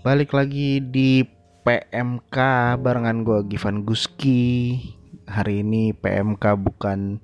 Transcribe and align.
Balik 0.00 0.32
lagi 0.32 0.80
di 0.80 1.20
PMK 1.60 2.36
barengan 2.80 3.20
gue 3.20 3.44
Givan 3.52 3.84
Guski. 3.84 4.80
Hari 5.28 5.60
ini 5.60 5.92
PMK 5.92 6.56
bukan 6.56 7.20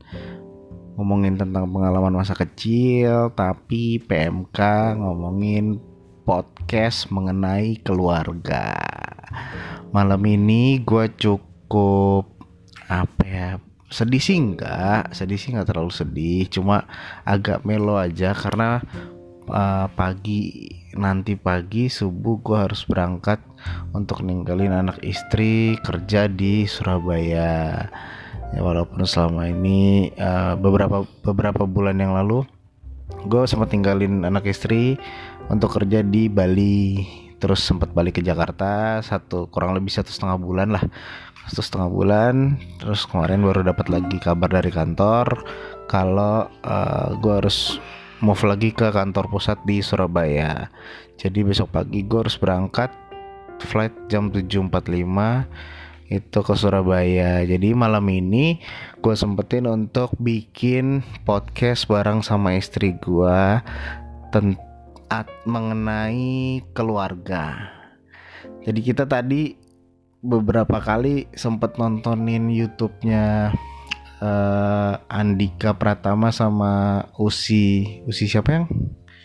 ngomongin 1.01 1.41
tentang 1.41 1.73
pengalaman 1.73 2.21
masa 2.21 2.37
kecil 2.37 3.33
Tapi 3.33 3.97
PMK 4.05 4.61
ngomongin 5.01 5.81
podcast 6.29 7.09
mengenai 7.09 7.81
keluarga. 7.81 8.77
Malam 9.97 10.21
ini 10.29 10.77
gue 10.85 11.09
cukup 11.17 12.29
apa 12.93 13.25
ya 13.25 13.51
sedih 13.89 14.21
sih 14.21 14.37
enggak. 14.37 15.17
Sedih 15.17 15.41
sih 15.41 15.57
enggak 15.57 15.73
terlalu 15.73 15.97
sedih 15.97 16.45
cuma 16.53 16.85
agak 17.25 17.65
melo 17.65 17.97
aja 17.97 18.37
karena 18.37 18.85
uh, 19.51 19.87
pagi 19.95 20.71
nanti 20.97 21.37
pagi 21.37 21.93
subuh 21.93 22.41
gue 22.41 22.57
harus 22.57 22.83
berangkat 22.89 23.39
untuk 23.93 24.25
ninggalin 24.25 24.73
anak 24.73 24.99
istri 25.05 25.77
kerja 25.83 26.27
di 26.31 26.65
Surabaya. 26.65 27.87
Ya 28.55 28.61
walaupun 28.63 29.03
selama 29.05 29.51
ini 29.51 30.11
uh, 30.17 30.55
beberapa 30.55 31.03
beberapa 31.27 31.67
bulan 31.67 31.99
yang 31.99 32.15
lalu 32.15 32.47
gue 33.27 33.43
sempat 33.47 33.75
tinggalin 33.75 34.23
anak 34.23 34.47
istri 34.47 34.99
untuk 35.51 35.75
kerja 35.79 36.03
di 36.03 36.31
Bali. 36.31 37.07
Terus 37.37 37.61
sempat 37.61 37.93
balik 37.93 38.17
ke 38.17 38.23
Jakarta 38.25 39.05
satu 39.05 39.53
kurang 39.53 39.77
lebih 39.77 39.93
satu 39.93 40.09
setengah 40.09 40.39
bulan 40.41 40.69
lah. 40.73 40.85
Satu 41.47 41.63
setengah 41.63 41.91
bulan 41.93 42.35
terus 42.83 43.07
kemarin 43.07 43.45
baru 43.45 43.63
dapat 43.63 43.87
lagi 43.87 44.19
kabar 44.19 44.51
dari 44.51 44.73
kantor 44.73 45.47
kalau 45.87 46.51
uh, 46.67 47.15
gue 47.23 47.35
harus 47.39 47.79
move 48.25 48.43
lagi 48.49 48.73
ke 48.73 48.89
kantor 48.89 49.29
pusat 49.29 49.61
di 49.69 49.85
Surabaya. 49.85 50.73
Jadi 51.21 51.45
besok 51.45 51.73
pagi 51.73 52.05
gue 52.05 52.21
harus 52.25 52.37
berangkat 52.41 52.93
flight 53.61 53.93
jam 54.09 54.33
7.45 54.33 56.13
itu 56.13 56.39
ke 56.39 56.55
Surabaya. 56.55 57.43
Jadi 57.43 57.75
malam 57.75 58.07
ini 58.09 58.63
gue 59.03 59.15
sempetin 59.17 59.67
untuk 59.67 60.15
bikin 60.17 61.03
podcast 61.27 61.91
bareng 61.91 62.23
sama 62.23 62.57
istri 62.57 62.95
gue 62.97 63.41
tentang 64.31 64.65
mengenai 65.47 66.63
keluarga. 66.75 67.71
Jadi 68.67 68.81
kita 68.83 69.07
tadi 69.07 69.55
beberapa 70.27 70.83
kali 70.83 71.31
sempet 71.39 71.79
nontonin 71.79 72.51
YouTube-nya 72.51 73.55
uh, 74.21 74.95
Andika 75.11 75.77
Pratama 75.77 76.33
sama 76.33 77.05
Usi 77.21 78.01
Usi 78.09 78.29
siapa 78.29 78.51
yang? 78.53 78.67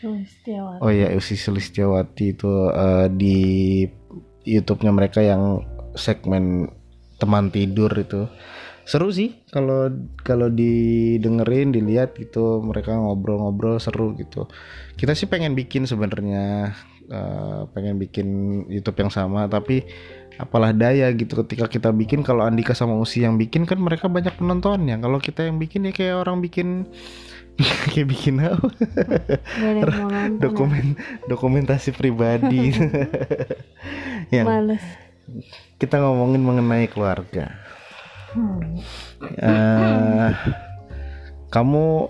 Sulistiawati. 0.01 0.79
Oh 0.81 0.91
ya 0.91 1.13
Usi 1.13 1.37
Sulistiawati 1.37 2.25
itu 2.33 2.49
uh, 2.73 3.05
di 3.11 3.85
YouTube-nya 4.41 4.91
mereka 4.91 5.21
yang 5.21 5.61
segmen 5.93 6.73
teman 7.21 7.53
tidur 7.53 7.93
itu. 7.93 8.25
Seru 8.81 9.13
sih 9.13 9.45
kalau 9.53 9.93
kalau 10.25 10.49
didengerin 10.49 11.69
dilihat 11.69 12.17
gitu 12.17 12.65
mereka 12.65 12.97
ngobrol-ngobrol 12.97 13.77
seru 13.77 14.17
gitu. 14.17 14.49
Kita 14.97 15.13
sih 15.13 15.29
pengen 15.29 15.53
bikin 15.53 15.85
sebenarnya 15.85 16.73
uh, 17.13 17.69
pengen 17.71 18.01
bikin 18.01 18.27
YouTube 18.65 19.05
yang 19.05 19.13
sama 19.13 19.45
tapi 19.45 19.85
apalah 20.39 20.71
daya 20.71 21.11
gitu 21.11 21.43
ketika 21.43 21.67
kita 21.67 21.89
bikin. 21.91 22.23
Kalau 22.23 22.45
Andika 22.45 22.71
sama 22.77 22.95
Usi 22.99 23.23
yang 23.25 23.35
bikin 23.35 23.67
kan 23.67 23.81
mereka 23.81 24.07
banyak 24.07 24.35
penontonnya. 24.37 24.99
Kalau 25.01 25.17
kita 25.19 25.47
yang 25.47 25.57
bikin 25.59 25.89
ya 25.89 25.93
kayak 25.95 26.15
orang 26.23 26.39
bikin 26.39 26.87
kayak 27.91 28.07
bikin 28.07 28.39
apa? 28.41 28.69
Dokumen 30.39 30.95
dokumentasi 31.27 31.91
pribadi. 31.91 32.71
Yang 34.31 34.47
Males. 34.47 34.85
kita 35.75 35.99
ngomongin 35.99 36.39
mengenai 36.39 36.87
keluarga. 36.87 37.51
Hmm. 38.31 38.79
uh, 39.43 40.31
kamu 41.51 42.07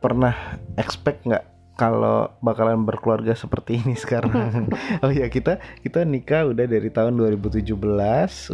pernah 0.00 0.56
expect 0.80 1.20
nggak 1.28 1.44
kalau 1.74 2.30
bakalan 2.38 2.86
berkeluarga 2.86 3.34
seperti 3.34 3.82
ini 3.82 3.94
sekarang. 4.02 4.70
oh 5.02 5.10
ya 5.10 5.26
kita 5.30 5.58
kita 5.82 6.06
nikah 6.06 6.46
udah 6.48 6.66
dari 6.66 6.88
tahun 6.90 7.18
2017, 7.18 7.74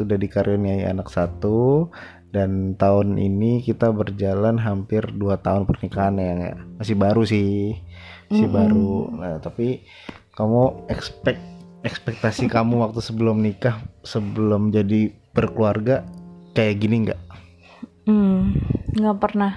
udah 0.00 0.16
dikaruniai 0.16 0.88
anak 0.88 1.12
satu 1.12 1.88
dan 2.30 2.78
tahun 2.78 3.18
ini 3.18 3.60
kita 3.66 3.90
berjalan 3.90 4.54
hampir 4.62 5.02
dua 5.10 5.34
tahun 5.42 5.66
pernikahan 5.66 6.14
ya 6.14 6.54
masih 6.78 6.94
baru 6.94 7.26
sih 7.26 7.74
masih 8.30 8.46
mm 8.46 8.50
-hmm. 8.54 8.54
baru 8.54 8.94
nah 9.18 9.34
tapi 9.42 9.82
kamu 10.38 10.86
expect 10.86 11.42
ekspektasi 11.82 12.46
kamu 12.46 12.86
waktu 12.86 13.02
sebelum 13.02 13.42
nikah 13.42 13.82
sebelum 14.06 14.70
jadi 14.70 15.10
berkeluarga 15.34 16.06
kayak 16.52 16.76
gini 16.82 16.96
nggak? 17.08 17.20
Hmm, 18.04 18.54
nggak 18.94 19.18
pernah 19.20 19.54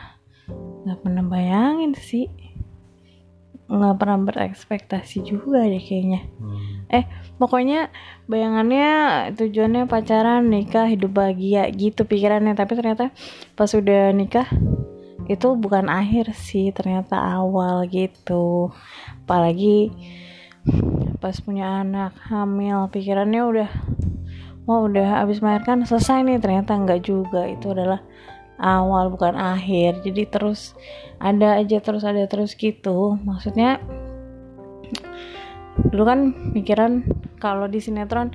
nggak 0.84 1.00
pernah 1.00 1.24
bayangin 1.24 1.96
sih 1.96 2.28
nggak 3.64 3.96
pernah 3.96 4.20
berekspektasi 4.28 5.24
juga 5.24 5.64
deh 5.64 5.80
kayaknya. 5.80 6.22
Hmm. 6.38 6.86
eh 6.92 7.06
pokoknya 7.40 7.90
bayangannya 8.30 8.90
tujuannya 9.34 9.90
pacaran 9.90 10.46
nikah 10.52 10.86
hidup 10.92 11.16
bahagia 11.16 11.68
gitu 11.72 12.04
pikirannya. 12.04 12.54
Tapi 12.54 12.74
ternyata 12.76 13.10
pas 13.56 13.72
udah 13.72 14.12
nikah 14.12 14.46
itu 15.32 15.48
bukan 15.56 15.88
akhir 15.88 16.36
sih 16.36 16.76
ternyata 16.76 17.16
awal 17.16 17.88
gitu. 17.88 18.76
Apalagi 19.24 19.90
pas 21.24 21.36
punya 21.40 21.84
anak 21.84 22.12
hamil 22.28 22.92
pikirannya 22.92 23.42
udah 23.48 23.70
mau 24.64 24.88
udah 24.88 25.24
habis 25.24 25.40
melahirkan 25.40 25.88
selesai 25.88 26.24
nih 26.28 26.40
ternyata. 26.44 26.76
Enggak 26.76 27.08
juga 27.08 27.48
itu 27.48 27.72
adalah 27.72 28.04
awal 28.60 29.10
bukan 29.14 29.38
akhir. 29.38 30.02
Jadi 30.06 30.30
terus 30.30 30.78
ada 31.22 31.60
aja 31.60 31.78
terus 31.80 32.04
ada 32.04 32.24
terus 32.26 32.54
gitu. 32.58 33.18
Maksudnya 33.22 33.82
dulu 35.90 36.04
kan 36.06 36.20
pikiran 36.54 37.08
kalau 37.42 37.66
di 37.66 37.82
sinetron 37.82 38.30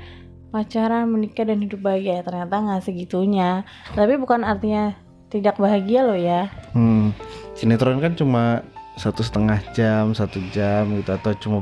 pacaran 0.49 1.07
menikah 1.11 1.47
dan 1.47 1.63
hidup 1.63 1.83
bahagia. 1.83 2.23
Ternyata 2.27 2.55
nggak 2.55 2.83
segitunya. 2.85 3.63
Tapi 3.95 4.19
bukan 4.19 4.43
artinya 4.43 4.97
tidak 5.29 5.61
bahagia 5.61 6.01
loh 6.09 6.19
ya. 6.19 6.49
Hmm, 6.73 7.13
sinetron 7.55 8.01
kan 8.01 8.17
cuma 8.17 8.65
satu 8.99 9.23
setengah 9.23 9.63
jam 9.79 10.11
satu 10.11 10.43
jam 10.51 10.91
gitu 10.99 11.15
atau 11.15 11.33
cuma 11.39 11.59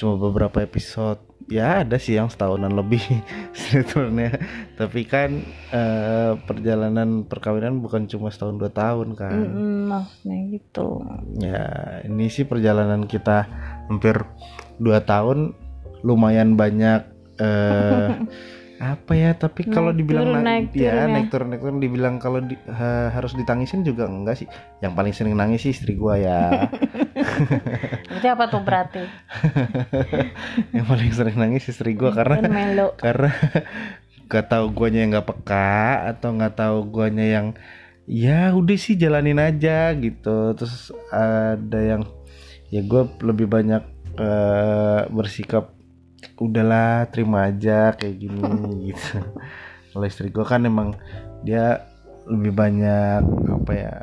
cuma 0.00 0.16
beberapa 0.16 0.64
episode 0.64 1.20
ya 1.50 1.82
ada 1.82 1.98
sih 1.98 2.14
yang 2.14 2.30
setahunan 2.30 2.70
lebih 2.70 3.02
sinetronnya 3.58 4.38
tapi 4.78 5.02
kan 5.04 5.42
uh, 5.74 6.38
perjalanan 6.46 7.26
perkawinan 7.26 7.82
bukan 7.82 8.06
cuma 8.06 8.30
setahun 8.30 8.56
dua 8.56 8.70
tahun 8.72 9.18
kan. 9.18 9.34
Mm, 9.34 9.90
maksudnya 9.90 10.38
gitu. 10.56 10.88
Ya 11.42 11.66
ini 12.06 12.30
sih 12.32 12.46
perjalanan 12.46 13.04
kita 13.04 13.44
hampir 13.90 14.22
dua 14.78 15.02
tahun 15.04 15.52
lumayan 16.00 16.56
banyak 16.56 17.04
uh, 17.42 18.14
apa 18.80 19.12
ya 19.12 19.36
tapi 19.36 19.68
kalau 19.68 19.92
dibilang 19.92 20.24
turun, 20.24 20.40
naik, 20.40 20.72
ya, 20.72 21.04
naik 21.04 21.28
turun 21.28 21.52
naik 21.52 21.60
turun. 21.60 21.84
Dibilang 21.84 22.16
kalau 22.16 22.40
di, 22.40 22.56
ha, 22.64 23.12
harus 23.12 23.36
ditangisin 23.36 23.84
juga 23.84 24.08
enggak 24.08 24.40
sih. 24.40 24.48
Yang 24.80 24.92
paling 24.96 25.12
sering 25.12 25.34
nangis 25.36 25.68
sih 25.68 25.76
istri 25.76 26.00
gua 26.00 26.16
ya. 26.16 26.64
Berarti 28.08 28.28
apa 28.32 28.44
tuh 28.48 28.62
berarti? 28.64 29.04
Yang 30.74 30.86
paling 30.88 31.10
sering 31.12 31.36
nangis 31.36 31.68
istri 31.68 31.92
gua 31.92 32.16
karena 32.16 32.40
karena 33.04 33.30
gak 34.30 34.46
tahu 34.48 34.72
guanya 34.72 35.04
yang 35.04 35.10
nggak 35.10 35.28
peka 35.28 36.06
atau 36.16 36.30
nggak 36.38 36.54
tahu 36.54 36.78
guanya 36.86 37.26
yang 37.26 37.46
ya 38.06 38.54
udah 38.54 38.78
sih 38.80 38.96
jalanin 38.96 39.36
aja 39.36 39.92
gitu. 39.92 40.56
Terus 40.56 40.88
ada 41.12 41.80
yang 41.84 42.02
ya 42.70 42.80
gue 42.86 43.02
lebih 43.26 43.50
banyak 43.50 43.82
uh, 44.16 45.10
bersikap 45.10 45.74
udahlah 46.40 47.04
terima 47.12 47.52
aja 47.52 47.92
kayak 47.94 48.16
gini 48.16 48.42
gitu. 48.90 49.20
Kalau 49.92 50.06
istri 50.08 50.32
gue 50.32 50.42
kan 50.42 50.64
emang 50.64 50.96
dia 51.44 51.84
lebih 52.24 52.56
banyak 52.56 53.22
apa 53.60 53.72
ya 53.76 53.94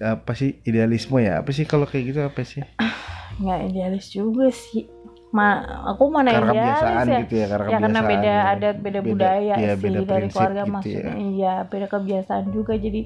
apa 0.00 0.32
sih 0.38 0.62
idealisme 0.62 1.18
ya? 1.18 1.42
Apa 1.42 1.50
sih 1.50 1.66
kalau 1.66 1.84
kayak 1.84 2.14
gitu 2.14 2.20
apa 2.22 2.40
sih? 2.46 2.62
Nggak 3.42 3.58
idealis 3.74 4.06
juga 4.14 4.48
sih. 4.54 4.86
Ma, 5.30 5.62
aku 5.86 6.10
mana 6.10 6.34
karena 6.34 6.52
idealis 6.58 7.06
ya, 7.06 7.18
gitu 7.22 7.34
ya, 7.38 7.46
karena, 7.46 7.68
ya 7.70 7.78
karena 7.78 8.00
beda 8.02 8.34
ya. 8.34 8.50
adat 8.50 8.76
beda, 8.82 8.98
beda 8.98 9.00
budaya 9.14 9.54
ya, 9.54 9.72
sih 9.78 9.82
beda 9.86 10.00
dari 10.02 10.26
keluarga 10.26 10.62
gitu 10.66 10.74
maksudnya. 10.74 11.06
Ya. 11.06 11.14
iya 11.22 11.54
beda 11.66 11.86
kebiasaan 11.86 12.44
juga. 12.50 12.74
Jadi 12.74 13.00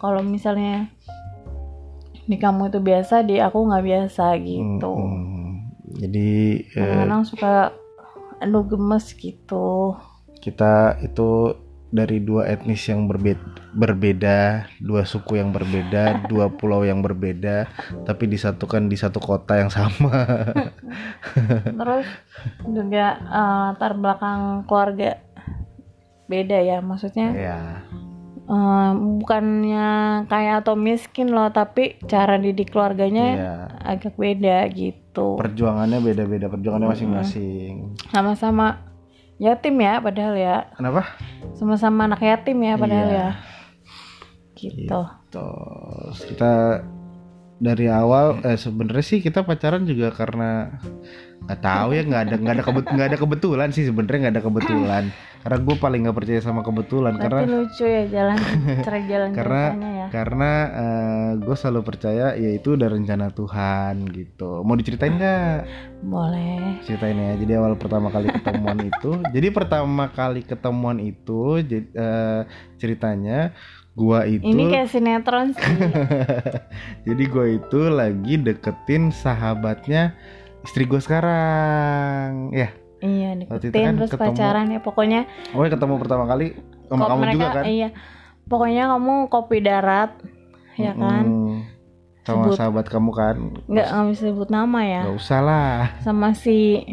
kalau 0.00 0.24
misalnya 0.24 0.88
di 2.24 2.36
kamu 2.40 2.72
itu 2.72 2.80
biasa 2.80 3.20
di 3.24 3.36
aku 3.40 3.68
nggak 3.68 3.84
biasa 3.84 4.24
gitu. 4.40 4.92
Hmm, 4.96 5.24
hmm 5.24 5.47
jadi 5.98 6.30
kadang-kadang 6.72 7.22
eh, 7.22 7.28
suka 7.28 7.52
aduh 8.38 8.64
gemes 8.64 9.06
gitu 9.18 9.98
kita 10.38 11.02
itu 11.02 11.58
dari 11.88 12.20
dua 12.20 12.44
etnis 12.44 12.84
yang 12.84 13.08
berbeda, 13.08 13.72
berbeda, 13.72 14.68
dua 14.76 15.08
suku 15.08 15.40
yang 15.40 15.56
berbeda, 15.56 16.20
dua 16.30 16.52
pulau 16.52 16.84
yang 16.84 17.00
berbeda, 17.00 17.64
tapi 18.04 18.28
disatukan 18.28 18.92
di 18.92 18.96
satu 18.96 19.18
kota 19.20 19.56
yang 19.56 19.72
sama. 19.72 20.52
terus 21.80 22.06
juga 22.68 23.06
eh, 23.16 23.56
latar 23.72 23.96
belakang 23.96 24.68
keluarga 24.68 25.16
beda 26.28 26.60
ya 26.60 26.84
maksudnya 26.84 27.28
ya, 27.32 27.60
eh, 28.44 28.90
bukannya 28.92 29.88
kayak 30.28 30.60
atau 30.60 30.76
miskin 30.76 31.32
loh 31.32 31.48
tapi 31.48 31.96
cara 32.04 32.36
didik 32.36 32.68
keluarganya 32.68 33.26
ya. 33.32 33.54
agak 33.80 34.12
beda 34.20 34.68
gitu 34.76 35.07
Perjuangannya 35.36 35.98
beda-beda, 35.98 36.46
perjuangannya 36.46 36.88
masing-masing. 36.88 37.94
sama-sama 38.08 38.84
yatim 39.38 39.78
ya 39.78 39.98
padahal 39.98 40.34
ya 40.34 40.56
Kenapa? 40.74 41.02
sama-sama 41.54 42.04
anak 42.04 42.18
yatim 42.20 42.58
ya 42.58 42.74
padahal 42.74 43.08
Iya. 43.08 43.16
ya 43.16 43.28
gitu 44.54 45.00
Terus 45.28 46.18
kita 46.26 46.50
dari 47.58 47.90
awal 47.90 48.38
eh 48.46 48.54
sebenarnya 48.54 49.04
sih 49.04 49.18
kita 49.18 49.42
pacaran 49.42 49.82
juga 49.82 50.14
karena 50.14 50.78
nggak 51.38 51.60
tahu 51.62 51.88
ya 51.94 52.02
nggak 52.02 52.22
ada 52.28 52.34
nggak 52.38 52.54
ada 52.54 52.64
kebet 52.66 52.86
nggak 52.90 53.08
ada 53.14 53.18
kebetulan 53.18 53.68
sih 53.74 53.84
sebenarnya 53.86 54.18
nggak 54.26 54.34
ada 54.38 54.44
kebetulan. 54.46 55.04
Karena 55.38 55.58
gue 55.62 55.76
paling 55.78 56.00
nggak 56.02 56.16
percaya 56.18 56.40
sama 56.42 56.66
kebetulan 56.66 57.14
Berarti 57.14 57.30
karena 57.30 57.42
lucu 57.46 57.84
ya 57.86 58.02
jalan 58.10 58.38
cara 58.82 58.98
jalan 59.06 59.30
karena 59.30 59.62
ya. 59.70 60.06
karena 60.10 60.52
gue 61.38 61.56
selalu 61.56 61.80
percaya 61.86 62.26
yaitu 62.34 62.74
udah 62.74 62.88
rencana 62.90 63.30
Tuhan 63.30 64.02
gitu. 64.10 64.66
Mau 64.66 64.74
diceritain 64.74 65.14
nggak? 65.14 65.58
Boleh. 66.02 66.82
Ceritain 66.82 67.14
ya 67.14 67.32
jadi 67.38 67.52
awal 67.62 67.78
pertama 67.78 68.10
kali 68.10 68.34
ketemuan 68.34 68.78
itu. 68.82 69.10
Jadi 69.30 69.48
pertama 69.54 70.10
kali 70.10 70.42
ketemuan 70.42 70.98
itu 70.98 71.62
jadi, 71.62 71.86
eh, 71.86 72.42
ceritanya 72.78 73.54
gua 73.94 74.24
itu 74.24 74.42
ini 74.42 74.68
kayak 74.68 74.88
sinetron 74.88 75.52
sih. 75.52 75.62
Jadi 77.08 77.22
gua 77.28 77.46
itu 77.46 77.80
lagi 77.88 78.34
deketin 78.36 79.10
sahabatnya 79.10 80.14
istri 80.62 80.84
gue 80.84 80.98
sekarang. 80.98 82.50
Ya. 82.52 82.74
Iya 82.98 83.38
deketin 83.38 83.72
kan 83.72 83.94
terus 83.96 84.10
ketemu- 84.10 84.34
pacaran 84.34 84.66
ya. 84.68 84.80
Pokoknya 84.82 85.20
oh 85.54 85.62
ya 85.62 85.70
ketemu 85.70 85.94
pertama 85.96 86.24
kali 86.26 86.46
sama 86.88 87.04
kamu 87.06 87.20
mereka 87.20 87.34
juga 87.34 87.48
kan? 87.54 87.64
iya. 87.64 87.88
Pokoknya 88.48 88.84
kamu 88.90 89.14
kopi 89.28 89.56
darat 89.60 90.10
ya 90.74 90.92
kan? 90.92 91.24
Sama 92.22 92.44
Sebut. 92.44 92.56
sahabat 92.58 92.86
kamu 92.88 93.10
kan? 93.12 93.36
Nggak 93.64 93.86
nggak 93.88 94.06
bisa 94.12 94.22
sebut 94.28 94.48
nama 94.48 94.80
ya. 94.84 95.02
Nggak 95.08 95.16
usah 95.16 95.40
lah. 95.40 95.76
Sama 96.00 96.28
si 96.34 96.84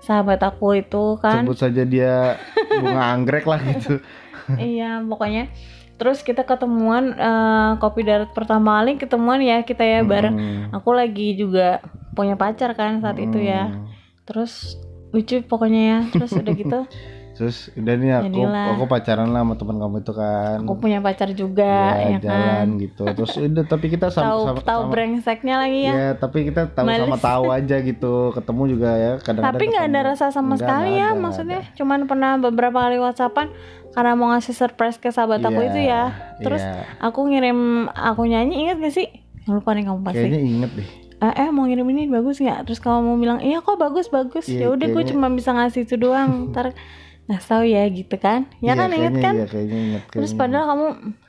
sahabat 0.00 0.40
aku 0.40 0.78
itu 0.78 1.04
kan. 1.18 1.44
Sebut 1.44 1.58
saja 1.58 1.82
dia 1.84 2.38
bunga 2.80 3.04
anggrek 3.12 3.44
lah 3.44 3.60
gitu. 3.62 4.00
Iya 4.48 5.04
pokoknya 5.04 5.52
terus 5.98 6.22
kita 6.22 6.46
ketemuan 6.46 7.12
eh, 7.12 7.72
kopi 7.82 8.06
darat 8.06 8.30
pertama 8.30 8.80
kali 8.80 8.96
ketemuan 8.96 9.42
ya 9.42 9.66
kita 9.66 9.82
ya 9.82 10.00
bareng. 10.06 10.36
Mm. 10.38 10.62
aku 10.72 10.90
lagi 10.94 11.34
juga 11.34 11.82
punya 12.14 12.38
pacar 12.38 12.72
kan 12.78 13.02
saat 13.02 13.18
itu 13.18 13.38
ya. 13.42 13.68
Mm. 13.68 13.84
terus 14.24 14.78
lucu 15.12 15.40
pokoknya 15.44 15.82
ya. 15.82 15.98
Terus 16.12 16.30
udah 16.36 16.54
gitu. 16.54 16.80
Terus 17.38 17.70
udah 17.78 17.94
nih 17.94 18.10
aku 18.18 18.34
Jadilah. 18.34 18.66
aku 18.74 18.84
pacaran 18.90 19.30
lah 19.30 19.46
sama 19.46 19.54
teman 19.54 19.78
kamu 19.78 19.96
itu 20.02 20.10
kan. 20.10 20.58
Aku 20.66 20.74
punya 20.74 20.98
pacar 20.98 21.30
juga 21.38 21.94
ya, 21.94 22.18
ya, 22.18 22.18
jalan 22.18 22.34
kan 22.34 22.66
gitu. 22.82 23.02
Terus 23.14 23.32
udah 23.38 23.64
tapi 23.70 23.86
kita 23.94 24.10
sama 24.10 24.26
tahu 24.26 24.40
sama, 24.42 24.60
tahu 24.66 24.82
sama- 24.82 24.90
brengseknya 24.90 25.54
lagi 25.54 25.80
ya. 25.86 25.92
Ya 25.94 26.08
tapi 26.18 26.50
kita 26.50 26.66
tahu 26.74 26.86
sama 26.90 27.18
tahu 27.22 27.44
aja 27.54 27.76
gitu. 27.78 28.34
Ketemu 28.34 28.62
juga 28.74 28.90
ya 28.90 29.12
kadang-kadang 29.22 29.54
tapi 29.54 29.64
nggak 29.70 29.86
ada 29.86 30.00
rasa 30.02 30.24
sama 30.34 30.58
sekali 30.58 30.98
ya 30.98 31.14
ada, 31.14 31.22
maksudnya. 31.22 31.62
cuman 31.78 32.10
pernah 32.10 32.42
beberapa 32.42 32.74
kali 32.74 32.98
whatsappan 32.98 33.54
karena 33.98 34.14
mau 34.14 34.30
ngasih 34.30 34.54
surprise 34.54 34.94
ke 34.94 35.10
sahabat 35.10 35.42
aku 35.42 35.58
Iya, 35.58 35.68
itu 35.74 35.80
ya 35.82 36.02
terus 36.38 36.62
iya. 36.62 36.86
aku 37.02 37.26
ngirim 37.26 37.58
aku 37.90 38.30
nyanyi 38.30 38.54
ingat 38.62 38.78
gak 38.78 38.94
sih? 38.94 39.10
Lupa 39.50 39.74
nih 39.74 39.90
kamu 39.90 40.06
pasti. 40.06 40.22
Kayaknya 40.22 40.40
inget 40.46 40.70
deh. 40.78 40.88
Eh, 41.18 41.34
eh 41.34 41.48
mau 41.50 41.66
ngirim 41.66 41.82
ini 41.90 42.06
bagus 42.06 42.38
nggak 42.38 42.62
terus 42.62 42.78
kamu 42.78 43.02
mau 43.02 43.18
bilang 43.18 43.42
iya 43.42 43.58
kok 43.58 43.74
bagus 43.74 44.06
bagus. 44.06 44.46
Iya, 44.46 44.70
ya 44.70 44.78
udah 44.78 44.86
gue 44.86 45.02
cuma 45.10 45.26
bisa 45.28 45.50
ngasih 45.50 45.82
itu 45.82 45.98
doang. 45.98 46.30
Ntar 46.54 46.78
nggak 47.26 47.42
tahu 47.42 47.66
ya 47.66 47.82
gitu 47.90 48.14
kan? 48.16 48.46
Ya 48.62 48.72
Iya, 48.72 48.72
kan 48.76 48.88
inget 48.94 49.14
kan? 49.18 49.34
iya, 49.34 49.46
kayaknya 49.50 49.78
inget 49.82 50.02
terus 50.08 50.30
kayaknya. 50.30 50.40
padahal 50.40 50.64
kamu 50.70 50.86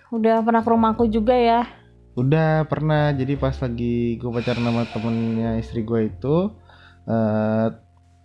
udah 0.10 0.36
pernah 0.46 0.62
ke 0.62 0.70
rumahku 0.70 1.04
juga 1.10 1.34
ya? 1.34 1.62
Udah 2.14 2.70
pernah. 2.70 3.10
Jadi 3.12 3.34
pas 3.34 3.58
lagi 3.58 3.96
gue 4.16 4.30
pacaran 4.30 4.62
sama 4.62 4.84
temennya 4.94 5.58
istri 5.58 5.82
gue 5.82 6.02
itu 6.06 6.36
eh 7.10 7.68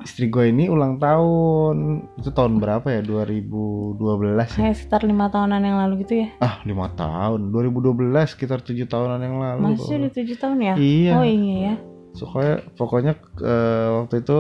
istri 0.05 0.29
gue 0.29 0.53
ini 0.53 0.69
ulang 0.69 1.01
tahun. 1.01 2.07
Itu 2.21 2.31
tahun 2.31 2.61
berapa 2.61 2.85
ya? 2.87 3.01
2012 3.01 3.97
ya? 4.37 4.47
Kayak 4.47 4.77
sekitar 4.77 5.01
lima 5.03 5.33
tahunan 5.33 5.61
yang 5.61 5.77
lalu 5.81 6.05
gitu 6.05 6.23
ya? 6.23 6.29
Ah 6.39 6.61
lima 6.63 6.93
tahun. 6.93 7.49
2012 7.51 8.13
sekitar 8.29 8.61
tujuh 8.61 8.85
tahunan 8.85 9.19
yang 9.19 9.37
lalu. 9.41 9.75
Masih 9.75 9.97
udah 9.99 10.13
tujuh 10.13 10.37
tahun 10.37 10.59
ya? 10.61 10.75
Iya. 10.77 11.13
Oh 11.17 11.27
iya 11.27 11.55
ya 11.73 11.75
pokoknya 12.15 12.55
pokoknya 12.79 13.13
eh, 13.43 13.89
waktu 13.99 14.15
itu 14.23 14.39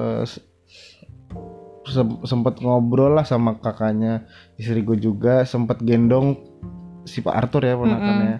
eh, 0.00 0.24
se- 0.24 0.46
sem- 1.84 2.20
sempet 2.24 2.64
ngobrol 2.64 3.12
lah 3.12 3.28
sama 3.28 3.60
kakaknya 3.60 4.24
istri 4.56 4.80
gue 4.80 4.96
juga 4.96 5.44
sempet 5.44 5.84
gendong 5.84 6.40
si 7.04 7.20
Pak 7.20 7.34
Arthur 7.34 7.62
ya 7.64 7.74
ponakannya 7.76 8.36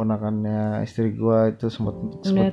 ponakannya 0.00 0.80
istri 0.80 1.12
gue 1.12 1.38
itu 1.52 1.68
sempet 1.68 1.92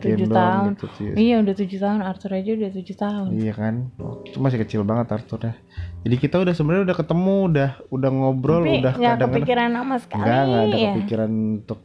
tujuh 0.04 0.28
gendong 0.28 0.36
tahun. 0.36 0.68
gitu 0.76 0.88
sih. 1.00 1.08
iya 1.16 1.40
udah 1.40 1.56
tujuh 1.56 1.80
tahun 1.80 2.02
Arthur 2.04 2.32
aja 2.36 2.52
udah 2.60 2.70
tujuh 2.76 2.96
tahun 3.00 3.28
Iya 3.32 3.54
kan, 3.56 3.76
itu 4.28 4.38
masih 4.44 4.60
kecil 4.68 4.82
banget 4.84 5.08
Arthurnya. 5.16 5.56
Jadi 6.04 6.16
kita 6.20 6.44
udah 6.44 6.52
sebenarnya 6.52 6.84
udah 6.92 6.98
ketemu, 7.00 7.36
udah 7.48 7.70
udah 7.88 8.10
ngobrol, 8.12 8.64
tapi 8.68 8.84
udah 8.84 8.94
nggak 9.00 9.18
kepikiran 9.24 9.70
sama 9.72 9.96
sekali 10.04 10.20
enggak 10.28 10.42
enggak 10.44 10.64
ada 10.68 10.76
ya 10.76 10.92
kepikiran 10.92 11.30
untuk 11.64 11.80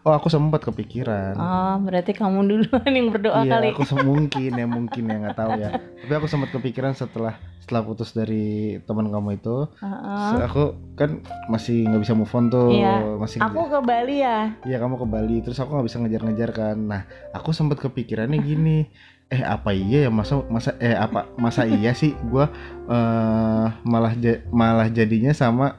Oh 0.00 0.10
aku 0.10 0.26
sempat 0.26 0.60
kepikiran. 0.62 1.34
oh 1.34 1.74
berarti 1.80 2.12
kamu 2.12 2.38
duluan 2.42 2.88
yang 2.88 3.08
berdoa 3.08 3.40
iya 3.40 3.52
kali 3.52 3.68
aku 3.70 3.84
se- 3.84 4.00
mungkin 4.08 4.50
ya 4.50 4.64
mungkin 4.64 5.02
ya 5.04 5.16
nggak 5.18 5.36
tahu 5.36 5.50
ya. 5.54 5.70
Tapi 5.76 6.12
aku 6.14 6.26
sempat 6.26 6.48
kepikiran 6.50 6.92
setelah 6.92 7.34
setelah 7.60 7.82
putus 7.82 8.10
dari 8.10 8.48
teman 8.80 9.06
kamu 9.06 9.36
itu. 9.36 9.68
Heeh. 9.76 10.28
Se- 10.32 10.44
Aku 10.46 10.64
kan 10.94 11.20
masih 11.46 11.84
nggak 11.84 12.00
bisa 12.00 12.14
move 12.14 12.30
on 12.30 12.48
tuh, 12.48 12.72
Iya. 12.72 13.14
masih 13.14 13.38
aku 13.38 13.60
ke 13.66 13.78
Bali 13.80 14.16
ya 14.18 14.56
Iya 14.62 14.76
kamu 14.78 14.94
ke 14.96 15.06
Bali 15.06 15.36
terus 15.40 15.56
aku 15.56 15.70
nggak 15.70 15.86
bisa 15.86 15.98
ngejar-ngejar 15.98 16.50
kan. 16.50 16.76
Nah 16.78 17.02
aku 17.30 17.52
sempat 17.52 17.76
kepikirannya 17.78 18.38
gini, 18.38 18.88
eh 19.28 19.42
apa 19.42 19.70
iya 19.70 20.04
ya 20.04 20.10
masa 20.10 20.40
masa 20.44 20.74
eh 20.76 20.90
apa 20.90 21.28
masa 21.36 21.62
iya 21.62 21.92
sih 21.92 22.16
gua 22.24 22.48
eh 22.86 23.66
malah 23.84 24.12
ja- 24.14 24.42
malah 24.50 24.88
jadinya 24.88 25.30
sama 25.30 25.76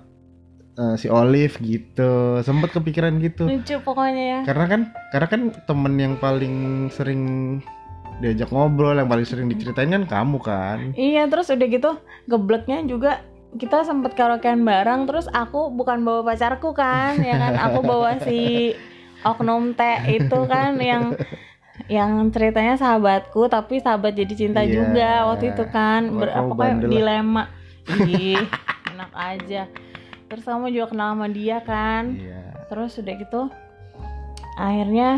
eh, 0.73 0.95
si 0.95 1.07
Olive 1.07 1.55
gitu. 1.57 2.11
Sempat 2.39 2.71
kepikiran 2.71 3.19
gitu. 3.19 3.45
lucu 3.45 3.75
pokoknya 3.77 4.23
ya 4.23 4.39
Karena 4.43 4.65
kan 4.67 4.81
karena 5.09 5.27
kan 5.27 5.41
temen 5.61 5.93
yang 5.95 6.13
paling 6.15 6.55
sering 6.89 7.21
diajak 8.17 8.49
ngobrol, 8.49 8.93
yang 8.93 9.07
paling 9.07 9.25
sering 9.25 9.47
diceritain 9.47 9.89
kan 9.89 10.03
kamu 10.05 10.37
kan. 10.37 10.79
Iya 10.93 11.25
terus 11.25 11.49
udah 11.49 11.67
gitu 11.67 11.91
gebleknya 12.25 12.83
juga 12.83 13.25
kita 13.51 13.81
sempet 13.81 14.13
karaokean 14.13 14.61
bareng 14.61 15.03
terus 15.03 15.27
aku 15.27 15.67
bukan 15.69 16.01
bawa 16.01 16.23
pacarku 16.23 16.71
kan 16.71 17.19
ya 17.19 17.35
kan 17.35 17.59
aku 17.59 17.83
bawa 17.83 18.15
si 18.21 18.71
oknum 19.21 19.73
teh 19.73 19.97
itu 20.09 20.39
kan 20.45 20.79
yang 20.79 21.19
yang 21.87 22.31
ceritanya 22.31 22.73
sahabatku 22.73 23.45
tapi 23.47 23.77
sahabat 23.77 24.13
jadi 24.13 24.33
cinta 24.33 24.61
Iya. 24.61 24.71
juga 24.71 25.09
waktu 25.27 25.51
itu 25.51 25.63
kan 25.67 26.15
Ber, 26.15 26.29
Wah, 26.29 26.35
kamu 26.37 26.47
pokoknya 26.47 26.63
bandel 26.69 26.79
lah. 26.81 26.91
dilema 26.93 27.43
ih 28.07 28.39
enak 28.87 29.11
aja 29.11 29.61
terus 30.31 30.43
kamu 30.43 30.65
juga 30.69 30.87
kenal 30.87 31.11
sama 31.11 31.27
dia 31.27 31.59
kan 31.59 32.15
Iya. 32.15 32.63
terus 32.65 32.95
udah 32.95 33.15
gitu 33.17 33.41
akhirnya 34.55 35.09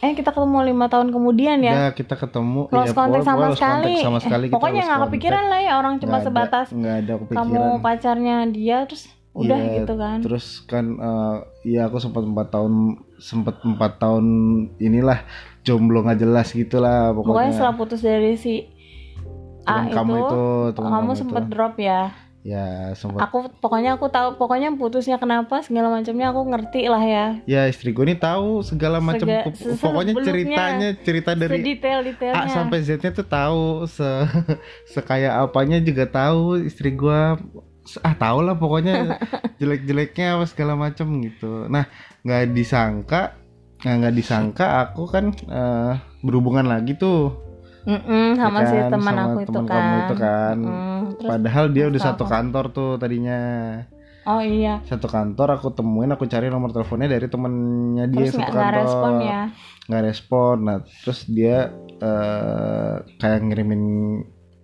eh 0.00 0.12
kita 0.12 0.28
ketemu 0.28 0.58
lima 0.66 0.86
tahun 0.86 1.08
kemudian 1.08 1.58
ya 1.60 1.72
Udah 1.72 1.90
kita 1.92 2.14
ketemu 2.14 2.60
iya, 2.62 2.68
contact 2.68 2.92
pokoknya 2.92 3.22
sama 3.22 3.38
lost 3.46 3.56
contact 3.56 3.78
sekali. 3.86 3.94
sama 4.02 4.18
sekali 4.18 4.42
Eh, 4.42 4.48
kita 4.48 4.54
pokoknya 4.54 4.74
lost 4.76 4.88
nggak 4.90 5.02
kepikiran 5.06 5.44
lah 5.46 5.60
ya 5.60 5.72
orang 5.76 5.94
cuma 5.96 6.16
ada- 6.16 6.24
sebatas 6.24 6.66
nggak 6.68 6.94
ada 6.98 7.12
kepikiran. 7.16 7.46
kamu 7.46 7.80
pacarnya 7.80 8.36
dia 8.48 8.76
terus 8.84 9.04
udah 9.32 9.58
Iya, 9.58 9.74
gitu 9.76 9.94
kan. 9.96 10.18
Terus 10.20 10.46
kan 10.62 10.84
eh, 10.94 11.36
iya 11.64 11.80
aku 11.84 11.98
sempat 11.98 12.22
empat 12.22 12.46
tahun 12.50 12.74
sempat 13.16 13.58
empat 13.60 13.92
tahun 13.98 14.24
inilah 14.78 15.18
jomblo 15.60 16.02
nggak 16.02 16.20
jelas 16.20 16.50
gitulah 16.50 17.10
Pokoknya 17.10 17.26
pokoknya. 17.40 17.52
setelah 17.52 17.74
putus 17.74 18.00
dari 18.00 18.34
si 18.34 18.54
A 19.64 19.88
itu, 19.88 19.96
kamu 19.96 20.12
itu, 20.20 20.42
kamu 20.76 21.10
itu. 21.16 21.24
drop 21.48 21.74
ya. 21.76 22.12
Ya 22.44 22.92
sempat. 22.92 23.24
Aku 23.24 23.48
pokoknya 23.56 23.96
aku 23.96 24.12
tahu 24.12 24.36
pokoknya 24.36 24.68
putusnya 24.76 25.16
kenapa 25.16 25.64
segala 25.64 25.88
macamnya 25.88 26.28
aku 26.28 26.44
ngerti 26.44 26.92
lah 26.92 27.00
ya. 27.00 27.26
Ya 27.48 27.64
istri 27.64 27.96
gue 27.96 28.04
ini 28.04 28.20
tahu 28.20 28.60
segala 28.60 29.00
macam. 29.00 29.24
Sega- 29.24 29.48
Pokoknya 29.80 30.12
ceritanya 30.20 30.92
cerita 31.00 31.32
dari 31.32 31.64
Sedetail-detailnya. 31.64 32.44
A 32.44 32.52
sampai 32.52 32.84
Z-nya 32.84 33.16
tuh 33.16 33.24
tahu 33.24 33.88
se 33.88 34.04
sekaya 34.92 35.40
apanya 35.40 35.80
juga 35.80 36.04
tahu 36.04 36.60
istri 36.60 36.92
gua 36.92 37.40
ah 38.00 38.12
tahu 38.16 38.44
lah 38.44 38.56
pokoknya 38.56 39.16
jelek-jeleknya 39.60 40.36
apa 40.36 40.44
segala 40.48 40.72
macam 40.72 41.20
gitu 41.20 41.68
nah 41.68 41.84
nggak 42.24 42.56
disangka 42.56 43.36
nah 43.84 44.00
nggak 44.00 44.16
disangka 44.16 44.88
aku 44.88 45.04
kan 45.04 45.28
eh, 45.36 45.92
berhubungan 46.24 46.64
lagi 46.64 46.96
tuh 46.96 47.36
Mm-mm, 47.84 48.26
sama 48.40 48.58
ya 48.64 48.68
si 48.68 48.76
kan, 48.80 48.90
teman 48.96 49.12
sama 49.12 49.24
aku 49.28 49.38
itu 49.44 49.52
teman 49.52 49.64
kan. 49.68 49.76
kamu 49.76 49.96
itu 50.00 50.14
kan. 50.16 50.56
Mm, 50.56 51.00
terus 51.20 51.30
padahal 51.30 51.64
dia 51.68 51.84
udah 51.92 52.00
satu 52.00 52.24
apa? 52.24 52.32
kantor 52.32 52.64
tuh 52.72 52.90
tadinya. 52.96 53.40
Oh 54.24 54.40
iya. 54.40 54.80
Satu 54.88 55.04
kantor 55.04 55.60
aku 55.60 55.68
temuin 55.76 56.08
aku 56.08 56.24
cari 56.24 56.48
nomor 56.48 56.72
teleponnya 56.72 57.12
dari 57.12 57.28
temennya 57.28 58.08
dia 58.08 58.24
terus 58.24 58.32
satu 58.32 58.40
nggak 58.40 58.50
nggak 58.50 58.64
kantor. 58.64 58.80
respon 58.80 59.12
ya? 59.20 59.40
Nggak 59.84 60.02
respon. 60.08 60.56
Nah 60.64 60.76
terus 61.04 61.20
dia 61.28 61.56
eh 62.00 62.94
kayak 63.20 63.40
ngirimin 63.44 63.82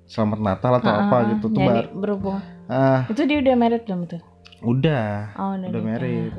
selamat 0.09 0.39
Natal 0.41 0.73
atau 0.81 0.91
apa 0.91 1.17
Ah, 1.21 1.23
gitu 1.37 1.47
tuh 1.53 1.61
jadi 1.61 1.69
bar 1.69 1.87
berhubung. 1.93 2.41
Ah. 2.67 3.05
Itu 3.07 3.23
dia 3.29 3.39
udah 3.45 3.55
married 3.55 3.85
belum 3.85 4.01
tuh? 4.09 4.23
Udah. 4.65 5.37
Oh 5.37 5.57
udah, 5.61 5.69
udah 5.69 5.83
married. 5.85 6.33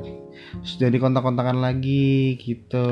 Terus 0.62 0.74
jadi 0.82 0.96
kontak-kontakan 0.98 1.62
lagi 1.62 2.34
gitu. 2.42 2.86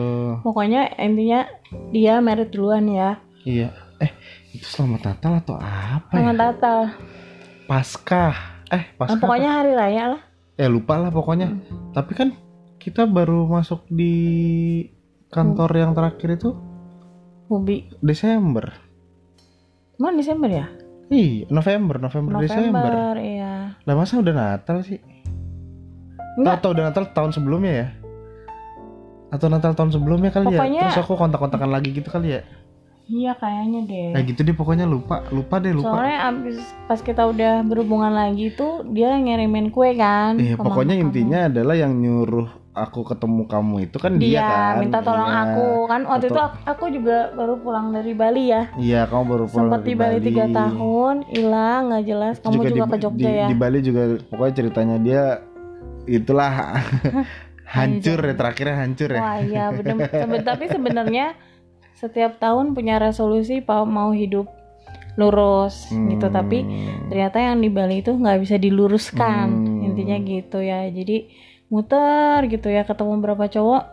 Pokoknya 0.46 0.94
intinya 0.94 1.50
dia 1.90 2.22
married 2.22 2.54
duluan 2.54 2.86
ya 2.86 3.18
iya. 3.42 3.68
Eh 3.98 4.10
itu 4.50 4.66
selamat 4.66 5.00
Natal 5.06 5.32
atau 5.38 5.54
apa 5.56 6.12
sama 6.12 6.32
ya? 6.32 6.34
Natal. 6.34 6.78
Paskah. 7.64 8.34
Eh 8.66 8.82
Nah, 8.90 8.96
Paskah 8.96 9.18
pokoknya 9.18 9.50
hari 9.52 9.72
raya 9.72 10.04
lah. 10.16 10.22
Eh 10.54 10.66
lupa 10.66 10.96
lah 10.96 11.08
pokoknya. 11.08 11.48
Hmm. 11.48 11.90
tapi 11.90 12.12
kan 12.12 12.28
kita 12.76 13.04
baru 13.04 13.44
masuk 13.44 13.84
di 13.86 14.14
kantor 15.28 15.70
yang 15.74 15.92
terakhir 15.92 16.34
itu 16.34 16.50
Ubi. 17.46 17.90
Desember. 17.98 18.72
Emang 19.94 20.16
Desember 20.16 20.48
ya? 20.48 20.66
iya 21.10 21.42
November 21.50 21.98
November, 21.98 22.38
Desember. 22.38 22.86
November, 22.86 23.14
iya. 23.18 23.74
lah 23.82 23.94
masa 23.94 24.16
udah 24.16 24.30
Natal 24.30 24.80
sih? 24.80 25.02
Enggak, 26.38 26.62
atau 26.62 26.70
udah 26.70 26.84
Natal 26.86 27.04
tahun 27.10 27.34
sebelumnya 27.34 27.72
ya? 27.74 27.88
Atau 29.28 29.50
Natal 29.50 29.74
tahun 29.74 29.90
sebelumnya 29.90 30.30
kali 30.30 30.46
Pokoknya- 30.48 30.80
ya 30.80 30.88
terus 30.88 31.02
aku 31.02 31.18
kontak-kontakan 31.18 31.68
lagi 31.68 31.90
gitu 31.90 32.06
kali 32.06 32.38
ya 32.38 32.42
iya 33.10 33.34
kayaknya 33.34 33.80
deh. 33.84 34.08
kayak 34.14 34.26
gitu 34.28 34.40
deh 34.42 34.54
pokoknya 34.54 34.86
lupa 34.86 35.26
lupa 35.28 35.58
deh 35.58 35.72
lupa 35.72 35.98
Soalnya 35.98 36.18
abis 36.28 36.56
pas 36.86 37.00
kita 37.00 37.26
udah 37.26 37.60
berhubungan 37.62 38.12
lagi 38.12 38.48
tuh 38.50 38.86
dia 38.86 39.10
ngirimin 39.12 39.68
kue 39.68 39.92
kan. 39.94 40.38
Iya, 40.38 40.54
pokoknya 40.54 40.94
kamu. 40.94 41.04
intinya 41.04 41.38
adalah 41.44 41.74
yang 41.74 41.92
nyuruh 41.92 42.46
aku 42.70 43.02
ketemu 43.02 43.42
kamu 43.44 43.74
itu 43.82 43.96
kan 43.98 44.12
dia, 44.14 44.30
dia 44.30 44.46
kan. 44.46 44.74
minta 44.78 44.98
tolong 45.00 45.26
Iya. 45.28 45.42
aku 45.44 45.66
kan 45.84 46.00
waktu 46.06 46.16
Atau- 46.22 46.30
itu 46.30 46.40
aku, 46.40 46.56
aku 46.64 46.84
juga 46.92 47.16
baru 47.34 47.54
pulang 47.58 47.86
dari 47.90 48.12
Bali 48.14 48.44
ya. 48.46 48.62
Iya, 48.78 49.00
kamu 49.04 49.22
baru 49.26 49.44
pulang 49.44 49.66
Sempat 49.66 49.80
dari 49.80 49.88
di 49.88 49.94
Bali 49.96 50.18
tiga 50.22 50.44
tahun, 50.48 51.14
hilang 51.28 51.80
nggak 51.90 52.04
jelas. 52.06 52.34
Kamu 52.38 52.52
juga, 52.62 52.68
di, 52.70 52.80
ke 52.86 52.98
Jogja 53.00 53.26
di, 53.26 53.34
ya. 53.36 53.46
Di 53.46 53.56
Bali 53.58 53.78
juga 53.80 54.02
pokoknya 54.24 54.54
ceritanya 54.54 54.96
dia 54.96 55.22
itulah 56.06 56.52
hancur 57.74 58.18
ya 58.20 58.34
terakhirnya 58.34 58.76
hancur 58.78 59.08
ya. 59.08 59.20
Wah 59.20 59.36
iya 59.40 59.64
bener. 59.70 59.96
Sebe- 60.22 60.42
tapi 60.42 60.64
sebenarnya 60.66 61.26
setiap 62.00 62.36
tahun 62.38 62.72
punya 62.72 62.96
resolusi 62.96 63.60
mau 63.62 64.10
hidup 64.10 64.48
lurus 65.14 65.86
gitu. 65.90 66.26
Tapi 66.26 66.58
Hmm. 66.60 67.06
ternyata 67.06 67.38
yang 67.38 67.60
di 67.60 67.68
Bali 67.68 68.00
itu 68.00 68.10
nggak 68.10 68.40
bisa 68.40 68.56
diluruskan 68.56 69.46
Hmm. 69.50 69.84
intinya 69.84 70.16
gitu 70.18 70.58
ya 70.58 70.88
jadi 70.88 71.28
muter 71.66 72.48
gitu 72.48 72.66
ya 72.66 72.82
ketemu 72.82 73.20
berapa 73.20 73.46
cowok 73.46 73.84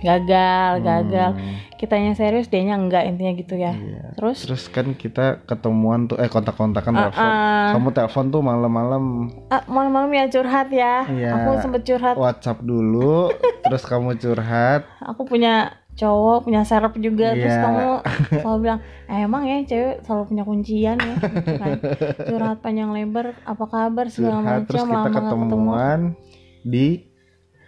gagal 0.00 0.80
gagal 0.80 1.30
Hmm, 1.34 1.56
kitanya 1.76 2.12
serius 2.14 2.48
dianya 2.48 2.72
enggak 2.74 3.04
intinya 3.04 3.32
gitu 3.34 3.54
ya 3.54 3.72
iya. 3.72 4.12
terus 4.14 4.44
Terus 4.44 4.64
kan 4.66 4.92
kita 4.94 5.44
ketemuan 5.44 6.04
tuh 6.06 6.16
eh 6.16 6.26
kontak-kontakan 6.26 6.92
ah, 6.94 7.00
telepon. 7.02 7.24
ah, 7.26 7.68
Kamu 7.70 7.88
telepon 7.90 8.24
tuh 8.28 8.40
malam-malam 8.40 9.04
ah, 9.48 9.62
malam-malam 9.66 10.08
ya 10.10 10.24
curhat 10.26 10.68
ya 10.70 11.04
Iya. 11.04 11.30
aku 11.34 11.50
sempet 11.60 11.82
curhat 11.84 12.16
WhatsApp 12.16 12.60
dulu, 12.62 13.28
terus 13.62 13.82
kamu 13.82 14.16
curhat. 14.16 14.88
aku 15.00 15.22
punya 15.24 15.79
cowok 16.00 16.38
punya 16.42 16.62
serep 16.62 16.96
juga 16.96 17.32
terus 17.32 17.52
Iya. 17.52 17.62
kamu 17.62 17.86
selalu 18.40 18.58
bilang 18.58 18.80
"Eh, 19.04 19.20
emang 19.20 19.42
ya 19.42 19.56
cewek 19.62 20.00
selalu 20.00 20.22
punya 20.26 20.42
kuncian 20.42 20.96
ya 20.96 21.12
gitu 21.14 21.52
kan. 21.54 21.76
curhat 22.24 22.58
panjang 22.58 22.90
lebar 22.90 23.36
apa 23.44 23.64
kabar 23.66 24.06
segala 24.08 24.40
curhat 24.40 24.60
terus 24.64 24.80
macam 24.80 24.88
kita 24.88 24.96
lama 24.96 25.04
nggak 25.04 25.14
ketemu 25.20 25.44
ketemuan 25.44 26.00
di 26.62 26.86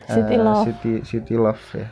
City 0.02 0.34
eh, 0.34 0.40
Love. 0.40 0.64
City 0.64 0.92
City 1.02 1.34
Love 1.36 1.64
ya. 1.74 1.86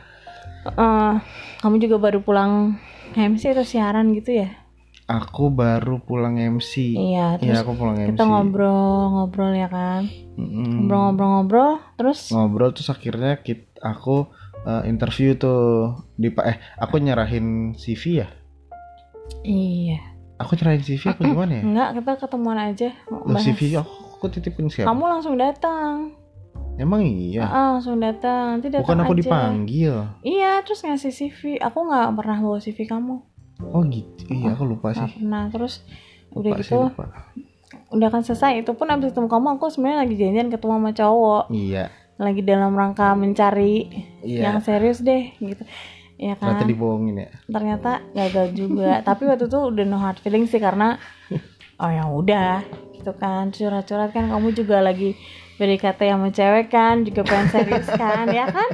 Eh, 0.67 1.13
kamu 1.59 1.75
juga 1.79 1.97
baru 1.99 2.19
pulang 2.19 2.75
MC 3.11 3.49
atau 3.49 3.63
siaran 3.63 4.09
gitu 4.11 4.33
ya 4.35 4.49
Aku 5.03 5.51
baru 5.51 5.99
pulang 5.99 6.39
MC. 6.39 6.95
iya 6.95 7.35
terus 7.35 7.51
Iya, 7.51 7.61
aku 7.61 7.73
pulang 7.73 7.99
MC. 7.99 8.09
kita 8.09 8.23
ngobrol-ngobrol 8.23 9.51
ya 9.51 9.67
kan 9.67 10.07
ngobrol-ngobrol-ngobrol 10.37 11.71
terus 11.93 12.29
Ngobrol 12.29 12.71
terus 12.71 12.87
akhirnya 12.87 13.35
kita, 13.37 13.67
aku 13.81 14.31
eh, 14.63 14.83
interview 14.85 15.33
tuh 15.33 15.61
di 16.13 16.29
Pak 16.29 16.45
eh 16.45 16.57
aku 16.77 16.97
nyerahin 16.97 17.47
CV 17.73 18.03
ya. 18.17 18.27
iya 19.41 19.99
Aku 20.37 20.53
nyerahin 20.53 20.81
CV 20.81 21.01
apa 21.07 21.21
gimana 21.23 21.53
ya? 21.53 21.61
enggak 21.61 21.89
kita 21.95 22.11
ketemuan 22.19 22.57
aja 22.57 22.89
Loh. 23.07 23.37
CV 23.37 23.59
aku, 23.75 23.93
aku 24.15 24.25
titipin 24.29 24.67
siapa? 24.67 24.87
kamu 24.87 25.03
langsung 25.07 25.35
datang 25.35 26.17
Emang 26.73 27.03
iya. 27.03 27.43
Ah, 27.43 27.75
langsung 27.75 27.99
datang 27.99 28.57
nanti 28.57 28.71
datang 28.71 28.87
Bukan 28.87 28.99
aku 29.01 29.13
aja. 29.13 29.19
dipanggil. 29.19 29.95
iya 30.21 30.61
terus 30.61 30.81
ngasih 30.81 31.11
CV 31.11 31.39
aku 31.57 31.77
nggak 31.83 32.15
pernah 32.15 32.37
bawa 32.39 32.57
CV 32.57 32.79
kamu 32.85 33.15
Oh 33.63 33.85
gitu. 33.85 34.25
Iya, 34.25 34.57
aku 34.57 34.65
lupa 34.65 34.89
sih. 34.91 35.05
pernah 35.13 35.45
terus 35.47 35.85
udah 36.31 36.49
Lupa 36.49 36.57
sih, 36.57 36.73
gitu 36.73 36.81
lupa. 36.81 37.05
udah 37.91 38.07
kan 38.09 38.21
selesai 38.21 38.57
itu 38.57 38.71
pun 38.71 38.87
abis 38.87 39.11
ketemu 39.11 39.27
kamu 39.27 39.47
aku 39.53 39.65
sebenarnya 39.67 39.99
lagi 39.99 40.15
janjian 40.15 40.49
ketemu 40.49 40.73
sama 40.73 40.91
cowok 40.91 41.43
Iya. 41.51 41.85
Lagi 42.21 42.41
dalam 42.41 42.71
rangka 42.71 43.11
mencari 43.13 43.89
Iya. 44.21 44.39
yang 44.45 44.57
serius 44.61 45.01
deh 45.01 45.33
gitu. 45.35 45.65
Ya 46.15 46.37
kan? 46.37 46.53
Ternyata 46.53 46.69
dibohongin 46.69 47.15
ya. 47.17 47.29
ternyata 47.49 47.91
gagal 48.13 48.47
juga. 48.53 49.01
Tapi 49.09 49.25
waktu 49.25 49.49
itu 49.49 49.57
udah 49.57 49.83
no 49.83 49.97
hard 49.97 50.21
feeling 50.21 50.45
sih 50.45 50.61
karena 50.61 51.01
oh 51.75 51.89
ya 51.89 52.05
udah 52.05 52.61
gitu 52.93 53.11
kan. 53.13 53.49
Curhat-curhat 53.49 54.13
kan 54.13 54.29
kamu 54.29 54.53
juga 54.53 54.79
lagi 54.79 55.17
BDKT 55.57 56.09
sama 56.09 56.29
cewek 56.29 56.69
kan 56.69 57.01
juga 57.01 57.21
pengen 57.21 57.49
serius 57.49 57.89
kan 57.91 58.29
ya 58.29 58.45
kan? 58.47 58.69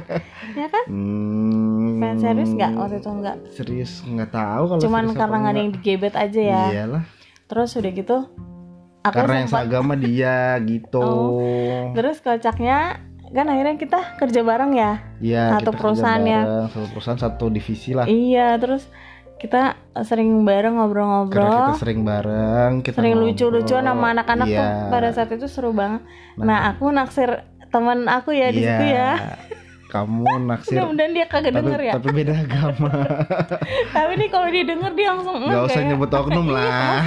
Ya 0.52 0.68
kan? 0.68 0.84
Hmm, 0.88 2.00
pengen 2.00 2.18
serius 2.18 2.50
nggak? 2.50 2.72
Waktu 2.74 2.96
itu 2.98 3.10
nggak. 3.10 3.36
Serius 3.52 3.92
nggak 4.02 4.30
tahu 4.30 4.62
kalau 4.66 4.80
cuman 4.80 5.04
karena 5.12 5.36
nggak 5.38 5.52
ada 5.52 5.60
yang 5.60 5.72
digebet 5.72 6.14
aja 6.14 6.40
ya. 6.42 6.64
Iyalah. 6.70 7.04
terus 7.44 7.72
udah 7.72 7.88
gitu 7.90 8.16
aku 9.00 9.14
Karena 9.14 9.34
yang 9.38 9.48
sempat 9.48 9.64
seagama 9.64 9.94
dia 9.96 10.36
gitu. 10.60 11.00
Oh. 11.00 11.96
terus 11.96 12.20
kocaknya 12.20 13.00
kan 13.30 13.46
akhirnya 13.46 13.76
kita 13.76 14.00
kerja 14.16 14.40
bareng 14.40 14.72
ya 14.72 14.92
Iya, 15.18 15.42
Satu 15.52 15.70
perusahaan 15.72 16.22
ya. 16.22 16.40
Satu 16.66 16.86
perusahaan, 16.88 17.20
satu 17.20 17.44
divisi 17.48 17.90
lah. 17.90 18.04
iya 18.04 18.54
terus 18.56 18.86
kita 19.36 19.74
sering 20.00 20.42
bareng 20.42 20.74
Karena 20.74 20.82
ngobrol-ngobrol 20.82 21.46
kita 21.70 21.78
sering 21.78 22.00
bareng, 22.02 22.72
kita 22.82 22.96
sering 22.96 23.14
lucu-lucuan 23.14 23.84
sama 23.84 24.06
anak-anak 24.10 24.46
tuh 24.46 24.66
Iya. 24.66 24.90
pada 24.90 25.08
saat 25.12 25.30
itu 25.30 25.46
seru 25.46 25.70
banget. 25.70 26.02
Nah. 26.34 26.44
Nah, 26.44 26.58
aku 26.72 26.90
naksir 26.90 27.30
teman 27.68 28.08
aku 28.08 28.32
ya 28.32 28.50
di 28.50 28.60
Iya. 28.60 28.70
situ 28.72 28.84
ya. 28.88 29.10
Kamu 29.88 30.20
naksir 30.44 30.76
Mudah-mudahan 30.76 31.10
dia 31.10 31.26
kagak 31.26 31.48
tapi, 31.50 31.64
denger 31.64 31.80
ya. 31.80 31.92
tapi 31.96 32.08
beda 32.12 32.32
agama. 32.44 32.90
Tapi 33.88 34.12
nih 34.14 34.28
kalau 34.28 34.48
dia 34.48 34.64
denger 34.64 34.92
dia 34.92 35.06
langsung 35.08 35.34
Gak 35.34 35.42
enggak 35.42 35.62
usah 35.64 35.80
ya. 35.80 35.88
nyebut 35.88 36.10
oknum 36.12 36.46
lah. 36.54 37.00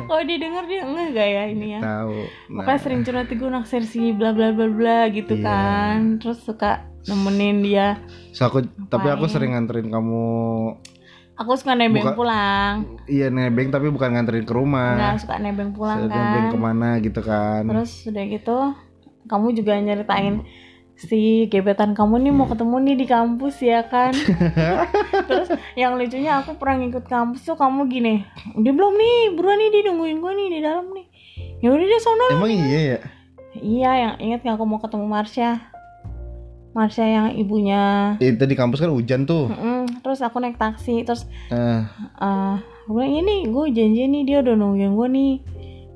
Kalau 0.00 0.22
dia 0.22 0.38
denger 0.40 0.64
dia 0.64 0.80
enggak 0.82 1.06
gak 1.12 1.28
ya 1.28 1.42
ini 1.46 1.66
ya. 1.68 1.80
Tahu. 1.80 2.14
Makanya 2.50 2.80
sering 2.80 3.00
curhat 3.00 3.28
gue 3.28 3.46
naksir 3.48 3.82
si 3.82 4.10
bla 4.10 4.30
bla 4.30 4.50
bla 4.50 4.66
bla 4.68 5.00
gitu 5.08 5.34
Iya. 5.34 5.44
kan. 5.44 5.98
Terus 6.18 6.38
suka 6.40 6.70
nemenin 7.04 7.62
dia. 7.62 8.02
So, 8.30 8.44
aku, 8.44 8.58
tapi 8.84 9.06
aku 9.08 9.26
sering 9.26 9.54
nganterin 9.54 9.86
kamu 9.86 10.26
Aku 11.36 11.52
suka 11.52 11.72
nebeng 11.72 12.00
Buka- 12.00 12.16
pulang. 12.16 12.98
Iya 13.04 13.28
nebeng 13.28 13.68
tapi 13.68 13.86
bukan 13.86 14.08
nganterin 14.10 14.42
ke 14.42 14.50
rumah. 14.50 14.96
Enggak 14.96 15.20
suka 15.20 15.36
nebeng 15.36 15.70
pulang 15.70 16.00
nebeng 16.02 16.16
kan. 16.42 16.48
ke 16.48 16.58
mana 16.58 16.88
gitu 16.98 17.20
kan. 17.20 17.62
Terus 17.66 17.92
udah 18.04 18.24
gitu 18.26 18.58
kamu 19.26 19.46
juga 19.54 19.76
nyeritain 19.76 20.42
si 20.96 21.44
gebetan 21.52 21.92
kamu 21.92 22.24
nih 22.24 22.32
mau 22.32 22.48
ketemu 22.48 22.76
nih 22.80 22.96
di 22.96 23.06
kampus 23.06 23.56
ya 23.60 23.84
kan? 23.84 24.16
Terus 25.28 25.52
yang 25.76 26.00
lucunya 26.00 26.40
aku 26.40 26.56
pernah 26.56 26.80
ngikut 26.80 27.04
kampus 27.04 27.44
tuh 27.44 27.56
kamu 27.56 27.84
gini 27.92 28.24
udah 28.56 28.72
belum 28.72 28.92
nih 28.96 29.16
buruan 29.36 29.60
nih 29.60 29.68
dia 29.68 29.82
nungguin 29.92 30.18
gue 30.24 30.32
nih 30.32 30.48
di 30.56 30.58
dalam 30.64 30.86
nih. 30.96 31.06
Ya 31.60 31.68
udah 31.68 31.84
deh 31.84 32.00
sono. 32.00 32.26
Emang 32.32 32.52
iya 32.52 32.80
ya? 32.80 32.98
iya 33.56 33.90
yang 33.96 34.14
inget 34.20 34.40
nggak 34.44 34.56
aku 34.56 34.64
mau 34.64 34.80
ketemu 34.80 35.06
Marsha? 35.08 35.50
Marsha 36.76 37.04
yang 37.04 37.32
ibunya. 37.36 38.16
Itu 38.20 38.44
di 38.44 38.56
kampus 38.56 38.84
kan 38.84 38.92
hujan 38.92 39.24
tuh. 39.24 39.48
Mm-mm. 39.48 40.04
terus 40.04 40.20
aku 40.20 40.38
naik 40.38 40.60
taksi 40.60 41.02
terus 41.02 41.24
Eh, 41.48 41.82
eh 42.20 42.54
gue 42.86 42.94
bilang 42.94 43.14
ini 43.26 43.50
gue 43.50 43.64
janji 43.74 44.06
nih 44.06 44.22
dia 44.22 44.38
udah 44.44 44.54
nungguin 44.54 44.92
gue 44.94 45.08
nih 45.10 45.32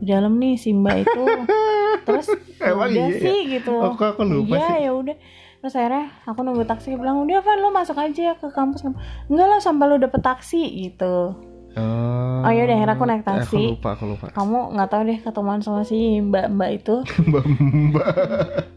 di 0.01 0.07
dalam 0.07 0.33
nih 0.35 0.57
si 0.57 0.73
mbak 0.73 1.05
itu. 1.05 1.23
Terus 2.09 2.27
Emang 2.59 2.89
udah 2.89 2.97
iya 2.99 3.07
ya? 3.07 3.21
sih 3.21 3.39
gitu. 3.51 3.75
Aku 3.77 4.03
aku 4.03 4.23
lupa 4.25 4.57
iya 4.57 4.67
sih. 4.67 4.79
ya 4.83 4.91
udah. 4.91 5.17
Terus 5.61 5.75
akhirnya 5.75 6.05
aku 6.25 6.41
nunggu 6.41 6.65
taksi 6.65 6.97
bilang 6.97 7.21
udah 7.21 7.39
Van 7.39 7.59
lo 7.59 7.69
masuk 7.69 7.95
aja 7.95 8.33
ke 8.35 8.49
kampus. 8.49 8.81
Enggak 9.27 9.47
lah 9.47 9.61
sampai 9.61 9.87
lo 9.87 9.97
dapet 9.97 10.19
taksi 10.19 10.61
gitu. 10.83 11.37
Oh, 11.71 12.41
Oh, 12.41 12.51
yaudah, 12.51 12.73
akhirnya 12.73 12.97
aku 12.97 13.05
naik 13.05 13.21
eh, 13.21 13.29
taksi. 13.29 13.63
Aku 13.63 13.77
lupa, 13.77 13.91
aku 13.93 14.05
lupa. 14.09 14.27
kamu 14.33 14.59
nggak 14.75 14.89
tahu 14.91 15.03
deh 15.05 15.19
ketemuan 15.21 15.61
sama 15.61 15.83
si 15.85 15.99
mbak 16.19 16.49
mbak 16.51 16.71
itu. 16.75 16.95
Mbak 17.29 17.45
Mbak. 17.93 18.09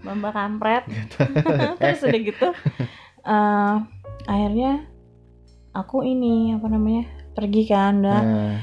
mbak 0.04 0.14
mbak 0.14 0.34
kampret 0.36 0.84
terus 1.80 2.04
udah 2.04 2.22
gitu 2.22 2.48
eh, 3.24 3.76
akhirnya 4.26 4.72
aku 5.72 6.04
ini 6.04 6.54
apa 6.54 6.68
namanya 6.68 7.04
pergi 7.32 7.64
kan 7.66 7.94
udah. 7.98 8.22
Eh, 8.22 8.56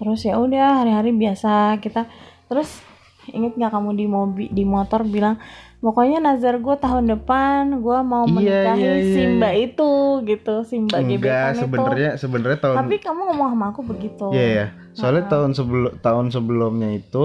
terus 0.00 0.24
ya 0.24 0.40
udah 0.40 0.80
hari-hari 0.80 1.12
biasa 1.12 1.76
kita 1.84 2.08
terus 2.48 2.80
inget 3.28 3.52
nggak 3.52 3.68
kamu 3.68 3.90
di 3.92 4.06
mobil 4.08 4.48
di 4.48 4.64
motor 4.64 5.04
bilang 5.04 5.36
pokoknya 5.80 6.24
nazar 6.24 6.56
gue 6.56 6.76
tahun 6.76 7.04
depan 7.16 7.84
gue 7.84 7.98
mau 8.00 8.24
Iya, 8.24 8.32
menikahi 8.32 8.80
iya, 8.80 8.94
iya, 8.96 9.16
iya. 9.16 9.28
mbak 9.36 9.54
itu 9.60 9.90
gitu 10.24 10.54
si 10.64 10.74
mbak 10.80 10.98
enggak 10.98 11.20
gebetan 11.20 11.52
itu 11.52 11.60
sebenarnya 11.60 12.10
sebenarnya 12.16 12.58
tahun 12.64 12.76
tapi 12.80 12.96
kamu 13.00 13.20
ngomong 13.32 13.48
sama 13.52 13.66
aku 13.72 13.80
begitu 13.84 14.26
Iya 14.32 14.46
ya. 14.48 14.66
Soalnya 14.96 15.24
Heeh. 15.28 15.32
tahun 15.36 15.50
sebelum 15.54 15.92
tahun 16.00 16.26
sebelumnya 16.32 16.90
itu 16.96 17.24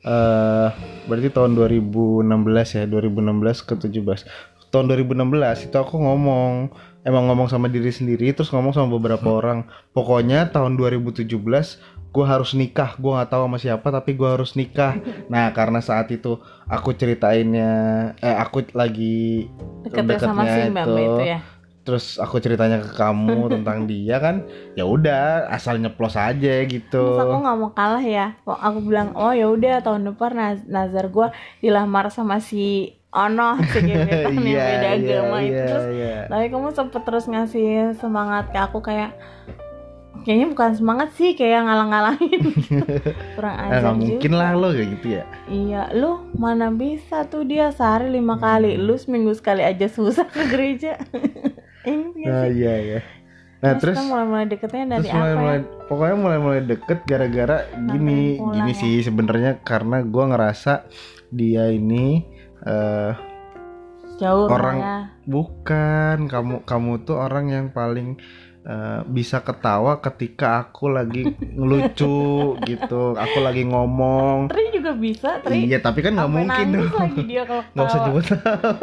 eh 0.00 0.68
berarti 1.04 1.28
tahun 1.28 1.52
2016 1.56 2.24
ya, 2.80 2.84
2016 2.88 3.68
ke 3.68 3.74
17. 3.76 4.24
Tahun 4.70 4.84
2016 4.86 5.66
itu 5.68 5.76
aku 5.76 5.98
ngomong 6.00 6.70
emang 7.02 7.24
ngomong 7.28 7.52
sama 7.52 7.66
diri 7.68 7.90
sendiri 7.92 8.32
terus 8.32 8.48
ngomong 8.48 8.72
sama 8.72 8.96
beberapa 8.96 9.28
orang. 9.28 9.68
Pokoknya 9.92 10.48
tahun 10.48 10.80
2017 10.80 11.28
gue 12.10 12.26
harus 12.26 12.52
nikah. 12.52 12.98
Gue 12.98 13.14
nggak 13.14 13.30
tahu 13.30 13.42
sama 13.46 13.58
siapa 13.58 13.86
tapi 13.88 14.14
gue 14.14 14.28
harus 14.28 14.54
nikah. 14.54 14.98
Nah, 15.26 15.50
karena 15.50 15.78
saat 15.78 16.10
itu 16.10 16.36
aku 16.66 16.90
ceritainnya 16.92 17.70
eh 18.18 18.34
aku 18.34 18.66
lagi 18.72 19.46
deketnya 19.82 20.18
sama 20.18 20.42
si 20.44 20.60
itu. 20.66 20.94
itu 20.94 21.22
ya 21.24 21.40
terus 21.80 22.20
aku 22.20 22.36
ceritanya 22.38 22.78
ke 22.78 22.92
kamu 22.92 23.48
tentang 23.56 23.88
dia 23.88 24.20
kan 24.20 24.44
ya 24.76 24.84
udah 24.84 25.48
asal 25.48 25.74
nyeplos 25.74 26.12
aja 26.12 26.62
gitu 26.68 27.16
Terus 27.16 27.18
aku 27.18 27.36
nggak 27.40 27.56
mau 27.56 27.72
kalah 27.72 28.04
ya. 28.04 28.36
Aku 28.44 28.84
bilang, 28.84 29.16
oh 29.16 29.32
ya 29.32 29.48
udah 29.48 29.80
tahun 29.80 30.12
depan 30.12 30.30
Naz- 30.30 30.68
Nazar 30.68 31.08
gue 31.08 31.32
dilamar 31.58 32.12
sama 32.12 32.38
si 32.38 32.94
Ono 33.10 33.58
si 33.72 33.78
gebetan 33.82 34.38
yang 34.38 34.44
Iya, 34.44 34.62
beda 34.62 34.86
iya, 34.86 34.94
agama 34.94 35.36
itu. 35.40 35.50
iya, 35.50 35.66
Terus 35.66 35.86
iya. 35.90 36.16
tapi 36.28 36.44
kamu 36.46 36.68
sempet 36.70 37.02
terus 37.02 37.24
ngasih 37.26 37.70
semangat 37.96 38.44
ke 38.52 38.58
aku 38.60 38.78
kayak 38.78 39.10
kayaknya 40.20 40.46
bukan 40.48 40.70
semangat 40.72 41.08
sih 41.12 41.32
kayak 41.32 41.62
ngalang-ngalangin. 41.62 42.42
Kurang 43.34 43.56
Eh, 43.56 43.64
ajar 43.66 43.80
nggak 43.82 43.96
mungkin 43.96 44.32
lah 44.32 44.50
lo 44.52 44.68
kayak 44.70 44.88
gitu 44.94 45.06
ya. 45.12 45.24
Iya 45.46 45.82
lu 45.92 46.10
mana 46.34 46.68
bisa 46.70 47.24
tuh 47.24 47.42
dia 47.42 47.70
sehari 47.70 48.08
lima 48.08 48.36
kali 48.36 48.74
lu 48.74 48.94
seminggu 48.94 49.32
sekali 49.32 49.60
aja 49.60 49.86
susah 49.86 50.24
ke 50.24 50.46
gereja. 50.46 50.94
Ini 51.82 52.12
nah 52.22 52.44
sih? 52.44 52.58
iya 52.58 52.74
ya 52.78 53.00
nah 53.56 53.72
terus 53.74 53.92
kita 53.92 54.04
mulai-mulai 54.06 54.46
deketnya 54.46 54.84
dari 54.90 55.00
terus 55.02 55.12
mulai 55.14 55.28
apa 55.28 55.36
mulai 55.38 55.56
ya 55.56 55.64
pokoknya 55.84 56.16
mulai 56.16 56.38
mulai 56.38 56.60
deket 56.62 56.98
gara-gara 57.04 57.58
gini 57.86 58.20
gini 58.36 58.72
ya. 58.72 58.76
sih 58.76 58.94
sebenarnya 59.00 59.60
karena 59.60 60.00
gua 60.02 60.24
ngerasa 60.28 60.88
dia 61.30 61.68
ini 61.68 62.24
eh 62.62 63.12
jauh 64.16 64.44
orang- 64.46 64.76
rumahnya. 64.76 64.96
bukan 65.24 66.16
kamu 66.26 66.54
kamu 66.64 66.92
tuh 67.02 67.16
orang 67.16 67.46
yang 67.48 67.66
paling 67.70 68.16
eh, 68.60 69.00
bisa 69.08 69.40
ketawa 69.40 69.98
ketika 69.98 70.68
aku 70.68 70.92
lagi 70.92 71.24
ngelucu 71.56 72.20
gitu 72.70 73.16
aku 73.16 73.38
lagi 73.40 73.64
ngomong 73.64 74.52
Tri 74.52 74.68
juga 74.74 74.92
bisa 74.92 75.40
Tri 75.40 75.64
Iya 75.64 75.80
tapi 75.80 76.00
kan 76.04 76.16
nggak 76.16 76.30
mungkin 76.30 76.66
dong. 76.76 76.92
lagi 76.92 77.22
dia 77.24 77.42
kalau 77.48 77.62
Nggak 77.74 77.86
usah 77.88 78.00
nyebut. 78.04 78.24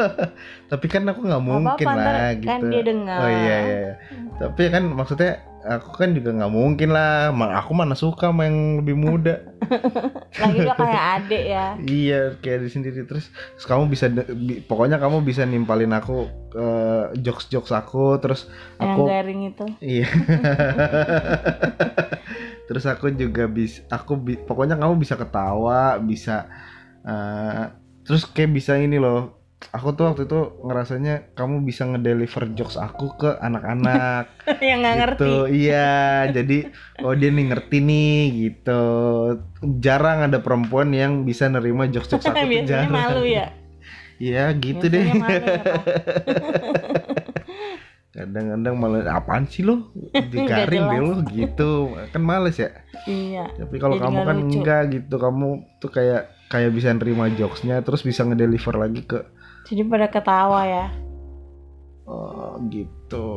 tapi 0.72 0.86
kan 0.89 1.01
aku 1.07 1.19
nggak 1.25 1.43
mungkin 1.43 1.86
apa-apa, 1.86 2.01
ntar 2.01 2.13
lah 2.13 2.31
kan 2.41 2.60
gitu. 2.62 2.67
dia 2.74 2.81
dengar. 2.84 3.19
Oh 3.22 3.29
iya 3.29 3.38
iya. 3.38 3.57
iya. 3.65 3.93
Tapi 4.38 4.62
kan 4.69 4.84
maksudnya 4.93 5.31
aku 5.67 6.00
kan 6.00 6.15
juga 6.15 6.31
nggak 6.31 6.53
mungkin 6.53 6.89
lah. 6.95 7.31
Aku 7.63 7.75
mana 7.75 7.93
suka 7.93 8.31
sama 8.31 8.47
yang 8.47 8.81
lebih 8.81 8.95
muda. 8.95 9.36
lagi 10.41 10.57
dia 10.63 10.75
kayak 10.77 11.05
adek 11.19 11.43
ya 11.43 11.65
iya 11.83 12.19
kayak 12.39 12.67
di 12.67 12.69
sendiri 12.71 13.01
terus, 13.03 13.27
terus 13.31 13.65
kamu 13.67 13.91
bisa 13.91 14.05
pokoknya 14.69 14.97
kamu 15.01 15.25
bisa 15.25 15.43
nimpalin 15.43 15.91
aku 15.91 16.29
jokes 17.19 17.51
jokes 17.51 17.74
aku 17.74 18.15
terus 18.21 18.47
yang 18.79 18.95
aku 18.95 19.03
garing 19.09 19.41
itu 19.51 19.65
iya. 19.81 20.07
terus 22.67 22.83
aku 22.88 23.12
juga 23.15 23.47
bisa 23.47 23.83
aku 23.88 24.19
bi- 24.19 24.41
pokoknya 24.41 24.75
kamu 24.75 25.00
bisa 25.00 25.15
ketawa 25.15 25.95
bisa 26.03 26.51
eh, 27.07 27.65
terus 28.03 28.27
kayak 28.27 28.51
bisa 28.55 28.75
ini 28.79 29.00
loh 29.00 29.37
aku 29.57 29.89
tuh 29.97 30.13
waktu 30.13 30.29
itu 30.29 30.39
ngerasanya 30.63 31.33
kamu 31.33 31.65
bisa 31.65 31.89
ngedeliver 31.89 32.53
jokes 32.53 32.77
aku 32.77 33.17
ke 33.17 33.29
anak-anak. 33.41 34.29
Yang 34.61 34.79
nggak 34.81 34.95
ngerti. 35.01 35.17
Gitu 35.17 35.35
iya 35.49 36.29
jadi 36.29 36.57
oh 37.01 37.13
dia 37.17 37.29
nih 37.33 37.45
ngerti 37.51 37.77
nih 37.82 38.17
gitu. 38.38 38.84
Jarang 39.82 40.29
ada 40.29 40.39
perempuan 40.39 40.93
yang 40.93 41.25
bisa 41.25 41.49
nerima 41.49 41.89
jokes 41.89 42.13
jokes 42.13 42.29
aku 42.29 42.45
biasanya 42.45 42.86
jarang. 42.86 42.93
malu 42.93 43.23
ya? 43.25 43.53
Iya 44.17 44.49
gitu 44.58 44.86
biasanya 44.89 45.13
deh 45.13 45.13
malu 45.13 45.45
ya, 45.45 45.62
kadang-kadang 48.17 48.73
malah 48.82 49.01
apaan 49.13 49.45
sih 49.45 49.62
lo 49.62 49.93
digaring 50.34 50.86
deh 50.89 51.01
lo 51.01 51.13
gitu. 51.34 51.97
Kan 52.13 52.21
males 52.25 52.58
ya? 52.58 52.73
Iya. 53.05 53.45
Tapi 53.58 53.75
kalau 53.77 53.97
kamu 54.01 54.19
kan 54.25 54.38
lucu. 54.41 54.58
enggak 54.58 54.82
gitu 54.89 55.15
kamu 55.21 55.65
tuh 55.77 55.89
kayak 55.93 56.34
kayak 56.47 56.71
bisa 56.71 56.89
nerima 56.95 57.27
jokesnya 57.27 57.84
terus 57.84 58.01
bisa 58.08 58.23
ngedeliver 58.23 58.79
lagi 58.79 59.03
ke 59.03 59.19
jadi 59.67 59.84
pada 59.84 60.08
ketawa 60.08 60.62
ya? 60.63 60.88
Oh 62.08 62.56
gitu. 62.71 63.27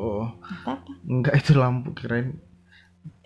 Apa 0.40 0.82
enggak 1.02 1.34
itu 1.42 1.52
lampu 1.58 1.90
keren 1.92 2.38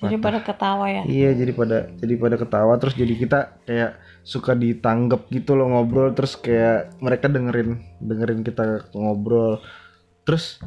jadi 0.04 0.20
pada 0.20 0.40
ketawa 0.44 0.86
ya? 0.90 1.02
Iya 1.08 1.30
jadi 1.32 1.52
pada 1.56 1.78
jadi 1.96 2.14
pada 2.20 2.36
ketawa 2.36 2.76
terus 2.76 2.94
jadi 2.98 3.14
kita 3.16 3.38
kayak 3.64 3.96
suka 4.20 4.52
ditanggap 4.52 5.30
gitu 5.32 5.56
loh 5.56 5.70
ngobrol 5.72 6.12
terus 6.12 6.36
kayak 6.36 6.92
mereka 7.00 7.30
dengerin 7.30 7.80
dengerin 8.04 8.44
kita 8.44 8.90
ngobrol. 8.92 9.64
Terus 10.28 10.60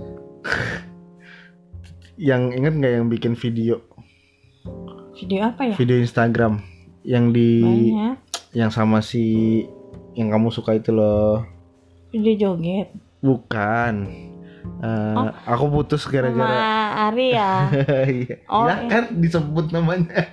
yang 2.29 2.49
inget 2.49 2.73
nggak 2.81 2.93
yang 2.97 3.07
bikin 3.11 3.37
video? 3.37 3.83
Video 5.13 5.53
apa 5.53 5.69
ya? 5.69 5.75
Video 5.77 5.97
Instagram 6.01 6.63
yang 7.05 7.29
di 7.29 7.61
banyak. 7.61 8.15
yang 8.57 8.71
sama 8.73 9.05
si 9.05 9.63
yang 10.17 10.33
kamu 10.33 10.49
suka 10.49 10.73
itu 10.73 10.89
loh 10.89 11.45
video 12.09 12.33
joget 12.37 12.87
bukan. 13.19 13.95
Eh, 14.77 15.15
Oh. 15.15 15.31
aku 15.47 15.65
putus 15.71 16.03
sama 16.03 16.13
gara-gara 16.13 16.59
Ari 17.07 17.27
ya? 17.31 17.53
Iya. 18.13 18.35
Oh, 18.45 18.67
ya 18.67 18.75
iya. 18.77 18.89
kan 18.89 19.03
disebut 19.15 19.71
namanya. 19.71 20.11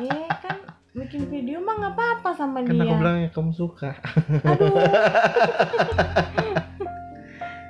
Iya 0.00 0.24
kan 0.40 0.56
bikin 0.90 1.28
video 1.28 1.60
mah 1.60 1.76
nggak 1.76 1.92
apa-apa 1.92 2.28
sama 2.32 2.64
kan 2.64 2.72
aku 2.72 2.80
dia. 2.82 2.96
bilang 2.96 3.16
ya 3.18 3.28
kamu 3.28 3.52
suka. 3.52 3.92
Aduh. 4.42 4.72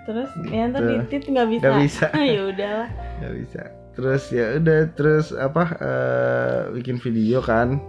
Terus 0.03 0.31
ya 0.49 0.65
Gitu. 0.69 0.79
ditit 0.81 1.23
nggak 1.29 1.49
bisa. 1.51 1.65
Nggak 1.65 1.79
bisa. 1.81 2.07
ya 2.15 2.41
udahlah. 2.45 2.89
Nggak 3.19 3.35
bisa. 3.37 3.63
Terus 3.91 4.23
ya 4.31 4.47
udah 4.57 4.81
terus 4.89 5.27
apa 5.31 5.65
eh, 5.77 6.61
bikin 6.73 6.97
video 6.97 7.39
kan 7.41 7.83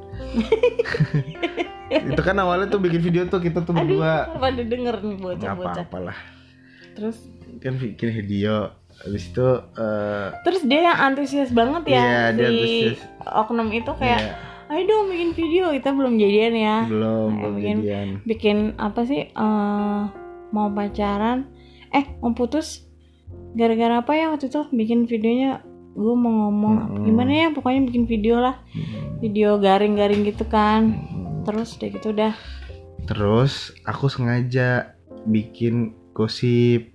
itu 1.94 2.22
kan 2.22 2.36
awalnya 2.38 2.68
tuh 2.68 2.80
bikin 2.80 3.00
video 3.00 3.24
tuh 3.26 3.38
kita 3.38 3.60
tuh 3.60 3.72
aduh 3.72 3.84
berdua. 4.00 4.14
ntar 4.26 4.40
pada 4.40 4.62
denger 4.64 4.96
nih 5.00 5.18
bocah-bocah. 5.18 5.74
Apa-apa 5.82 5.98
lah 6.02 6.18
terus? 6.92 7.18
Kan 7.58 7.76
bikin 7.76 8.10
video 8.16 8.72
habis 8.98 9.24
itu 9.26 9.48
eh, 9.74 10.28
terus 10.42 10.62
dia 10.64 10.82
yang 10.84 11.00
antusias 11.02 11.50
banget 11.50 11.84
ya 11.90 11.96
Iya, 11.96 12.20
si 12.24 12.34
dia 12.34 12.48
antusias. 12.48 13.00
oknum 13.24 13.70
itu 13.72 13.92
kayak 13.94 14.20
ya, 14.20 14.34
ayo 14.70 14.82
dong 14.84 15.06
bikin 15.08 15.30
video 15.32 15.64
kita 15.70 15.90
belum 15.90 16.14
jadian 16.16 16.54
ya. 16.54 16.78
Belum 16.86 17.30
Nah, 17.30 17.40
belum 17.40 17.54
bikin- 17.56 17.82
jadian. 17.82 18.08
bikin 18.24 18.58
apa 18.78 19.02
sih 19.04 19.22
eh 19.28 20.02
mau 20.50 20.68
pacaran. 20.70 21.48
Eh 21.90 22.08
mau 22.18 22.32
putus. 22.32 22.88
Gara-gara 23.52 24.00
apa 24.00 24.12
ya 24.12 24.30
waktu 24.30 24.48
itu? 24.48 24.64
Bikin 24.70 25.06
videonya 25.06 25.60
gue 25.92 26.14
mau 26.14 26.32
ngomong 26.46 26.76
apa- 26.78 26.92
Mm-mm. 26.94 27.04
gimana 27.04 27.32
ya 27.34 27.48
pokoknya 27.50 27.82
bikin 27.86 28.04
video 28.06 28.36
lah. 28.38 28.56
Hmm. 28.70 29.20
video 29.20 29.56
garing-garing 29.58 30.24
gitu 30.24 30.44
kan. 30.46 30.82
Hmm. 30.90 31.11
Terus 31.46 31.78
deh 31.78 31.90
gitu 31.90 32.14
udah. 32.14 32.34
Terus 33.10 33.74
aku 33.84 34.08
sengaja 34.08 34.94
bikin 35.26 35.94
gosip. 36.14 36.94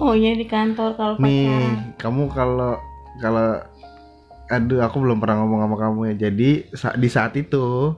Oh 0.00 0.16
iya 0.16 0.32
di 0.32 0.48
kantor 0.48 0.96
kalau 0.96 1.14
pacaran. 1.20 1.28
nih 1.28 1.68
kamu 2.00 2.22
kalau 2.32 2.72
kalau 3.20 3.60
aduh 4.48 4.80
aku 4.84 4.96
belum 5.00 5.20
pernah 5.20 5.44
ngomong 5.44 5.60
sama 5.68 5.76
kamu 5.76 6.00
ya. 6.12 6.28
Jadi 6.28 6.50
sa- 6.72 6.96
di 6.96 7.08
saat 7.12 7.36
itu 7.36 7.92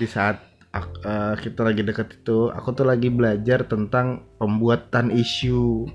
di 0.00 0.08
saat 0.08 0.40
eh, 0.76 1.34
kita 1.40 1.64
lagi 1.64 1.80
deket 1.80 2.20
itu 2.20 2.52
aku 2.52 2.68
tuh 2.76 2.84
lagi 2.84 3.08
belajar 3.08 3.64
tentang 3.64 4.24
pembuatan 4.40 5.12
isu. 5.12 5.84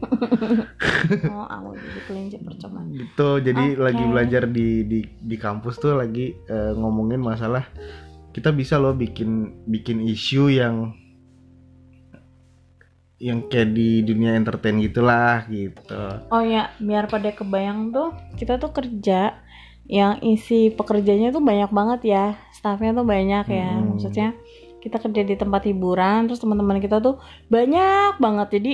Oh 1.32 1.46
aku 1.50 1.78
jadi 1.82 2.38
gitu 2.92 3.30
jadi 3.42 3.64
Oke. 3.78 3.82
lagi 3.82 4.04
belajar 4.06 4.44
di 4.46 4.86
di 4.86 5.00
di 5.06 5.36
kampus 5.38 5.82
tuh 5.82 5.98
lagi 5.98 6.34
eh, 6.36 6.74
ngomongin 6.78 7.22
masalah 7.22 7.66
kita 8.32 8.56
bisa 8.56 8.80
loh 8.80 8.96
bikin 8.96 9.64
bikin 9.68 10.00
isu 10.08 10.52
yang 10.52 10.96
yang 13.22 13.46
kayak 13.46 13.78
di 13.78 14.02
dunia 14.02 14.34
entertain 14.34 14.82
gitulah 14.82 15.46
gitu. 15.46 16.26
Oh 16.34 16.42
ya 16.42 16.74
biar 16.82 17.06
pada 17.06 17.30
kebayang 17.30 17.94
tuh 17.94 18.18
kita 18.34 18.58
tuh 18.58 18.74
kerja 18.74 19.38
yang 19.86 20.18
isi 20.26 20.74
pekerjanya 20.74 21.30
tuh 21.30 21.44
banyak 21.44 21.70
banget 21.70 22.02
ya 22.18 22.26
staffnya 22.50 22.98
tuh 22.98 23.06
banyak 23.06 23.46
ya. 23.46 23.70
Hmm. 23.78 23.94
maksudnya 23.94 24.34
kita 24.82 24.98
kerja 24.98 25.22
di 25.22 25.36
tempat 25.38 25.70
hiburan 25.70 26.26
terus 26.26 26.42
teman-teman 26.42 26.82
kita 26.82 26.98
tuh 26.98 27.22
banyak 27.52 28.18
banget. 28.18 28.48
Jadi 28.58 28.74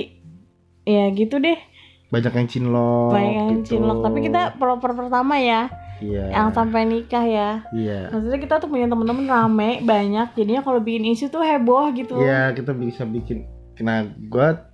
ya 0.88 1.12
gitu 1.12 1.36
deh. 1.36 1.60
Banyak 2.08 2.32
yang 2.32 2.48
cinlok 2.48 3.12
banyak 3.12 3.34
yang 3.36 3.60
gitu. 3.60 3.76
cinlok 3.76 4.00
tapi 4.00 4.18
kita 4.24 4.56
pelopor 4.56 4.96
pertama 4.96 5.36
ya 5.36 5.68
Iya. 5.98 6.24
yang 6.30 6.48
sampai 6.50 6.82
nikah 6.82 7.22
ya 7.22 7.50
Iya. 7.68 8.08
maksudnya 8.08 8.38
kita 8.38 8.54
tuh 8.56 8.66
punya 8.66 8.86
temen-temen 8.86 9.26
rame 9.26 9.82
banyak 9.82 10.32
jadinya 10.32 10.62
kalau 10.62 10.78
bikin 10.78 11.04
isu 11.08 11.26
tuh 11.26 11.40
heboh 11.40 11.90
gitu 11.90 12.14
Iya, 12.14 12.52
kita 12.52 12.70
bisa 12.70 13.02
bikin. 13.02 13.46
Nah, 13.78 14.02
gua 14.24 14.66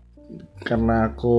karena 0.61 1.09
aku 1.09 1.37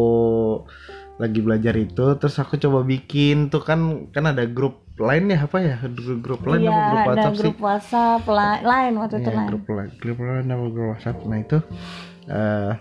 lagi 1.15 1.39
belajar 1.39 1.73
itu, 1.73 2.05
terus 2.15 2.35
aku 2.35 2.55
coba 2.55 2.81
bikin 2.81 3.47
tuh 3.47 3.59
kan 3.59 3.79
kan 4.09 4.25
ada 4.25 4.43
grup 4.43 4.83
lain 4.95 5.27
ya 5.27 5.43
apa 5.43 5.57
ya? 5.59 5.75
Grup, 5.81 6.19
grup 6.19 6.41
lain 6.45 6.61
Iya, 6.61 6.71
apa 6.71 6.81
grup 6.83 6.99
ada 6.99 7.07
WhatsApp 7.07 7.33
sih? 7.33 7.41
grup 7.41 7.57
WhatsApp 7.59 8.21
la- 8.27 8.61
lain 8.61 8.93
waktu 8.95 9.15
itu 9.15 9.23
Iya, 9.25 9.37
lain. 9.37 9.49
grup 9.49 9.65
lain, 9.67 9.89
grup 9.95 10.17
lain 10.19 10.45
apa 10.45 10.65
grup 10.67 10.87
WhatsApp. 10.91 11.17
Nah, 11.23 11.37
itu 11.39 11.57
eh 12.27 12.71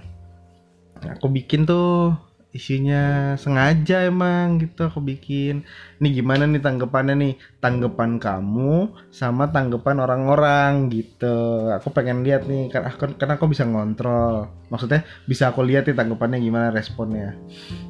aku 1.06 1.26
bikin 1.28 1.64
tuh 1.64 2.16
isinya 2.54 3.34
sengaja 3.34 4.06
emang 4.06 4.62
gitu 4.62 4.86
aku 4.86 5.02
bikin. 5.02 5.66
Nih 5.98 6.10
gimana 6.22 6.46
nih 6.46 6.62
tanggapannya 6.62 7.14
nih? 7.18 7.32
Tanggapan 7.58 8.22
kamu 8.22 8.94
sama 9.10 9.50
tanggapan 9.50 9.98
orang-orang 9.98 10.86
gitu. 10.94 11.68
Aku 11.74 11.90
pengen 11.90 12.22
lihat 12.22 12.46
nih 12.46 12.70
kan 12.70 12.86
aku 12.86 13.18
karena 13.18 13.34
aku 13.34 13.50
bisa 13.50 13.66
ngontrol. 13.66 14.46
Maksudnya 14.70 15.02
bisa 15.26 15.50
aku 15.50 15.66
lihat 15.66 15.90
nih 15.90 15.98
tanggapannya 15.98 16.38
gimana 16.38 16.70
responnya. 16.70 17.34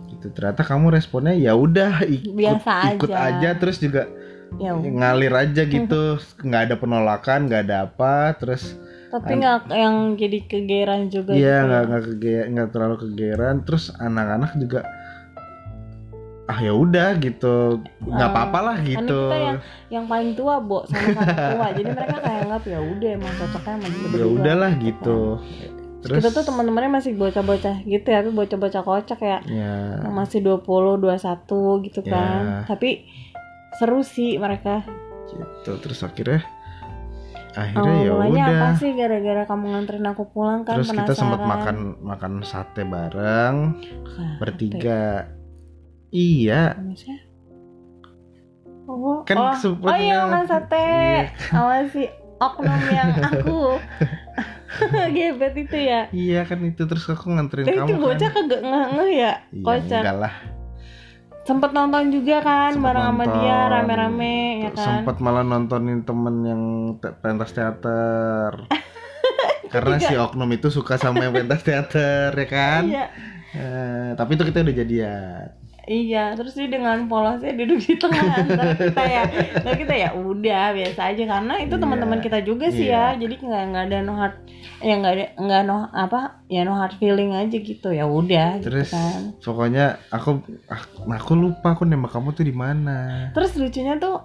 Gitu. 0.09 0.33
Ternyata 0.33 0.64
kamu 0.64 0.96
responnya 0.96 1.37
ya 1.37 1.53
udah 1.53 2.00
ikut 2.09 2.33
Biasa 2.33 2.96
ikut 2.96 3.12
aja. 3.12 3.37
aja 3.37 3.50
terus 3.61 3.79
juga 3.79 4.09
Ya, 4.55 4.70
ngalir 4.70 5.35
aja 5.35 5.66
gitu 5.66 6.14
nggak 6.38 6.62
ada 6.70 6.74
penolakan 6.79 7.50
nggak 7.50 7.62
ada 7.66 7.90
apa 7.90 8.38
terus 8.38 8.79
tapi 9.14 9.33
nggak 9.37 9.57
yang 9.70 9.94
jadi 10.14 10.38
kegeran 10.42 11.00
juga 11.07 11.31
iya 11.33 11.57
gitu. 11.57 11.66
nggak 11.66 11.83
nggak 11.85 12.03
kege- 12.09 12.46
nggak 12.50 12.68
terlalu 12.68 12.96
kegeran 13.00 13.55
terus 13.62 13.85
anak-anak 13.94 14.50
juga 14.57 14.81
ah 16.44 16.59
ya 16.59 16.72
udah 16.72 17.16
gitu 17.16 17.81
nggak 18.03 18.20
Ah, 18.20 18.33
apa-apa 18.35 18.59
lah 18.61 18.77
Karena 18.77 18.90
gitu 19.00 19.20
kita 19.24 19.37
yang 19.38 19.59
yang 19.88 20.05
paling 20.05 20.31
tua, 20.35 20.55
Bo, 20.59 20.85
sama-sama 20.85 21.24
tua. 21.24 21.66
Jadi 21.79 21.88
mereka 21.88 22.16
kayak 22.18 22.40
anggap 22.44 22.62
ya 22.66 22.79
udah 22.83 23.11
emang 23.14 23.33
cocoknya 23.35 23.72
sama 23.72 23.87
ya 23.87 23.96
berdua. 24.05 24.29
udahlah 24.35 24.72
gitu 24.77 25.18
terus 26.05 26.20
Kita 26.20 26.29
tuh 26.31 26.44
teman-temannya 26.44 26.90
masih 26.92 27.12
bocah-bocah 27.14 27.77
gitu 27.83 28.05
ya, 28.05 28.20
tapi 28.20 28.31
bocah-bocah 28.31 28.83
kocak 28.83 29.18
ya. 29.18 29.38
ya 29.42 30.05
Yang 30.05 30.14
masih 30.14 30.38
20, 30.42 31.00
21 31.00 31.48
gitu 31.83 32.00
kan. 32.05 32.42
Ya. 32.44 32.61
Tapi 32.68 33.09
seru 33.74 34.05
sih 34.05 34.37
mereka. 34.37 34.85
gitu 35.24 35.70
terus 35.81 35.98
akhirnya 35.98 36.44
Awal 37.54 37.62
akhirnya 37.64 37.92
ya 37.96 38.10
mulanya 38.10 38.44
udah. 38.44 38.56
apa 38.56 38.68
sih 38.74 38.90
gara-gara 38.92 39.42
kamu 39.44 39.64
nganterin 39.68 40.06
aku 40.06 40.22
pulang 40.28 40.60
kan? 40.62 40.74
Terus 40.76 40.90
kita 40.90 41.12
sempat 41.12 41.38
penasaran. 41.38 41.50
makan 41.54 41.76
makan 42.02 42.32
sate 42.42 42.82
bareng 42.84 43.56
Sate. 44.04 44.36
bertiga. 44.38 45.04
Iya. 46.10 46.74
Maksudnya? 46.76 47.18
Oh, 48.84 49.24
Kan 49.24 49.36
oh, 49.38 49.54
oh 49.82 49.96
iya 49.96 50.14
yang- 50.14 50.28
makan 50.28 50.44
sate. 50.44 50.76
Iya. 50.76 51.30
sama 51.46 51.74
si 51.88 52.02
oknum 52.36 52.82
yang 52.88 53.10
aku. 53.30 53.60
Gebet 55.14 55.54
itu 55.56 55.78
ya. 55.78 56.10
Iya 56.10 56.42
kan 56.42 56.58
itu. 56.60 56.82
Terus 56.82 57.06
aku 57.06 57.30
nganterin 57.30 57.64
tapi 57.64 57.78
kamu 57.78 57.88
itu 57.88 57.96
bocah 57.96 58.28
kan. 58.28 58.44
kagak 58.44 58.60
ngeh 58.60 58.84
ngeh 58.92 59.10
ya? 59.12 59.32
Iya 59.48 59.62
kocak. 59.62 60.02
enggak 60.02 60.16
lah 60.20 60.34
sempet 61.44 61.70
nonton 61.70 62.09
juga 62.09 62.40
kan 62.40 62.72
Sempet 62.72 62.85
bareng 62.87 63.04
sama 63.04 63.22
nonton. 63.22 63.37
dia 63.37 63.59
rame-rame 63.68 64.35
ya 64.59 64.70
kan 64.70 64.85
Sempet 65.00 65.16
malah 65.18 65.42
nontonin 65.42 66.00
temen 66.02 66.37
yang 66.42 66.62
te- 66.96 67.14
pentas 67.14 67.50
teater. 67.50 68.52
Karena 69.72 69.96
si 69.98 70.14
oknum 70.14 70.46
itu 70.50 70.68
suka 70.68 70.94
sama 70.94 71.20
yang 71.22 71.35
pentas 71.35 71.61
teater 71.61 72.30
ya 72.33 72.48
kan. 72.48 72.83
iya 72.85 73.07
Eh, 73.52 74.11
tapi 74.14 74.35
itu 74.35 74.42
kita 74.42 74.61
udah 74.61 74.74
jadian. 74.74 75.46
iya 75.85 76.33
terus 76.33 76.52
dia 76.52 76.66
dengan 76.66 77.04
polosnya 77.04 77.52
duduk 77.52 77.76
di 77.78 77.94
tengah 77.94 78.24
antara 78.40 78.72
kita 78.72 79.02
ya 79.04 79.22
Nah, 79.61 79.74
kita 79.76 79.94
ya 79.94 80.09
udah 80.12 80.64
biasa 80.72 81.00
aja 81.07 81.24
karena 81.28 81.54
itu 81.61 81.70
Iya. 81.70 81.83
teman-teman 81.85 82.18
kita 82.18 82.38
juga 82.40 82.66
sih 82.68 82.88
Iya. 82.88 83.14
ya 83.14 83.20
jadi 83.20 83.35
nggak 83.37 83.62
nggak 83.68 83.85
ada 83.85 83.98
no 84.00 84.12
hard 84.16 84.35
ya 84.85 84.94
nggak 84.94 85.14
ada 85.16 85.27
nggak 85.40 85.61
no 85.64 85.88
apa 85.88 86.44
ya 86.47 86.61
no 86.62 86.77
hard 86.77 87.01
feeling 87.01 87.33
aja 87.33 87.57
gitu 87.57 87.88
ya 87.88 88.05
udah 88.05 88.61
Terus 88.61 88.92
gitu 88.92 89.01
kan 89.01 89.20
pokoknya 89.40 89.85
aku 90.12 90.44
aku, 90.68 91.09
aku 91.09 91.33
lupa 91.33 91.73
aku 91.73 91.88
nembak 91.88 92.12
kamu 92.12 92.37
tuh 92.37 92.44
di 92.44 92.53
mana. 92.53 93.33
Terus 93.33 93.57
lucunya 93.57 93.97
tuh 93.97 94.20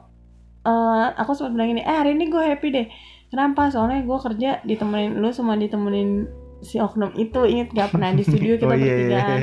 eh 0.60 1.08
aku 1.16 1.32
sempat 1.32 1.56
bilang 1.56 1.72
ini, 1.72 1.82
eh 1.82 1.96
hari 1.96 2.14
ini 2.14 2.28
gue 2.28 2.44
happy 2.44 2.68
deh. 2.70 2.88
Kenapa? 3.32 3.72
Soalnya 3.72 4.04
gue 4.04 4.18
kerja 4.20 4.60
ditemenin 4.62 5.16
lu 5.16 5.32
sama 5.32 5.56
ditemenin 5.56 6.28
si 6.60 6.76
oknum 6.78 7.16
itu. 7.16 7.40
Ingat 7.48 7.72
gak 7.72 7.90
pernah 7.96 8.12
di 8.12 8.28
studio 8.28 8.58
kita 8.60 8.68
oh 8.68 8.76
iya 8.76 8.84
iya. 8.84 8.94
bertigaan 9.00 9.40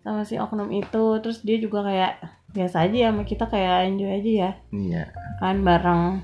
sama 0.00 0.22
si 0.22 0.38
oknum 0.38 0.70
itu. 0.70 1.04
Terus 1.18 1.42
dia 1.42 1.58
juga 1.58 1.82
kayak 1.82 2.12
biasa 2.54 2.86
aja 2.86 2.96
ya 2.96 3.08
sama 3.10 3.26
kita 3.26 3.50
kayak 3.50 3.90
enjoy 3.90 4.10
aja 4.14 4.30
ya 4.30 4.50
Iya. 4.70 5.04
kan 5.42 5.66
bareng. 5.66 6.22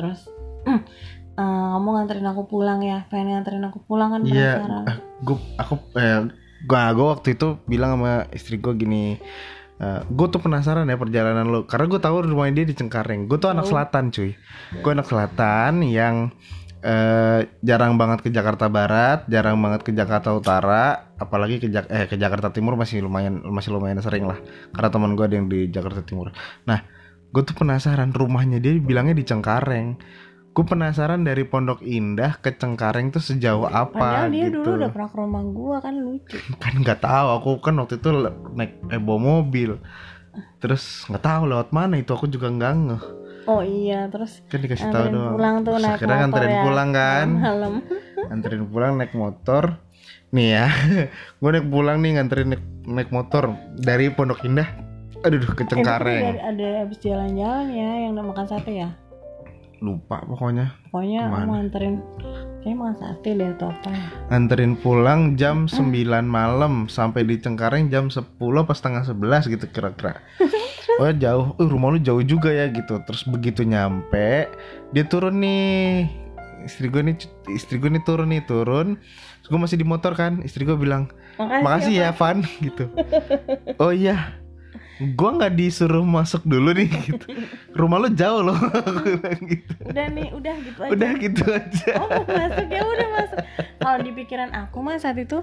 Terus 0.00 0.20
eh, 1.38 1.66
kamu 1.72 1.88
nganterin 1.94 2.26
aku 2.26 2.42
pulang 2.44 2.82
ya, 2.82 3.06
pengen 3.06 3.38
nganterin 3.38 3.64
aku 3.64 3.78
pulang 3.86 4.10
kan 4.10 4.20
Iya. 4.26 4.58
penasaran. 4.58 4.82
Gue 5.22 5.36
aku 5.54 5.74
eh 5.94 6.18
gua 6.66 6.90
gua 6.90 7.06
waktu 7.14 7.38
itu 7.38 7.48
bilang 7.64 7.94
sama 7.96 8.26
istri 8.34 8.58
gue 8.58 8.74
gini. 8.74 9.22
gue 10.10 10.26
tuh 10.26 10.42
penasaran 10.42 10.90
ya 10.90 10.98
perjalanan 10.98 11.46
lo 11.46 11.62
karena 11.62 11.86
gue 11.86 12.00
tahu 12.02 12.26
rumahnya 12.26 12.66
dia 12.66 12.66
di 12.66 12.74
Cengkareng. 12.74 13.30
Gue 13.30 13.38
tuh 13.38 13.54
anak 13.54 13.62
Oh. 13.62 13.70
selatan 13.70 14.10
cuy. 14.10 14.34
Gue 14.82 14.90
anak 14.90 15.06
selatan 15.06 15.86
yang 15.86 16.34
eh, 16.78 17.46
jarang 17.62 17.94
banget 17.94 18.26
ke 18.26 18.30
Jakarta 18.30 18.66
Barat, 18.66 19.26
jarang 19.30 19.54
banget 19.58 19.86
ke 19.86 19.94
Jakarta 19.94 20.34
Utara, 20.34 21.14
apalagi 21.14 21.58
ke 21.58 21.70
Jak 21.70 21.86
eh 21.90 22.06
ke 22.06 22.14
Jakarta 22.14 22.50
Timur 22.50 22.74
masih 22.74 23.02
lumayan 23.02 23.38
masih 23.50 23.70
lumayan 23.70 24.02
sering 24.02 24.26
lah. 24.26 24.38
Karena 24.74 24.90
teman 24.90 25.14
gue 25.14 25.24
ada 25.26 25.34
yang 25.34 25.46
di 25.46 25.70
Jakarta 25.70 26.02
Timur. 26.02 26.34
Nah, 26.66 26.82
gue 27.30 27.42
tuh 27.42 27.54
penasaran 27.54 28.10
rumahnya 28.10 28.58
dia 28.58 28.74
bilangnya 28.78 29.14
di 29.14 29.22
Cengkareng. 29.22 29.94
Gue 30.58 30.66
penasaran 30.66 31.22
dari 31.22 31.46
Pondok 31.46 31.78
Indah 31.80 32.34
ke 32.34 32.50
Cengkareng 32.50 33.08
tuh 33.08 33.22
sejauh 33.22 33.62
apa 33.64 33.94
Padahal 33.94 34.26
dia 34.28 34.50
gitu. 34.50 34.58
dulu 34.58 34.70
udah 34.76 34.90
pernah 34.90 35.06
ke 35.06 35.16
rumah 35.16 35.42
gua 35.46 35.76
kan 35.78 35.94
lucu. 35.94 36.34
kan 36.58 36.74
nggak 36.76 36.98
tahu 36.98 37.26
aku 37.30 37.50
kan 37.62 37.78
waktu 37.78 37.94
itu 37.96 38.08
naik 38.52 38.74
eh, 38.84 38.98
bawa 38.98 39.18
mobil 39.38 39.78
terus 40.56 41.06
nggak 41.06 41.22
tahu 41.24 41.42
lewat 41.46 41.70
mana 41.70 41.94
itu 41.96 42.10
aku 42.10 42.26
juga 42.26 42.46
nggak 42.48 42.74
ngeh 42.76 43.02
Oh 43.46 43.62
iya, 43.62 44.04
terus 44.06 44.42
kan 44.44 44.58
dikasih 44.58 44.86
tahu 44.88 45.08
Nganterin 45.08 45.14
doang 45.14 45.32
pulang 45.32 45.56
tuh 45.56 45.70
Terus 45.70 45.78
naik 45.80 45.94
akhirnya 45.94 46.10
motor 46.10 46.20
nganterin 46.20 46.50
ya. 46.50 46.62
pulang 46.62 46.88
kan 46.92 47.28
malam. 47.32 47.74
nganterin 48.28 48.64
pulang 48.66 48.92
naik 48.98 49.12
motor 49.14 49.64
nih 50.28 50.48
ya 50.52 50.66
gue 51.40 51.50
naik 51.50 51.68
pulang 51.68 51.96
nih 51.98 52.10
nganterin 52.12 52.48
naik, 52.50 52.64
naik 52.84 53.10
motor 53.10 53.44
dari 53.72 54.06
Pondok 54.10 54.42
Indah 54.42 54.68
aduh 55.18 55.38
ke 55.48 55.62
Eh, 55.62 55.66
Cengkareng 55.66 56.22
ada, 56.28 56.50
ada 56.50 56.66
habis 56.82 56.98
jalan-jalan 56.98 57.66
ya 57.70 57.90
yang 58.02 58.10
udah 58.12 58.26
makan 58.26 58.44
sate 58.44 58.72
ya. 58.76 58.90
Lupa 59.80 60.20
pokoknya 60.20 60.74
Pokoknya 60.88 61.20
Ke 61.20 61.28
mana? 61.28 61.38
aku 61.38 61.50
nganterin 61.50 61.94
kayaknya 62.58 62.74
makan 62.74 62.94
sate 62.96 63.30
deh 63.32 63.48
atau 63.50 63.68
apa 63.68 63.88
ya. 63.88 64.04
nganterin 64.28 64.72
pulang 64.74 65.20
jam 65.34 65.56
Hmm. 65.64 65.88
9 65.88 66.24
malam 66.24 66.72
sampai 66.86 67.22
di 67.22 67.36
Cengkareng 67.36 67.86
jam 67.86 68.06
10 68.06 68.24
apa 68.36 68.72
setengah 68.72 69.02
11 69.04 69.46
gitu 69.48 69.66
kira-kira 69.68 70.18
oh 70.98 71.12
jauh 71.12 71.54
uh, 71.54 71.64
rumah 71.64 71.90
lu 71.90 71.98
jauh 71.98 72.20
juga 72.20 72.50
ya 72.50 72.66
gitu 72.66 72.98
terus 73.02 73.22
begitu 73.22 73.62
nyampe 73.62 74.50
dia 74.90 75.04
turun 75.04 75.38
nih 75.38 76.10
istri 76.60 76.86
gue 76.86 76.98
nih 77.00 77.14
istri 77.48 77.76
gue 77.76 77.86
nih 77.88 78.02
turun 78.02 78.28
nih 78.28 78.42
turun 78.42 78.98
terus 79.38 79.48
gue 79.48 79.60
masih 79.60 79.76
di 79.76 79.86
motor 79.86 80.12
kan 80.12 80.42
istri 80.42 80.62
gue 80.62 80.74
bilang 80.74 81.06
makasih 81.38 81.94
ya 81.96 82.10
Van 82.10 82.42
gitu 82.58 82.90
oh 83.78 83.94
iya 83.94 84.34
gue 84.98 85.30
nggak 85.38 85.54
disuruh 85.54 86.02
masuk 86.02 86.42
dulu 86.42 86.74
nih 86.74 86.90
gitu. 87.06 87.26
Rumah 87.74 87.98
lu 88.02 88.08
jauh 88.12 88.42
loh. 88.42 88.58
Gitu 89.38 89.72
Udah 89.86 90.06
nih, 90.10 90.28
udah 90.34 90.54
gitu 90.58 90.80
aja. 90.82 90.90
udah 90.92 91.10
gitu 91.22 91.42
aja. 91.46 91.90
Oh 92.02 92.08
mau 92.10 92.24
masuk? 92.26 92.66
Ya 92.66 92.82
udah 92.82 93.08
masuk. 93.14 93.38
Kalau 93.78 93.98
di 94.02 94.10
pikiran 94.10 94.50
aku 94.50 94.78
mah 94.82 94.98
saat 94.98 95.16
itu 95.22 95.40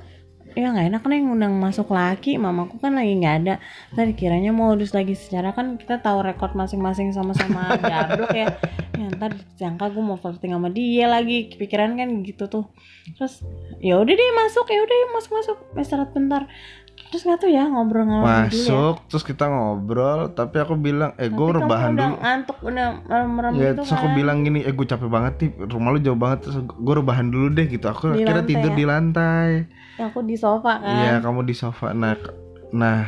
ya 0.56 0.72
nggak 0.72 0.88
enak 0.88 1.04
nih 1.08 1.20
ngundang 1.24 1.56
masuk 1.56 1.88
laki. 1.92 2.36
Mamaku 2.36 2.80
kan 2.84 2.96
lagi 2.96 3.16
nggak 3.16 3.36
ada. 3.44 3.56
Tadi 3.96 4.12
kiranya 4.16 4.52
modus 4.52 4.92
lagi 4.92 5.16
secara 5.16 5.56
kan 5.56 5.80
kita 5.80 6.04
tahu 6.04 6.24
rekod 6.24 6.52
masing-masing 6.54 7.16
sama-sama 7.16 7.80
gablok 7.80 8.36
ya. 8.36 8.52
Ya 8.96 9.08
ntar 9.16 9.36
disangka 9.36 9.92
gue 9.92 10.04
mau 10.04 10.20
flirting 10.20 10.52
sama 10.56 10.72
dia 10.72 11.08
lagi. 11.08 11.52
Pikiran 11.56 11.96
kan 11.96 12.24
gitu 12.24 12.48
tuh. 12.52 12.68
Terus 13.16 13.44
ya 13.84 14.00
udah 14.00 14.14
deh 14.16 14.32
masuk 14.36 14.66
ya 14.72 14.80
udah 14.84 14.98
masuk 15.16 15.32
masuk 15.36 15.58
istirahat 15.76 16.12
bentar 16.16 16.48
terus 17.16 17.24
nggak 17.24 17.40
tuh 17.40 17.48
ya 17.48 17.64
ngobrol 17.64 18.04
ngalor 18.04 18.28
dulu 18.28 18.36
ya? 18.36 18.44
Masuk 18.44 18.96
terus 19.08 19.24
kita 19.24 19.48
ngobrol 19.48 20.20
tapi 20.30 20.56
aku 20.60 20.76
bilang 20.76 21.16
eh 21.16 21.32
gue 21.32 21.48
rebahan 21.50 21.96
udah 21.96 22.04
dulu. 22.04 22.16
ngantuk 22.20 22.58
udah 22.60 22.88
merem-merem 23.02 23.52
ya 23.56 23.60
gitu 23.72 23.76
terus 23.80 23.92
aku 23.96 24.08
kan. 24.12 24.14
bilang 24.14 24.38
gini 24.44 24.60
eh 24.62 24.74
gue 24.76 24.84
capek 24.84 25.08
banget 25.08 25.34
nih 25.40 25.50
rumah 25.66 25.90
lu 25.90 26.00
jauh 26.00 26.20
banget 26.20 26.40
terus 26.44 26.58
gue 26.60 26.94
rebahan 26.94 27.28
dulu 27.30 27.48
deh 27.50 27.66
gitu. 27.66 27.86
Aku 27.88 28.12
Di 28.12 28.20
akhirnya 28.20 28.36
lantai 28.36 28.52
tidur 28.52 28.72
ya? 28.72 28.76
di 28.76 28.84
lantai. 28.84 29.50
Ya, 29.96 30.04
aku 30.06 30.20
di 30.22 30.36
sofa 30.36 30.72
kan? 30.76 30.92
Iya 30.92 31.14
kamu 31.24 31.40
di 31.42 31.56
sofa. 31.56 31.88
Nah 31.96 32.20
nah 32.70 33.00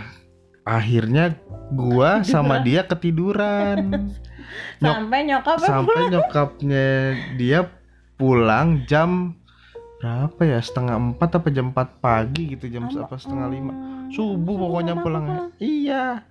akhirnya 0.64 1.36
gua 1.70 2.24
sama 2.24 2.64
dia 2.64 2.88
ketiduran. 2.88 3.92
Nyok- 4.82 4.96
sampai 4.96 5.20
nyokap 5.28 5.58
sampai 5.60 6.02
nyokapnya 6.08 6.88
dia 7.36 7.60
pulang 8.16 8.88
jam 8.88 9.36
berapa 9.98 10.42
ya? 10.42 10.60
Setengah 10.60 10.96
empat 10.96 11.30
apa 11.36 11.48
jam 11.50 11.70
empat 11.70 11.98
pagi 11.98 12.54
gitu 12.54 12.68
jam 12.68 12.86
apa 12.88 13.16
setengah 13.16 13.48
lima. 13.48 13.74
subuh 14.08 14.56
pokoknya 14.56 14.94
pulang 14.98 15.26
iya. 15.58 16.24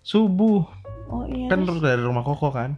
Subuh. 0.00 0.62
Oh 1.08 1.24
iya. 1.24 1.48
Kan 1.48 1.64
terus- 1.64 1.80
dari 1.80 1.98
rumah 1.98 2.22
koko 2.22 2.48
kan? 2.48 2.76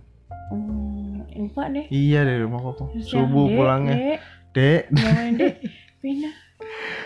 Hmm, 0.50 1.22
lupa 1.30 1.68
deh. 1.68 1.86
Iya 1.88 2.24
dari 2.24 2.40
rumah 2.40 2.58
koko. 2.60 2.90
Terus 2.90 3.06
subuh 3.06 3.46
"Dek, 3.46 3.54
pulangnya. 3.54 3.96
Dek, 4.50 4.82
pindah. 6.00 6.34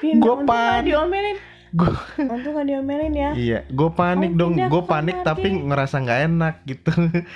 Pindah. 0.00 0.16
Nggak 0.16 0.36
panik. 0.44 0.84
diomelin. 0.86 1.38
Gue 1.74 1.90
untung 2.22 2.54
gak 2.54 2.66
diomelin 2.70 3.12
ya. 3.12 3.30
Iya 3.34 3.58
gue 3.66 3.90
panik 3.90 4.30
Kamu 4.30 4.38
dong. 4.38 4.52
gue 4.54 4.82
panik 4.86 5.16
tapi 5.26 5.48
ngerasa 5.50 5.96
nggak 6.00 6.20
enak 6.30 6.54
gitu. 6.64 6.90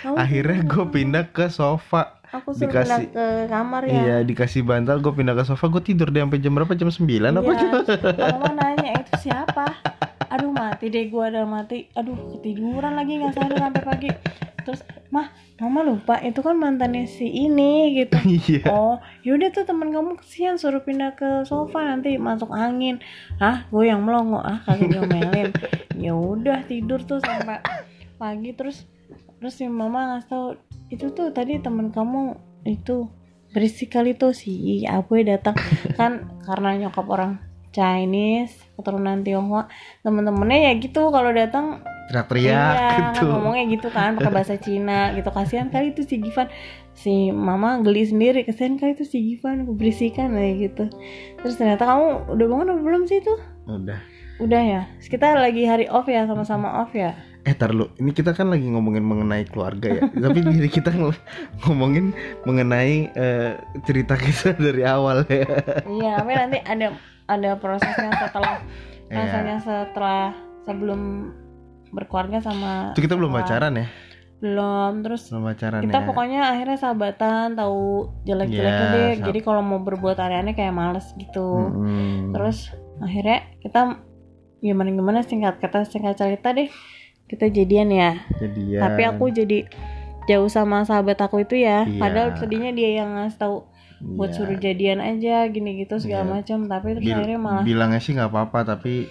Kamu 0.07 0.14
akhirnya 0.14 0.59
gue 0.62 0.85
pindah 0.87 1.24
ke 1.29 1.51
sofa 1.51 2.18
aku 2.31 2.49
suruh 2.51 2.69
dikasih- 2.69 3.09
pindah 3.09 3.14
ke 3.14 3.27
kamar 3.47 3.83
ya. 3.83 3.93
Iya 3.95 4.17
dikasih 4.23 4.62
bantal 4.62 4.97
gue 4.99 5.12
pindah 5.12 5.33
ke 5.33 5.45
sofa. 5.45 5.67
Gue 5.67 5.81
tidur 5.81 6.09
deh 6.09 6.21
sampai 6.21 6.38
jam 6.38 6.53
berapa? 6.53 6.73
Jam 6.73 6.88
9 6.88 7.01
apa 7.33 7.43
Iya, 7.43 7.55
gitu 7.59 7.79
kalau 7.87 8.38
mama 8.38 8.51
nanya 8.55 8.91
itu 8.97 9.12
siapa? 9.21 9.67
Aduh 10.29 10.53
mati 10.53 10.87
deh 10.87 11.09
gua 11.09 11.29
udah 11.29 11.45
mati. 11.45 11.88
Aduh 11.93 12.12
ketiduran 12.35 12.93
lagi 12.93 13.17
nggak 13.17 13.33
sadar 13.33 13.57
sampai 13.59 13.83
pagi. 13.83 14.09
Terus 14.61 14.81
mah 15.09 15.33
mama 15.57 15.81
lupa 15.81 16.21
itu 16.21 16.38
kan 16.38 16.53
mantannya 16.53 17.09
si 17.09 17.25
ini 17.25 17.97
gitu. 17.97 18.12
Iya. 18.45 18.69
Oh 18.69 18.97
yaudah 19.23 19.49
tuh 19.49 19.64
teman 19.64 19.88
kamu 19.88 20.21
kesian 20.21 20.55
suruh 20.55 20.81
pindah 20.81 21.12
ke 21.12 21.43
sofa 21.43 21.81
nanti 21.83 22.14
masuk 22.14 22.53
angin. 22.53 23.01
Ah 23.38 23.64
gue 23.67 23.85
yang 23.85 24.05
melongo 24.05 24.37
ah 24.38 24.61
kagak 24.62 24.93
diomelin. 24.93 25.49
Ya 25.99 26.12
udah 26.12 26.62
tidur 26.62 27.01
tuh 27.01 27.19
sampai 27.19 27.64
pagi. 28.14 28.53
Terus 28.53 28.85
terus 29.35 29.55
si 29.55 29.64
mama 29.64 30.12
ngasih 30.12 30.29
tahu 30.29 30.47
itu 30.88 31.12
tuh 31.12 31.29
tadi 31.33 31.61
teman 31.61 31.92
kamu 31.92 32.37
itu 32.64 33.09
berisik 33.53 33.96
kali 33.96 34.16
tuh 34.16 34.33
si 34.37 34.85
Apoy 34.85 35.24
datang. 35.24 35.57
Kan 35.98 36.40
karena 36.44 36.88
nyokap 36.88 37.07
orang 37.09 37.40
Chinese 37.68 38.57
keturunan 38.74 39.20
Tionghoa 39.20 39.68
temen-temennya 40.01 40.72
ya 40.72 40.72
gitu 40.81 41.12
kalau 41.12 41.31
datang. 41.31 41.85
Teriak-teriak 42.09 42.72
iya, 42.72 42.88
gitu. 43.12 43.29
ngomongnya 43.29 43.64
gitu 43.68 43.92
kan 43.92 44.16
pakai 44.16 44.33
bahasa 44.33 44.57
Cina 44.64 45.12
gitu. 45.12 45.29
Kasihan 45.29 45.68
kali 45.68 45.92
itu 45.92 46.09
si 46.09 46.16
Givan. 46.16 46.48
Si 46.96 47.29
mama 47.29 47.77
geli 47.85 48.09
sendiri 48.09 48.48
kasihan 48.48 48.81
kali 48.81 48.96
itu 48.96 49.05
si 49.05 49.20
Givan 49.20 49.68
keberisikan 49.68 50.33
kayak 50.33 50.55
gitu. 50.57 50.85
Terus 51.44 51.55
ternyata 51.61 51.85
kamu 51.85 52.33
udah 52.33 52.46
bangun 52.48 52.72
apa 52.72 52.81
belum 52.81 53.03
sih 53.05 53.20
tuh? 53.20 53.37
Udah. 53.68 54.01
Udah 54.40 54.62
ya? 54.64 54.83
Kita 55.05 55.37
lagi 55.37 55.68
hari 55.68 55.85
off 55.92 56.09
ya 56.09 56.24
sama-sama 56.24 56.81
off 56.81 56.96
ya 56.96 57.12
eh 57.40 57.53
tar 57.53 57.70
lu. 57.70 57.90
Ini 57.94 58.11
kita 58.11 58.33
kan 58.33 58.48
lagi 58.48 58.66
ngomongin 58.66 59.01
mengenai 59.01 59.44
keluarga 59.44 59.88
ya. 59.90 60.03
Tapi 60.24 60.38
diri 60.42 60.66
kita 60.66 60.90
ng- 60.90 61.14
ngomongin 61.62 62.12
mengenai 62.42 62.92
eh, 63.09 63.53
cerita 63.83 64.14
kita 64.14 64.55
dari 64.55 64.83
awal 64.83 65.22
ya. 65.24 65.46
Iya 65.83 66.12
tapi 66.16 66.33
nanti 66.33 66.59
ada 66.61 66.94
ada 67.27 67.51
prosesnya 67.55 68.11
setelah 68.18 68.62
Iya. 69.07 69.16
rasanya 69.16 69.57
setelah 69.59 70.37
sebelum 70.62 71.33
berkeluarga 71.88 72.38
sama 72.38 72.92
itu 72.92 73.01
kita 73.01 73.16
belum 73.16 73.33
pacaran 73.33 73.72
ya? 73.74 73.87
Belum 74.38 75.01
terus 75.01 75.33
belum 75.33 75.44
pacaran 75.46 75.81
kita 75.81 75.98
ya. 75.98 76.05
pokoknya 76.05 76.40
akhirnya 76.46 76.77
sahabatan 76.77 77.57
tahu 77.57 77.81
jelek-jeleknya 78.22 78.85
Iya, 78.85 78.94
deh. 78.94 79.12
jadi 79.24 79.38
kalau 79.40 79.61
mau 79.61 79.81
berbuat 79.81 80.14
aneh-aneh 80.14 80.53
kayak 80.53 80.70
males 80.70 81.09
gitu. 81.16 81.72
Mm-mm. 81.72 82.31
terus 82.31 82.68
akhirnya 82.98 83.48
kita 83.59 83.96
gimana 84.59 84.88
gimana 84.90 85.18
singkat 85.22 85.57
kata 85.57 85.83
singkat 85.83 86.14
cerita 86.14 86.51
deh 86.51 86.68
kita 87.29 87.47
jadian 87.47 87.88
ya 87.88 88.11
jadian 88.38 88.81
tapi 88.81 89.03
aku 89.05 89.25
jadi 89.29 89.69
jauh 90.25 90.49
sama 90.49 90.83
sahabat 90.83 91.17
aku 91.19 91.41
itu 91.41 91.57
ya 91.59 91.85
Iya. 91.85 91.97
padahal 91.97 92.29
tadinya 92.35 92.71
dia 92.71 93.01
yang 93.01 93.14
ngasih 93.14 93.38
tahu 93.38 93.57
buat 93.99 94.31
Iya. 94.31 94.37
suruh 94.37 94.59
jadian 94.59 94.99
aja 94.99 95.45
gini 95.47 95.79
gitu 95.79 95.97
segala 95.97 96.25
Iya. 96.25 96.33
macam 96.35 96.59
tapi 96.67 96.88
terus 96.95 97.05
Bil- 97.05 97.14
akhirnya 97.14 97.38
malah 97.38 97.62
bilangnya 97.62 98.01
sih 98.01 98.12
nggak 98.12 98.29
apa-apa 98.29 98.59
tapi 98.67 99.09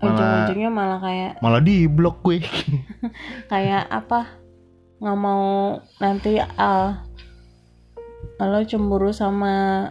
ujung-ujungnya 0.00 0.68
malah 0.68 1.00
kayak 1.00 1.32
malah 1.40 1.60
di 1.60 1.84
blok 1.86 2.20
gue 2.20 2.44
kayak 3.52 3.88
apa 3.88 4.36
nggak 5.00 5.18
mau 5.18 5.78
nanti 5.96 6.36
ah 6.40 7.00
lo 8.36 8.60
cemburu 8.62 9.08
sama 9.10 9.88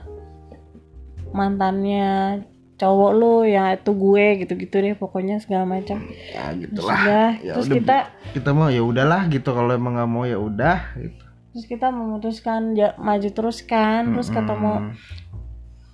mantannya 1.34 2.42
cowok 2.74 3.12
lo 3.14 3.36
ya 3.46 3.78
itu 3.78 3.92
gue 3.94 4.26
gitu-gitu 4.42 4.76
deh 4.76 4.96
pokoknya 4.98 5.38
segala 5.38 5.64
macam 5.70 6.02
ya 6.10 6.52
gitulah 6.58 6.98
udah 6.98 7.30
Ya 7.40 7.54
terus 7.56 7.68
udah, 7.70 7.76
kita 7.78 7.98
kita 8.34 8.50
mau 8.52 8.68
ya 8.68 8.82
udahlah 8.82 9.30
gitu 9.30 9.50
kalau 9.54 9.72
emang 9.72 9.94
nggak 9.96 10.10
mau 10.10 10.26
ya 10.26 10.42
udah 10.42 10.80
gitu. 10.98 11.24
terus 11.54 11.66
kita 11.70 11.88
memutuskan 11.90 12.74
ja- 12.74 12.98
maju 12.98 13.30
terus 13.30 13.62
kan 13.62 14.10
terus 14.12 14.28
Mm-mm. 14.28 14.38
ketemu 14.42 14.74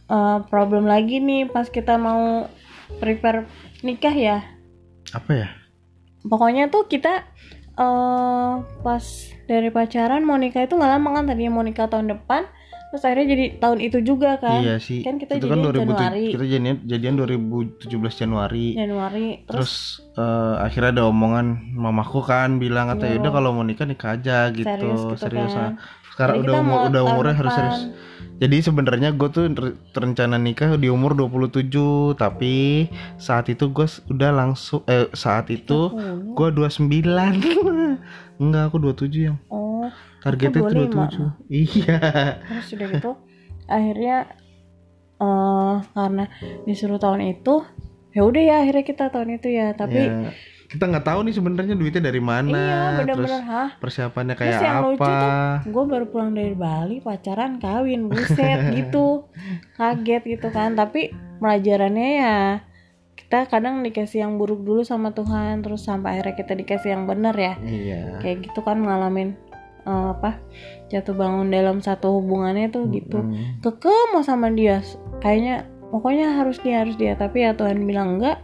eh, 0.08 0.38
problem 0.48 0.88
lagi 0.88 1.20
nih 1.20 1.46
pas 1.46 1.68
kita 1.68 2.00
mau 2.00 2.48
prepare 2.98 3.46
nikah 3.82 4.16
ya 4.16 4.38
apa 5.12 5.32
ya 5.36 5.48
pokoknya 6.24 6.68
tuh 6.68 6.88
kita 6.88 7.28
eh 7.76 8.52
pas 8.82 9.04
dari 9.48 9.70
pacaran 9.70 10.24
mau 10.24 10.36
nikah 10.36 10.64
itu 10.64 10.76
nggak 10.76 10.92
lama 10.96 11.10
kan 11.16 11.24
tadinya 11.26 11.52
mau 11.54 11.64
nikah 11.64 11.88
tahun 11.88 12.12
depan 12.12 12.44
terus 12.90 13.02
akhirnya 13.02 13.28
jadi 13.30 13.46
tahun 13.56 13.80
itu 13.80 13.98
juga 14.02 14.36
kan. 14.36 14.60
Iya 14.60 14.76
sih. 14.78 15.00
Kan 15.00 15.16
kita 15.16 15.38
itu 15.38 15.46
kan 15.46 15.58
jadian 15.58 15.78
2000 15.78 15.86
Januari. 15.86 16.26
kita 16.30 16.44
jadian 16.44 16.76
jadian 16.84 17.14
2017 17.16 17.86
Januari. 18.18 18.66
Januari 18.74 19.28
terus, 19.44 20.02
terus 20.02 20.16
eh, 20.16 20.56
akhirnya 20.60 20.92
ada 20.92 21.04
omongan 21.06 21.46
mamaku 21.72 22.20
kan 22.22 22.58
bilang 22.58 22.90
kata 22.90 23.06
Iya. 23.08 23.20
udah 23.20 23.32
kalau 23.32 23.50
mau 23.52 23.62
nikah 23.62 23.86
nikah 23.86 24.14
aja 24.14 24.50
gitu 24.50 24.66
serius 24.66 25.00
gitu 25.00 25.16
serius 25.18 25.54
kan. 25.54 25.78
ah. 25.78 25.98
sekarang 26.10 26.36
Jadi 26.36 26.44
udah 26.44 26.56
umur 26.60 26.78
udah 26.90 27.02
umurnya 27.06 27.36
harus 27.36 27.54
serius. 27.54 27.80
jadi 28.36 28.58
sebenarnya 28.62 29.10
gue 29.12 29.30
tuh 29.30 29.44
re- 29.48 29.78
rencana 29.94 30.36
nikah 30.36 30.74
di 30.76 30.88
umur 30.88 31.14
27 31.14 31.70
tapi 32.16 32.88
saat 33.16 33.48
itu 33.48 33.70
gue 33.70 33.86
udah 34.10 34.32
langsung 34.34 34.82
eh 34.86 35.08
saat 35.14 35.48
itu 35.48 35.94
gue 36.30 36.48
29 36.50 37.06
enggak 38.42 38.64
aku 38.66 38.78
27 38.82 39.28
yang. 39.28 39.38
Oh 39.48 39.69
targetnya 40.20 40.62
tuh 40.62 40.64
27 40.88 41.48
25. 41.48 41.50
iya. 41.52 42.00
Terus 42.42 42.68
udah 42.74 42.88
gitu 42.92 43.12
akhirnya 43.66 44.16
eh 45.18 45.76
karena 45.92 46.26
disuruh 46.64 46.98
tahun 46.98 47.22
itu 47.30 47.62
ya 48.10 48.22
udah 48.24 48.42
ya 48.42 48.56
akhirnya 48.64 48.84
kita 48.84 49.06
tahun 49.10 49.30
itu 49.36 49.48
ya. 49.50 49.68
Tapi 49.74 50.00
Ya, 50.00 50.32
kita 50.70 50.86
nggak 50.86 51.02
tahu 51.04 51.20
nih 51.26 51.34
sebenarnya 51.34 51.74
duitnya 51.74 52.04
dari 52.04 52.22
mana 52.22 52.54
iya 52.54 52.78
terus 53.02 53.26
bener-bener 53.26 53.42
hah? 53.44 53.70
persiapannya 53.78 54.36
Terus 54.38 54.54
kayak 54.54 54.62
yang 54.62 54.80
lucu 54.86 55.02
apa? 55.02 55.66
gue 55.66 55.84
baru 55.84 56.06
pulang 56.06 56.32
dari 56.32 56.54
Bali 56.54 57.02
pacaran 57.02 57.58
kawin 57.58 58.06
buset 58.06 58.60
gitu. 58.78 59.26
Kaget 59.76 60.24
gitu 60.30 60.48
kan 60.50 60.74
tapi 60.74 61.10
pelajarannya 61.40 62.10
ya 62.16 62.38
kita 63.18 63.46
kadang 63.46 63.82
dikasih 63.82 64.24
yang 64.24 64.38
buruk 64.38 64.62
dulu 64.62 64.82
sama 64.82 65.10
Tuhan 65.10 65.62
terus 65.62 65.84
sampai 65.84 66.18
akhirnya 66.18 66.36
kita 66.38 66.54
dikasih 66.56 66.90
yang 66.94 67.04
benar 67.06 67.34
ya. 67.34 67.54
Iya. 67.60 68.22
Kayak 68.22 68.50
gitu 68.50 68.62
kan 68.62 68.78
ngalamin 68.80 69.34
eh, 69.90 70.08
apa 70.14 70.38
jatuh 70.90 71.18
bangun 71.18 71.50
dalam 71.50 71.82
satu 71.82 72.22
hubungannya 72.22 72.70
tuh 72.70 72.86
gitu. 72.90 73.18
Mm. 73.22 73.62
keke 73.62 73.90
mau 74.14 74.22
sama 74.22 74.54
dia. 74.54 74.86
Kayaknya 75.20 75.66
pokoknya 75.90 76.38
harus 76.38 76.62
dia 76.62 76.86
harus 76.86 76.94
dia. 76.96 77.18
Tapi 77.18 77.42
ya 77.42 77.58
Tuhan 77.58 77.82
bilang 77.84 78.18
enggak 78.22 78.42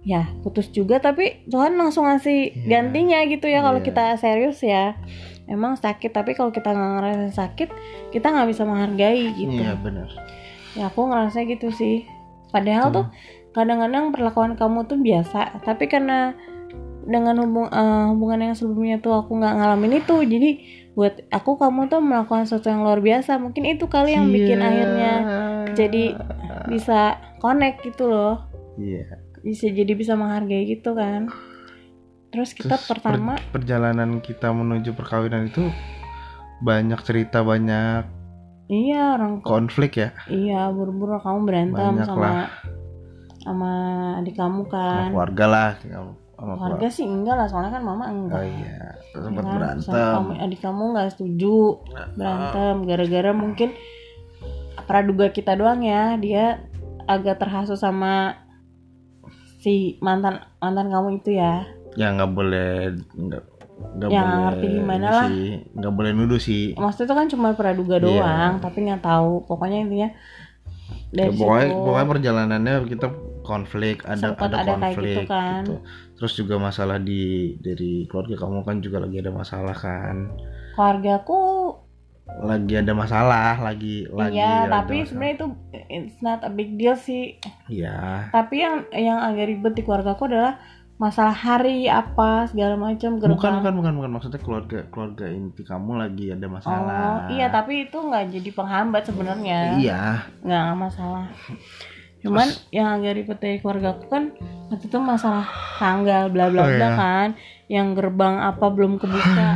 ya 0.00 0.24
putus 0.40 0.72
juga. 0.72 0.96
Tapi 0.98 1.44
Tuhan 1.46 1.76
langsung 1.76 2.08
ngasih 2.08 2.56
Iya. 2.56 2.68
gantinya 2.68 3.20
gitu 3.28 3.44
ya. 3.46 3.60
Kalau 3.60 3.80
Iya. 3.80 3.86
kita 3.92 4.04
serius 4.16 4.60
ya 4.60 4.96
emang 5.44 5.76
sakit. 5.76 6.12
Tapi 6.12 6.32
kalau 6.32 6.52
kita 6.52 6.72
nggak 6.72 6.90
ngerasa 6.96 7.28
sakit 7.36 7.68
kita 8.10 8.26
nggak 8.28 8.48
bisa 8.48 8.64
menghargai 8.64 9.24
gitu. 9.36 9.60
Iya 9.60 9.76
benar. 9.76 10.08
Ya 10.76 10.88
aku 10.88 11.04
ngerasa 11.04 11.44
gitu 11.44 11.68
sih. 11.72 12.04
Padahal 12.50 12.88
Betul. 12.90 12.96
tuh 12.96 13.06
kadang-kadang 13.50 14.14
perlakuan 14.14 14.52
kamu 14.54 14.86
tuh 14.86 14.98
biasa. 14.98 15.64
Tapi 15.64 15.88
karena 15.88 16.36
dengan 17.10 17.34
hubung 17.42 17.66
eh, 17.66 18.04
hubungan 18.08 18.40
yang 18.40 18.54
sebelumnya 18.54 18.96
tuh 18.96 19.18
aku 19.18 19.34
nggak 19.34 19.54
ngalamin 19.54 19.98
itu. 19.98 20.16
Jadi 20.22 20.50
buat 20.90 21.22
aku 21.28 21.54
kamu 21.56 21.86
tuh 21.86 21.98
melakukan 21.98 22.46
sesuatu 22.46 22.68
yang 22.68 22.82
luar 22.82 22.98
biasa. 22.98 23.36
Mungkin 23.36 23.66
itu 23.68 23.84
kali 23.86 24.14
yang 24.14 24.28
bikin 24.28 24.58
Iya. 24.58 24.66
akhirnya 24.66 25.12
jadi 25.72 26.04
bisa 26.66 27.00
connect 27.38 27.82
gitu 27.84 28.06
loh. 28.06 28.46
Iya. 28.74 29.18
Bisa 29.40 29.66
jadi 29.68 29.92
bisa 29.92 30.14
menghargai 30.14 30.64
gitu 30.64 30.94
kan. 30.94 31.26
Terus 32.30 32.54
kita 32.54 32.78
Terus 32.78 32.86
per- 32.86 33.02
pertama 33.02 33.34
perjalanan 33.50 34.22
kita 34.22 34.50
menuju 34.50 34.94
perkawinan 34.94 35.50
itu 35.50 35.66
banyak 36.60 37.00
cerita 37.02 37.42
banyak 37.42 38.06
iya 38.68 39.18
orang 39.18 39.42
konflik 39.42 39.98
ya? 39.98 40.14
Iya 40.26 40.70
buru-buru. 40.70 41.18
Kamu 41.18 41.42
berantem 41.42 41.74
Banyak 41.98 42.06
sama 42.06 42.22
lah. 42.22 42.48
sama 43.40 43.72
adik 44.20 44.36
kamu 44.36 44.62
sama 44.62 44.70
kan 44.70 45.08
keluarga 45.10 45.44
lah 45.48 45.68
sama 46.40 46.54
keluarga. 46.56 46.88
sih 46.88 47.04
enggak 47.04 47.36
lah 47.36 47.46
soalnya 47.46 47.72
kan 47.72 47.82
mama 47.82 48.04
enggak. 48.06 48.34
Oh 48.34 48.46
iya 48.46 48.78
sempat 49.12 49.42
Kan, 49.42 49.54
berantem. 49.54 49.84
sama 49.84 50.06
kamu, 50.14 50.30
adik 50.40 50.60
kamu 50.60 50.82
nggak 50.90 51.10
setuju. 51.12 51.58
Berantem 52.14 52.74
gara-gara 52.84 53.30
mungkin 53.32 53.68
praduga 54.82 55.26
kita 55.28 55.52
doang 55.54 55.80
ya 55.80 56.16
dia 56.16 56.64
agak 57.04 57.38
terhasut 57.38 57.76
sama 57.76 58.38
si 59.60 60.00
mantan 60.00 60.40
mantan 60.56 60.88
kamu 60.88 61.20
itu 61.20 61.36
ya. 61.36 61.68
Ya 61.94 62.10
nggak 62.10 62.30
boleh 62.30 62.96
nggak 63.12 63.42
nggak 63.80 64.08
Ya, 64.08 64.20
boleh 64.22 64.38
ngerti 64.42 64.66
gimana 64.70 65.08
lah. 65.10 65.26
sih, 65.26 65.46
nggak 65.72 65.92
boleh 65.92 66.10
nuduh 66.12 66.36
sih. 66.38 66.64
Maksudnya 66.74 67.06
itu 67.06 67.14
kan 67.14 67.26
cuma 67.28 67.48
praduga 67.52 67.96
Iya. 67.96 68.02
doang 68.02 68.52
tapi 68.58 68.78
nggak 68.82 69.02
tahu. 69.02 69.44
Pokoknya 69.44 69.78
intinya 69.82 70.08
Ya, 71.10 71.26
dari 71.26 71.34
pokoknya 71.34 71.66
situ 71.66 71.82
pokoknya 71.82 72.08
perjalanannya 72.08 72.74
kita 72.86 73.08
konflik 73.40 73.96
ada 74.04 74.36
ada 74.36 74.56
ada 74.62 74.74
kayak 74.78 74.94
konflik 74.94 75.10
gitu 75.10 75.22
kan. 75.26 75.62
gitu. 75.64 75.74
Terus 76.20 76.32
juga 76.36 76.54
masalah 76.60 76.98
di 77.00 77.22
dari 77.58 78.04
keluarga 78.06 78.36
kamu 78.36 78.58
kan 78.62 78.76
juga 78.78 78.98
lagi 79.00 79.16
ada 79.18 79.32
masalah 79.32 79.76
kan. 79.76 80.16
keluargaku 80.74 81.40
Lagi 82.30 82.78
ada 82.78 82.94
masalah, 82.94 83.58
lagi 83.58 84.06
lagi 84.06 84.38
iya 84.38 84.70
tapi 84.70 85.02
sebenarnya 85.02 85.34
itu 85.34 85.46
it's 85.90 86.22
not 86.22 86.38
a 86.46 86.50
big 86.52 86.78
deal 86.78 86.94
sih 86.94 87.34
Iya. 87.66 88.30
tapi 88.30 88.62
yang 88.62 88.86
yang 88.94 89.18
agak 89.18 89.50
ribet 89.50 89.74
di 89.74 89.82
keluargaku 89.82 90.30
adalah 90.30 90.62
masalah 91.00 91.32
hari 91.32 91.88
apa 91.88 92.44
segala 92.44 92.76
macam 92.76 93.16
Bukan 93.16 93.32
bukan 93.32 93.72
bukan 93.80 93.92
bukan. 93.96 94.10
Maksudnya 94.12 94.40
keluarga 94.44 94.84
keluarga 94.92 95.24
inti 95.26 95.64
kamu 95.64 95.96
lagi 95.96 96.28
ada 96.28 96.44
masalah. 96.44 96.76
oh 96.84 97.18
iya 97.32 97.48
tapi 97.48 97.88
itu 97.88 97.96
nggak 97.96 98.28
jadi 98.28 98.50
penghambat 98.52 99.02
sebenarnya. 99.08 99.80
Iya. 99.80 100.00
nggak 100.44 100.64
masalah. 100.76 101.24
Cuman 102.20 102.44
yang 102.68 103.00
agak 103.00 103.16
ribet 103.16 103.38
dari 103.40 103.56
keluarga 103.58 103.96
aku 103.96 104.04
kan 104.12 104.36
waktu 104.68 104.92
itu 104.92 104.98
masalah 105.00 105.48
tanggal 105.80 106.28
bla 106.28 106.52
bla 106.52 106.62
Oh, 106.62 106.68
bla 106.68 106.76
iya. 106.76 106.90
kan. 106.92 107.28
Yang 107.70 107.86
gerbang 107.96 108.34
apa 108.36 108.66
belum 108.68 109.00
kebuka. 109.00 109.48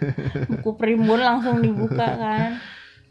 Buku 0.56 0.70
primbon 0.80 1.20
langsung 1.20 1.60
dibuka 1.60 2.08
kan 2.08 2.56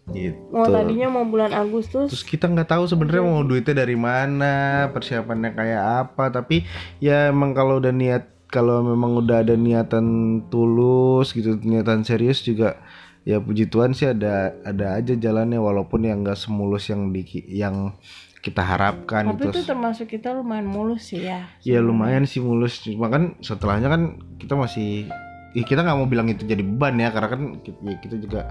Gitu. 0.05 0.37
mau 0.53 0.69
tadinya 0.69 1.09
mau 1.09 1.25
bulan 1.25 1.49
Agustus 1.49 2.13
Terus 2.13 2.21
kita 2.21 2.45
nggak 2.45 2.77
tahu 2.77 2.85
sebenarnya 2.85 3.25
mau 3.25 3.41
duitnya 3.41 3.81
dari 3.81 3.97
mana, 3.97 4.87
persiapannya 4.93 5.57
kayak 5.57 5.83
apa. 6.05 6.29
Tapi 6.29 6.61
ya 7.01 7.33
emang 7.33 7.57
kalau 7.57 7.81
udah 7.81 7.89
niat, 7.89 8.29
kalau 8.53 8.85
memang 8.85 9.17
udah 9.17 9.41
ada 9.41 9.57
niatan 9.57 10.05
tulus 10.53 11.33
gitu, 11.33 11.57
niatan 11.57 12.05
serius 12.05 12.45
juga, 12.45 12.77
ya 13.25 13.41
puji 13.41 13.65
Tuhan 13.65 13.97
sih 13.97 14.13
ada 14.13 14.53
ada 14.61 14.93
aja 14.93 15.17
jalannya 15.17 15.57
walaupun 15.57 16.05
yang 16.05 16.21
nggak 16.21 16.37
semulus 16.37 16.93
yang 16.93 17.09
di 17.09 17.25
yang 17.49 17.97
kita 18.45 18.61
harapkan 18.61 19.25
tapi 19.25 19.49
gitu. 19.49 19.57
itu 19.57 19.61
termasuk 19.65 20.05
kita 20.05 20.29
lumayan 20.37 20.69
mulus 20.69 21.09
sih 21.09 21.25
ya 21.25 21.49
Ya 21.65 21.81
lumayan 21.81 22.29
sih 22.29 22.45
mulus, 22.45 22.77
cuma 22.85 23.09
kan 23.09 23.33
setelahnya 23.41 23.89
kan 23.89 24.21
kita 24.37 24.53
masih, 24.53 25.09
ya 25.57 25.65
kita 25.65 25.81
nggak 25.81 25.97
mau 25.97 26.05
bilang 26.05 26.29
itu 26.29 26.45
jadi 26.45 26.61
beban 26.61 26.93
ya, 27.01 27.09
karena 27.09 27.29
kan 27.33 27.41
kita, 27.65 27.79
ya 27.81 27.97
kita 27.97 28.15
juga 28.21 28.41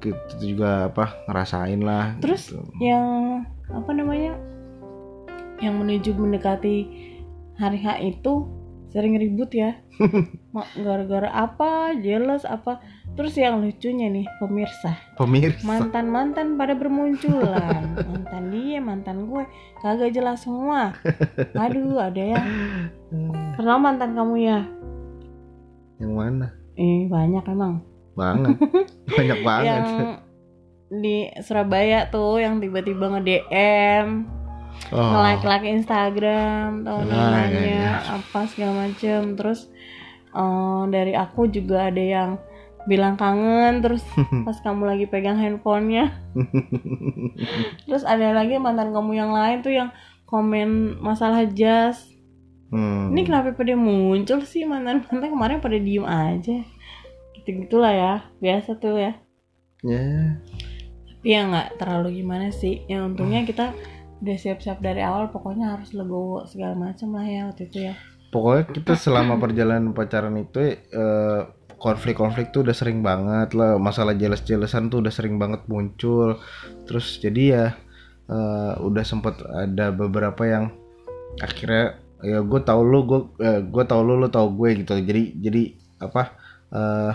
kita 0.00 0.34
juga 0.40 0.88
apa 0.88 1.04
ngerasain 1.28 1.80
lah. 1.80 2.16
Terus 2.24 2.50
gitu. 2.50 2.64
yang 2.80 3.44
apa 3.70 3.90
namanya 3.92 4.34
yang 5.60 5.76
menuju 5.76 6.16
mendekati 6.16 6.88
hari 7.60 7.78
H 7.78 8.00
itu 8.00 8.48
sering 8.90 9.14
ribut 9.14 9.54
ya 9.54 9.78
gara-gara 10.82 11.30
apa 11.30 11.94
jealous 12.02 12.42
apa 12.42 12.82
terus 13.14 13.38
yang 13.38 13.62
lucunya 13.62 14.10
nih 14.10 14.26
pemirsa 14.42 14.98
pemirsa. 15.14 15.62
mantan 15.62 16.10
mantan 16.10 16.58
pada 16.58 16.74
bermunculan 16.74 17.86
mantan 18.10 18.50
dia 18.50 18.82
mantan 18.82 19.30
gue 19.30 19.46
kagak 19.78 20.10
jelas 20.10 20.42
semua 20.42 20.90
aduh 21.54 22.02
ada 22.02 22.18
ya 22.34 22.42
kenal 23.54 23.78
mantan 23.78 24.18
kamu 24.18 24.34
ya 24.42 24.60
Yang 26.02 26.12
mana? 26.16 26.46
eh 26.74 27.06
banyak 27.06 27.44
emang 27.46 27.84
Banget. 28.18 28.58
Banyak 29.12 29.38
banget. 29.48 29.66
yang 29.68 29.86
di 30.92 31.16
Surabaya 31.38 32.06
tuh 32.06 32.38
yang 32.38 32.58
tiba-tiba 32.58 33.06
nge 33.08 33.22
DM 33.22 34.06
Oh. 34.88 34.96
nge-like-like 34.96 35.68
Instagram 35.68 36.82
atau 36.82 36.98
Ah, 36.98 37.04
namanya 37.04 37.52
iya, 37.52 37.68
iya. 37.68 37.94
apa 38.10 38.48
segala 38.48 38.88
macem 38.88 39.36
terus 39.36 39.68
eh, 40.26 40.82
dari 40.88 41.12
aku 41.12 41.46
juga 41.46 41.86
ada 41.86 42.00
yang 42.00 42.30
bilang 42.86 43.14
kangen 43.14 43.78
terus 43.80 44.00
pas 44.42 44.56
kamu 44.58 44.88
lagi 44.88 45.04
pegang 45.04 45.36
handphonenya 45.36 46.10
terus 47.86 48.02
ada 48.02 48.32
lagi 48.32 48.56
mantan 48.56 48.90
kamu 48.90 49.12
yang 49.14 49.30
lain 49.30 49.60
tuh 49.60 49.70
yang 49.70 49.90
komen 50.24 50.98
masalah 50.98 51.44
jas 51.46 52.06
Hmm. 52.70 53.10
ini 53.10 53.26
kenapa 53.26 53.50
pada 53.50 53.74
muncul 53.74 54.42
sih 54.44 54.62
mantan 54.62 55.02
mantan 55.04 55.26
kemarin 55.28 55.58
pada 55.58 55.74
diem 55.74 56.06
aja 56.06 56.62
gitu 57.40 57.64
gitulah 57.64 57.92
ya 57.92 58.12
biasa 58.38 58.76
tuh 58.76 58.96
ya 59.00 59.12
Ya. 59.80 60.36
tapi 61.08 61.26
ya 61.32 61.48
nggak 61.48 61.80
terlalu 61.80 62.20
gimana 62.20 62.52
sih 62.52 62.84
ya 62.84 63.00
untungnya 63.00 63.48
kita 63.48 63.72
udah 64.20 64.36
siap-siap 64.36 64.84
dari 64.84 65.00
awal 65.00 65.32
pokoknya 65.32 65.72
harus 65.72 65.96
legowo 65.96 66.44
segala 66.44 66.76
macam 66.76 67.16
lah 67.16 67.24
ya 67.24 67.48
waktu 67.48 67.64
itu 67.64 67.88
ya 67.88 67.96
Pokoknya 68.30 68.70
kita 68.70 68.94
selama 68.94 69.40
perjalanan 69.42 69.90
pacaran 69.90 70.38
itu 70.38 70.62
eh, 70.70 71.40
konflik-konflik 71.82 72.54
tuh 72.54 72.62
udah 72.62 72.70
sering 72.70 73.02
banget 73.02 73.58
lah. 73.58 73.74
Masalah 73.74 74.14
jelas-jelasan 74.14 74.86
tuh 74.86 75.02
udah 75.02 75.10
sering 75.10 75.34
banget 75.34 75.66
muncul. 75.66 76.38
Terus 76.86 77.18
jadi 77.18 77.42
ya 77.42 77.64
eh, 78.30 78.72
udah 78.78 79.02
sempet 79.02 79.34
ada 79.42 79.90
beberapa 79.90 80.46
yang 80.46 80.70
akhirnya 81.42 81.98
ya 82.22 82.38
gue 82.46 82.60
tau 82.62 82.86
lu 82.86 83.02
gue 83.02 83.20
gue 83.66 83.84
tau 83.88 83.98
lu 84.06 84.14
lu 84.14 84.30
tau 84.30 84.46
gue 84.46 84.78
gitu. 84.78 84.94
Jadi 84.94 85.22
jadi 85.40 85.62
apa? 85.98 86.22
eh 86.70 87.12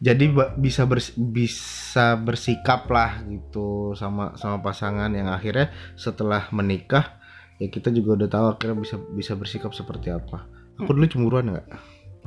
jadi 0.00 0.32
bisa 0.56 0.88
bers- 0.88 1.12
bisa 1.12 2.16
bersikap 2.16 2.88
lah 2.88 3.20
gitu 3.28 3.92
sama 3.92 4.32
sama 4.40 4.64
pasangan 4.64 5.12
yang 5.12 5.28
akhirnya 5.28 5.68
setelah 5.92 6.48
menikah 6.56 7.20
ya 7.60 7.68
kita 7.68 7.92
juga 7.92 8.24
udah 8.24 8.28
tahu 8.32 8.46
akhirnya 8.56 8.76
bisa 8.80 8.96
bisa 9.12 9.32
bersikap 9.36 9.76
seperti 9.76 10.08
apa. 10.08 10.48
Aku 10.80 10.96
dulu 10.96 11.04
cemburuan 11.04 11.52
nggak? 11.52 11.68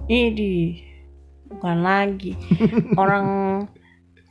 Ini 0.05 0.53
bukan 1.49 1.77
lagi. 1.81 2.37
Orang 3.01 3.25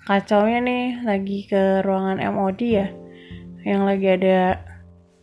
kacaunya 0.06 0.62
nih 0.62 0.86
lagi 1.02 1.50
ke 1.50 1.82
ruangan 1.82 2.22
MOD 2.22 2.60
ya 2.62 2.88
yang 3.66 3.86
lagi 3.86 4.06
ada 4.06 4.62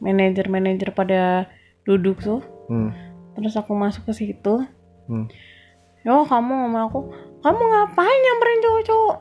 manajer-manajer 0.03 0.91
pada 0.91 1.47
duduk 1.87 2.19
tuh. 2.19 2.43
Hmm. 2.69 2.91
terus 3.39 3.55
aku 3.55 3.71
masuk 3.71 4.11
ke 4.11 4.13
situ. 4.13 4.67
Hmm. 5.07 5.25
yo 6.03 6.21
kamu 6.27 6.69
sama 6.69 6.85
aku 6.85 6.99
kamu 7.39 7.63
ngapain 7.63 8.19
nyamperin 8.23 8.59
cowok-cowok? 8.63 9.17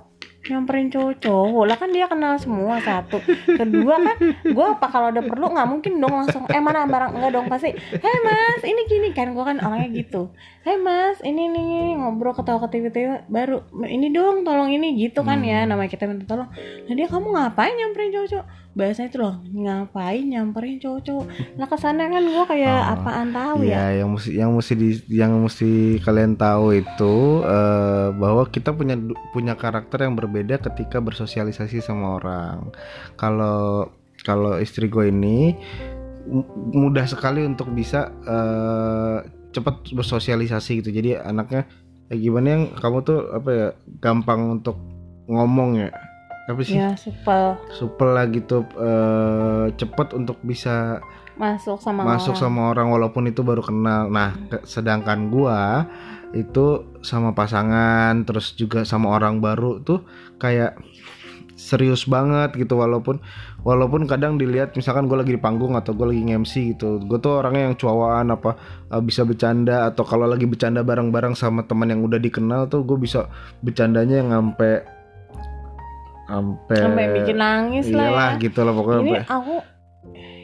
Nyamperin 0.49 0.89
cowok-cowok. 0.89 1.65
Lah 1.69 1.77
kan 1.77 1.91
dia 1.93 2.07
kenal 2.09 2.35
semua 2.41 2.81
satu. 2.81 3.21
Kedua 3.45 3.95
kan 4.01 4.17
gue 4.43 4.67
apa 4.67 4.87
kalau 4.89 5.13
ada 5.13 5.21
perlu 5.21 5.53
nggak 5.53 5.69
mungkin 5.69 6.01
dong 6.01 6.15
langsung 6.25 6.43
eh 6.49 6.63
mana 6.63 6.89
barang 6.89 7.15
enggak 7.15 7.33
dong? 7.37 7.47
Pasti 7.53 7.71
hei 7.77 8.19
mas 8.25 8.63
ini 8.65 8.83
gini. 8.89 9.09
Kan 9.13 9.37
gue 9.37 9.45
kan 9.45 9.61
orangnya 9.61 9.89
gitu 9.93 10.33
hei 10.69 10.77
mas. 10.77 11.17
Ini 11.21 11.49
nih 11.49 11.65
ngobrol 11.97 12.37
ketawa 12.37 12.69
ketiwi 12.69 12.93
baru. 13.25 13.65
Ini 13.73 14.13
dong 14.13 14.45
tolong 14.45 14.69
ini. 14.69 15.01
Gitu 15.01 15.25
kan 15.25 15.41
ya 15.41 15.65
namanya 15.65 15.89
kita 15.89 16.05
minta 16.05 16.29
tolong. 16.29 16.53
Nah 16.85 16.93
dia 16.93 17.09
kamu 17.09 17.25
ngapain 17.33 17.73
nyamperin 17.73 18.13
cowok-cowok? 18.13 18.47
Bahasanya 18.77 19.09
itu 19.09 19.19
loh 19.19 19.35
ngapain 19.49 20.23
nyamperin 20.23 20.77
cowok-cowok? 20.77 21.27
Lah 21.57 21.67
ke 21.67 21.77
sana 21.77 22.07
kan 22.07 22.23
gue 22.23 22.45
kayak 22.47 22.77
Oh, 22.79 22.93
apaan 22.95 23.29
tahu 23.33 23.57
ya 23.65 23.89
ya? 23.91 24.05
yang 24.05 24.13
mesti 24.13 24.31
yang 24.31 24.51
mesti 24.53 24.73
di 24.77 24.89
yang 25.09 25.33
mesti 25.35 25.71
kalian 25.99 26.37
tahu 26.37 26.77
itu 26.77 27.15
eh, 27.43 28.09
bahwa 28.13 28.45
kita 28.47 28.71
punya 28.71 28.95
punya 29.33 29.57
karakter 29.57 30.05
yang 30.05 30.15
berbeda 30.15 30.61
ketika 30.61 31.01
bersosialisasi 31.01 31.81
sama 31.81 32.21
orang. 32.21 32.71
Kalau 33.17 33.89
kalau 34.21 34.61
istri 34.61 34.87
gue 34.87 35.09
ini 35.09 35.57
mu- 36.29 36.47
mudah 36.71 37.09
sekali 37.09 37.43
untuk 37.43 37.73
bisa 37.73 38.13
eh, 38.23 39.19
cepat 39.51 39.89
bersosialisasi 39.89 40.81
gitu. 40.81 40.91
Jadi 40.91 41.17
anaknya 41.17 41.65
eh, 42.07 42.17
gimana 42.17 42.47
yang 42.49 42.63
kamu 42.73 42.99
tuh 43.03 43.19
apa 43.31 43.51
ya 43.51 43.69
gampang 43.99 44.61
untuk 44.61 44.77
ngomong 45.27 45.79
ya? 45.79 45.91
Apa 46.49 46.61
sih? 46.63 46.77
Ya 46.77 46.97
supel. 46.97 47.57
Supel 47.71 48.09
lah 48.13 48.25
gitu 48.29 48.65
eh, 48.65 49.65
cepet 49.75 50.09
untuk 50.13 50.41
bisa 50.41 51.01
masuk 51.39 51.79
sama 51.79 52.03
masuk 52.03 52.35
orang. 52.35 52.43
sama 52.43 52.61
orang 52.73 52.89
walaupun 52.91 53.29
itu 53.29 53.41
baru 53.41 53.63
kenal. 53.63 54.09
Nah, 54.09 54.35
ke- 54.49 54.65
sedangkan 54.65 55.31
gua 55.31 55.87
itu 56.29 56.85
sama 57.01 57.33
pasangan 57.33 58.13
terus 58.25 58.53
juga 58.53 58.85
sama 58.85 59.17
orang 59.17 59.41
baru 59.41 59.81
tuh 59.81 60.05
kayak 60.37 60.77
serius 61.59 62.07
banget 62.07 62.55
gitu 62.55 62.79
walaupun 62.79 63.19
walaupun 63.67 64.07
kadang 64.07 64.39
dilihat 64.39 64.79
misalkan 64.79 65.11
gue 65.11 65.19
lagi 65.19 65.35
di 65.35 65.43
panggung 65.43 65.75
atau 65.75 65.91
gue 65.91 66.07
lagi 66.15 66.23
nge-MC 66.31 66.79
gitu 66.79 67.03
gue 67.03 67.19
tuh 67.19 67.43
orangnya 67.43 67.69
yang 67.69 67.77
cuawaan 67.77 68.31
apa 68.31 68.55
uh, 68.95 69.03
bisa 69.03 69.27
bercanda 69.27 69.91
atau 69.91 70.07
kalau 70.07 70.31
lagi 70.31 70.47
bercanda 70.47 70.87
bareng-bareng 70.87 71.35
sama 71.35 71.67
teman 71.67 71.91
yang 71.91 72.07
udah 72.07 72.23
dikenal 72.23 72.71
tuh 72.71 72.87
gue 72.87 72.95
bisa 72.95 73.27
bercandanya 73.61 74.23
yang 74.23 74.31
sampai 74.31 74.87
sampai 76.31 76.79
sampai 76.79 77.07
bikin 77.19 77.37
nangis 77.43 77.91
lah 77.91 78.07
ya. 78.07 78.09
iyalah 78.09 78.31
gitu 78.39 78.61
lah 78.63 78.73
pokoknya 78.73 79.01
ini 79.03 79.11
sampai- 79.19 79.27
aku 79.35 79.55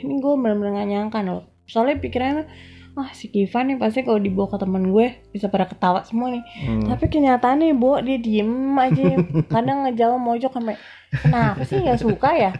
ini 0.04 0.20
gue 0.20 0.34
bener-bener 0.36 0.72
gak 0.76 0.88
nyangka 0.92 1.18
loh. 1.24 1.42
Soalnya 1.64 1.96
pikirannya 1.96 2.44
wah 2.94 3.10
si 3.10 3.26
Kiva 3.26 3.66
nih 3.66 3.74
pasti 3.74 4.06
kalau 4.06 4.22
dibawa 4.22 4.54
ke 4.54 4.58
teman 4.62 4.88
gue 4.88 5.06
bisa 5.34 5.50
pada 5.50 5.66
ketawa 5.66 6.06
semua 6.06 6.30
nih. 6.30 6.42
Hmm. 6.62 6.86
tapi 6.86 7.10
kenyataannya 7.10 7.74
bu 7.74 7.98
dia 8.00 8.18
diem 8.18 8.50
aja. 8.78 9.02
Kadang 9.54 9.86
ngejawab 9.86 10.18
mojok 10.18 10.52
sampai 10.54 10.78
kenapa 11.10 11.60
sih 11.66 11.82
nggak 11.82 12.00
suka 12.00 12.30
ya? 12.32 12.52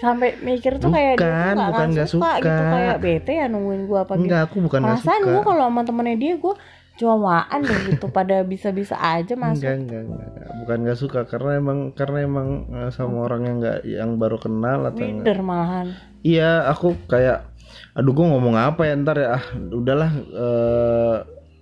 Sampai 0.00 0.38
mikir 0.40 0.80
tuh 0.80 0.88
kayak 0.88 1.18
dia 1.18 1.26
Bukan, 1.26 1.28
tuh 1.28 1.58
nggak 1.58 1.70
bukan 1.74 1.74
nggak 1.76 1.90
nggak 1.92 2.08
suka, 2.08 2.30
gitu 2.40 2.62
suka. 2.62 2.72
kayak 2.72 2.96
bete 3.02 3.32
ya 3.36 3.46
nungguin 3.50 3.82
gue 3.84 3.98
apa 4.00 4.12
gitu. 4.16 4.22
Enggak, 4.24 4.40
aku 4.48 4.56
bukan 4.64 4.80
perasaan 4.80 5.20
suka. 5.20 5.30
gue 5.34 5.42
kalau 5.44 5.64
sama 5.68 5.80
temennya 5.84 6.16
dia 6.16 6.34
gue 6.40 6.54
cowaan 7.00 7.60
deh 7.64 7.78
gitu 7.88 8.06
pada 8.08 8.36
bisa-bisa 8.44 8.94
aja 8.96 9.34
masuk. 9.34 9.64
Enggak, 9.66 9.76
enggak 9.76 10.02
enggak 10.06 10.48
bukan 10.60 10.78
nggak 10.84 10.98
suka 11.00 11.20
karena 11.24 11.50
emang 11.58 11.78
karena 11.96 12.18
emang 12.22 12.48
eh, 12.70 12.90
sama 12.92 13.26
orang 13.26 13.42
yang 13.48 13.56
nggak 13.58 13.78
yang 13.84 14.10
baru 14.16 14.36
kenal 14.38 14.78
atau 14.86 15.00
minder 15.02 15.38
malahan. 15.40 15.86
Iya 16.20 16.68
aku 16.68 16.94
kayak 17.08 17.49
aduh 17.96 18.12
gue 18.14 18.26
ngomong 18.26 18.54
apa 18.54 18.86
ya 18.86 18.94
ntar 19.00 19.16
ya? 19.18 19.28
Ah 19.40 19.44
udahlah 19.56 20.10
eh, 20.14 21.16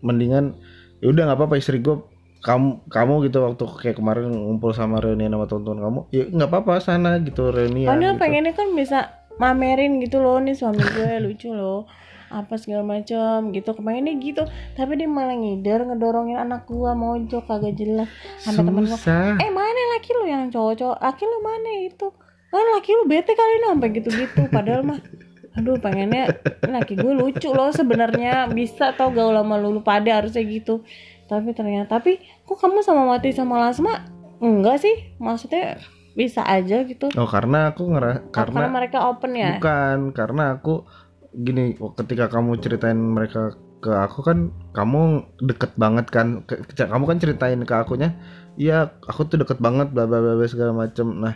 mendingan 0.05 0.55
ya 1.03 1.07
udah 1.11 1.23
nggak 1.31 1.39
apa-apa 1.39 1.57
istri 1.59 1.79
gue 1.79 1.99
kamu 2.39 2.87
kamu 2.87 3.15
gitu 3.27 3.43
waktu 3.43 3.65
kayak 3.67 3.97
kemarin 3.99 4.31
ngumpul 4.31 4.71
sama 4.71 5.03
reuni 5.03 5.27
sama 5.27 5.51
teman-teman 5.51 5.79
kamu 5.83 6.01
ya 6.15 6.25
nggak 6.31 6.51
apa-apa 6.55 6.73
sana 6.79 7.19
gitu 7.19 7.51
reuni 7.51 7.91
padahal 7.91 8.15
gitu. 8.15 8.23
pengennya 8.23 8.53
kan 8.55 8.69
bisa 8.79 8.99
mamerin 9.43 9.99
gitu 9.99 10.23
loh 10.23 10.39
nih 10.39 10.55
suami 10.55 10.79
gue 10.79 11.11
lucu 11.25 11.51
loh 11.51 11.91
apa 12.29 12.61
segala 12.61 12.85
macam 12.85 13.57
gitu 13.57 13.73
kepengennya 13.73 14.21
gitu. 14.21 14.45
Tapi 14.77 15.01
dia 15.01 15.09
malah 15.09 15.33
ngider 15.33 15.81
ngedorongin 15.89 16.37
anak 16.37 16.69
gua 16.69 16.93
mojok 16.93 17.49
kagak 17.49 17.81
jelas 17.81 18.09
sampai 18.37 18.69
temen 18.69 18.85
gua. 18.85 19.01
Eh 19.41 19.49
mana 19.49 19.81
laki 19.97 20.11
lu 20.13 20.25
yang 20.29 20.53
cowok-cowok? 20.53 20.99
Laki 21.01 21.25
lu 21.25 21.39
mana 21.41 21.71
itu? 21.89 22.07
Kan 22.53 22.65
laki 22.77 22.91
lu 22.97 23.05
bete 23.09 23.33
kali 23.33 23.55
nih 23.61 23.69
sampai 23.73 23.89
gitu-gitu 23.97 24.43
padahal 24.53 24.85
mah 24.85 25.01
aduh 25.59 25.77
pengennya 25.83 26.39
laki 26.63 26.95
gue 26.95 27.13
lucu 27.13 27.51
loh 27.51 27.75
sebenarnya. 27.75 28.47
Bisa 28.49 28.95
tau 28.95 29.11
gaul 29.11 29.35
sama 29.35 29.59
lu, 29.59 29.75
lu 29.75 29.83
pada 29.83 30.23
harusnya 30.23 30.47
gitu. 30.47 30.87
Tapi 31.27 31.53
ternyata 31.53 31.99
tapi 31.99 32.23
kok 32.47 32.57
kamu 32.57 32.81
sama 32.81 33.05
Mati 33.05 33.35
sama 33.35 33.61
Lasma? 33.61 34.07
Enggak 34.39 34.81
sih 34.87 35.19
maksudnya 35.19 35.83
bisa 36.15 36.47
aja 36.47 36.87
gitu. 36.87 37.11
Oh 37.19 37.27
karena 37.27 37.75
aku 37.75 37.91
ngera 37.91 38.23
karena, 38.31 38.55
karena 38.55 38.69
mereka 38.71 38.99
open 39.11 39.33
ya? 39.35 39.59
Bukan 39.59 39.99
karena 40.15 40.57
aku 40.57 40.87
gini 41.35 41.77
ketika 41.99 42.31
kamu 42.33 42.63
ceritain 42.63 42.97
mereka 42.97 43.59
ke 43.79 43.93
aku 43.95 44.27
kan 44.27 44.51
kamu 44.73 45.27
deket 45.43 45.75
banget 45.75 46.07
kan? 46.11 46.47
Ke- 46.47 46.63
kamu 46.75 47.05
kan 47.05 47.19
ceritain 47.19 47.61
ke 47.63 47.75
akunya 47.75 48.15
iya 48.59 48.91
aku 49.07 49.31
tuh 49.31 49.39
deket 49.39 49.63
banget 49.63 49.95
bla 49.95 50.09
bla 50.09 50.19
bla 50.19 50.47
segala 50.49 50.75
macem. 50.75 51.19
Nah 51.19 51.35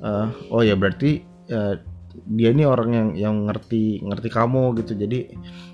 eh, 0.00 0.26
oh 0.50 0.62
ya 0.64 0.74
berarti 0.74 1.22
eh, 1.50 1.74
dia 2.26 2.48
ini 2.50 2.62
orang 2.62 2.90
yang 2.90 3.08
yang 3.14 3.34
ngerti 3.44 4.00
ngerti 4.00 4.28
kamu 4.28 4.76
gitu 4.76 4.92
jadi 4.92 5.30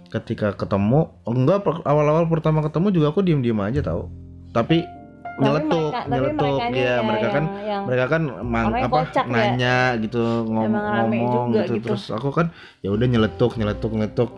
ketika 0.09 0.53
ketemu 0.53 1.09
enggak 1.23 1.63
awal-awal 1.83 2.27
pertama 2.27 2.61
ketemu 2.61 2.91
juga 2.91 3.07
aku 3.09 3.21
diem-diem 3.21 3.59
aja 3.59 3.81
tahu 3.81 4.11
tapi 4.51 4.85
Tapi 5.33 5.41
nyeletuk 5.41 5.81
mereka- 5.81 6.03
tapi 6.03 6.13
nyeletuk 6.13 6.45
merekanya 6.45 6.77
ya 6.77 6.85
ya 6.85 6.97
mereka 7.01 7.27
kan 7.27 7.45
yang- 7.49 7.65
yang 7.65 7.83
mereka 7.89 8.05
kan 8.07 8.23
mang, 8.45 8.67
Orangnya 8.69 8.85
apa 8.85 8.97
kocak 9.01 9.25
ya. 9.25 9.33
nanya 9.33 9.77
gitu 9.97 10.23
ngom- 10.45 10.77
ngomong 10.77 11.25
juga 11.33 11.61
gitu. 11.65 11.73
gitu. 11.73 11.87
terus 11.89 12.05
aku 12.13 12.29
kan 12.31 12.47
ya 12.81 12.91
udah 12.93 13.07
nyeletuk 13.09 13.53
nyeletuk 13.57 13.91
nyeletuk 13.91 14.31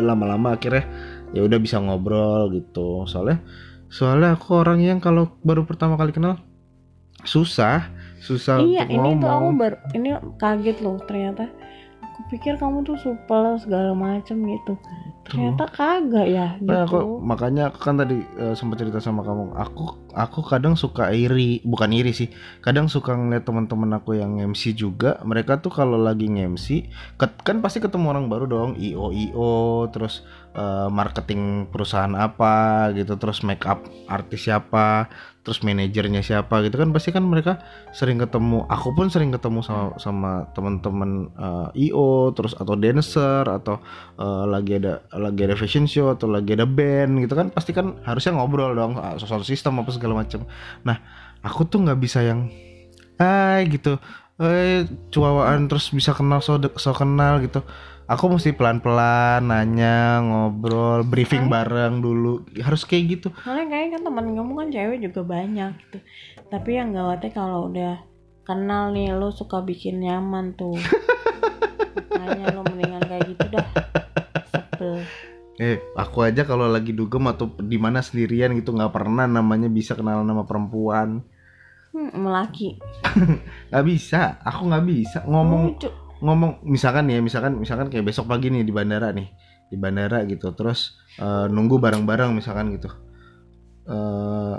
lama-lama 0.00 0.48
akhirnya 0.50 0.84
ya 1.30 1.40
udah 1.40 1.54
bisa 1.56 1.78
ngobrol 1.78 2.50
gitu 2.50 3.06
soalnya 3.06 3.38
soalnya 3.86 4.34
aku 4.34 4.58
orang 4.58 4.82
yang 4.82 4.98
kalau 4.98 5.30
baru 5.40 5.62
pertama 5.62 5.94
kali 5.94 6.10
kenal 6.10 6.42
susah 7.22 7.86
susah 8.20 8.60
iya 8.60 8.84
untuk 8.84 8.94
ini 8.94 9.10
tuh 9.20 9.30
aku 9.32 9.48
baru 9.56 9.76
ini 9.96 10.08
kaget 10.36 10.76
loh 10.84 10.96
ternyata. 11.08 11.48
Aku 12.00 12.28
pikir 12.28 12.60
kamu 12.60 12.84
tuh 12.84 13.00
supel 13.00 13.56
segala 13.56 13.96
macem 13.96 14.36
gitu. 14.44 14.76
Ternyata 15.24 15.64
kagak 15.72 16.26
ya 16.26 16.58
gitu. 16.58 16.68
Nah, 16.68 16.84
aku 16.84 17.22
makanya 17.22 17.62
aku 17.70 17.78
kan 17.80 17.96
tadi 17.96 18.20
eh, 18.20 18.54
sempat 18.56 18.82
cerita 18.82 18.98
sama 19.00 19.24
kamu. 19.24 19.56
Aku 19.56 20.00
aku 20.12 20.40
kadang 20.42 20.74
suka 20.74 21.14
iri, 21.14 21.62
bukan 21.62 21.92
iri 21.94 22.10
sih. 22.10 22.28
Kadang 22.60 22.90
suka 22.90 23.14
ngeliat 23.14 23.46
teman-teman 23.46 23.96
aku 23.96 24.18
yang 24.18 24.36
MC 24.42 24.74
juga. 24.74 25.22
Mereka 25.22 25.62
tuh 25.62 25.70
kalau 25.72 25.96
lagi 25.96 26.26
ket- 27.16 27.40
kan 27.46 27.62
pasti 27.62 27.78
ketemu 27.78 28.10
orang 28.10 28.26
baru 28.26 28.44
dong, 28.50 28.70
IO 28.76 29.14
IO, 29.14 29.86
terus 29.94 30.26
eh, 30.56 30.88
marketing 30.90 31.70
perusahaan 31.70 32.10
apa 32.16 32.90
gitu, 32.98 33.14
terus 33.16 33.46
make 33.46 33.62
up 33.64 33.86
artis 34.10 34.50
siapa, 34.50 35.06
terus 35.40 35.64
manajernya 35.64 36.20
siapa 36.20 36.60
gitu 36.62 36.76
kan 36.76 36.92
pasti 36.92 37.10
kan 37.16 37.24
mereka 37.24 37.64
sering 37.96 38.20
ketemu. 38.20 38.68
Aku 38.68 38.92
pun 38.92 39.08
sering 39.08 39.32
ketemu 39.32 39.64
sama 39.64 39.96
sama 39.96 40.32
teman-teman 40.52 41.32
eh, 41.36 41.88
IO, 41.88 42.36
terus 42.36 42.52
atau 42.52 42.76
dancer 42.76 43.44
atau 43.48 43.80
eh, 44.20 44.44
lagi 44.46 44.76
ada 44.76 45.00
lagi 45.16 45.40
ada 45.48 45.56
fashion 45.56 45.88
show 45.88 46.12
atau 46.12 46.28
lagi 46.28 46.52
ada 46.52 46.68
band 46.68 47.24
gitu 47.24 47.32
kan 47.32 47.48
pasti 47.48 47.72
kan 47.72 47.96
harusnya 48.04 48.36
ngobrol 48.36 48.76
dong 48.76 49.00
ah, 49.00 49.16
soal 49.16 49.40
sistem 49.44 49.80
apa 49.80 49.90
segala 49.94 50.20
macam 50.20 50.44
nah 50.84 51.00
aku 51.40 51.64
tuh 51.64 51.80
nggak 51.84 52.00
bisa 52.00 52.20
yang 52.20 52.52
hai 53.20 53.68
gitu 53.68 54.00
eh 54.40 54.88
cuawaan 55.12 55.68
terus 55.68 55.92
bisa 55.92 56.16
kenal 56.16 56.40
so, 56.40 56.56
so 56.80 56.96
kenal 56.96 57.44
gitu 57.44 57.60
aku 58.10 58.26
mesti 58.26 58.50
pelan-pelan 58.58 59.46
nanya 59.46 60.18
ngobrol 60.18 61.06
briefing 61.06 61.46
bareng 61.46 62.02
dulu. 62.02 62.42
Harus 62.58 62.82
kayak 62.82 63.04
gitu. 63.06 63.28
Soalnya 63.46 63.70
kayaknya 63.70 63.90
kan 63.96 64.02
teman 64.10 64.26
kamu 64.34 64.52
kan 64.58 64.68
cewek 64.74 64.98
juga 64.98 65.20
banyak 65.22 65.70
gitu. 65.86 65.98
Tapi 66.50 66.70
yang 66.74 66.90
gawatnya 66.90 67.30
kalau 67.30 67.70
udah 67.70 68.02
kenal 68.42 68.90
nih 68.90 69.14
lo 69.14 69.30
suka 69.30 69.62
bikin 69.62 70.02
nyaman 70.02 70.58
tuh. 70.58 70.74
Makanya 72.18 72.50
lo 72.50 72.66
mendingan 72.66 73.02
kayak 73.06 73.30
gitu 73.30 73.46
dah. 73.54 73.66
Sebel. 74.50 75.06
Eh 75.62 75.78
aku 75.94 76.26
aja 76.26 76.42
kalau 76.42 76.66
lagi 76.66 76.90
dugem 76.90 77.30
atau 77.30 77.46
di 77.62 77.78
mana 77.78 78.02
sendirian 78.02 78.50
gitu 78.58 78.74
nggak 78.74 78.90
pernah 78.90 79.30
namanya 79.30 79.70
bisa 79.70 79.94
kenal 79.94 80.26
nama 80.26 80.42
perempuan. 80.42 81.22
Hmm, 81.90 82.10
melaki 82.26 82.78
nggak 83.70 83.86
bisa. 83.90 84.42
Aku 84.42 84.66
nggak 84.66 84.86
bisa 84.86 85.22
ngomong 85.30 85.78
lucu 85.78 85.90
ngomong 86.20 86.60
misalkan 86.68 87.08
ya 87.08 87.18
misalkan 87.24 87.56
misalkan 87.56 87.88
kayak 87.88 88.06
besok 88.08 88.28
pagi 88.28 88.52
nih 88.52 88.64
di 88.64 88.72
bandara 88.72 89.12
nih 89.12 89.28
di 89.72 89.76
bandara 89.80 90.24
gitu 90.28 90.52
terus 90.52 91.00
eh, 91.16 91.46
nunggu 91.48 91.80
bareng-bareng 91.80 92.36
misalkan 92.36 92.76
gitu 92.76 92.88
eh 93.90 94.56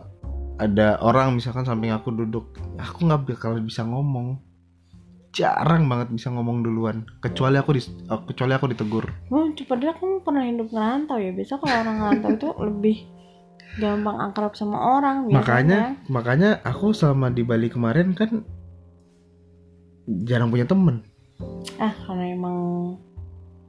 ada 0.62 1.02
orang 1.02 1.34
misalkan 1.34 1.66
samping 1.66 1.90
aku 1.90 2.14
duduk 2.14 2.54
aku 2.78 3.10
nggak 3.10 3.26
bakal 3.34 3.58
bisa 3.62 3.82
ngomong 3.82 4.38
jarang 5.32 5.88
banget 5.88 6.12
bisa 6.12 6.28
ngomong 6.28 6.62
duluan 6.62 7.08
kecuali 7.24 7.56
aku 7.58 7.78
di 7.78 7.82
eh, 7.88 8.22
kecuali 8.30 8.54
aku 8.54 8.66
ditegur 8.70 9.06
Oh, 9.32 9.48
padahal 9.48 9.96
kamu 9.96 10.16
pernah 10.28 10.44
hidup 10.44 10.68
ngerantau 10.74 11.18
ya. 11.22 11.32
Biasa 11.32 11.54
kalau 11.56 11.76
orang 11.80 11.96
ngerantau 12.04 12.30
itu 12.36 12.48
lebih 12.68 12.98
gampang 13.80 14.18
akrab 14.20 14.54
sama 14.60 14.78
orang 15.00 15.32
biasanya. 15.32 15.40
makanya 15.40 15.80
makanya 16.12 16.50
aku 16.68 16.92
sama 16.92 17.32
di 17.32 17.48
Bali 17.48 17.72
kemarin 17.72 18.12
kan 18.12 18.44
jarang 20.28 20.52
punya 20.52 20.68
temen 20.68 21.08
ah 21.78 21.94
karena 22.06 22.26
emang 22.32 22.58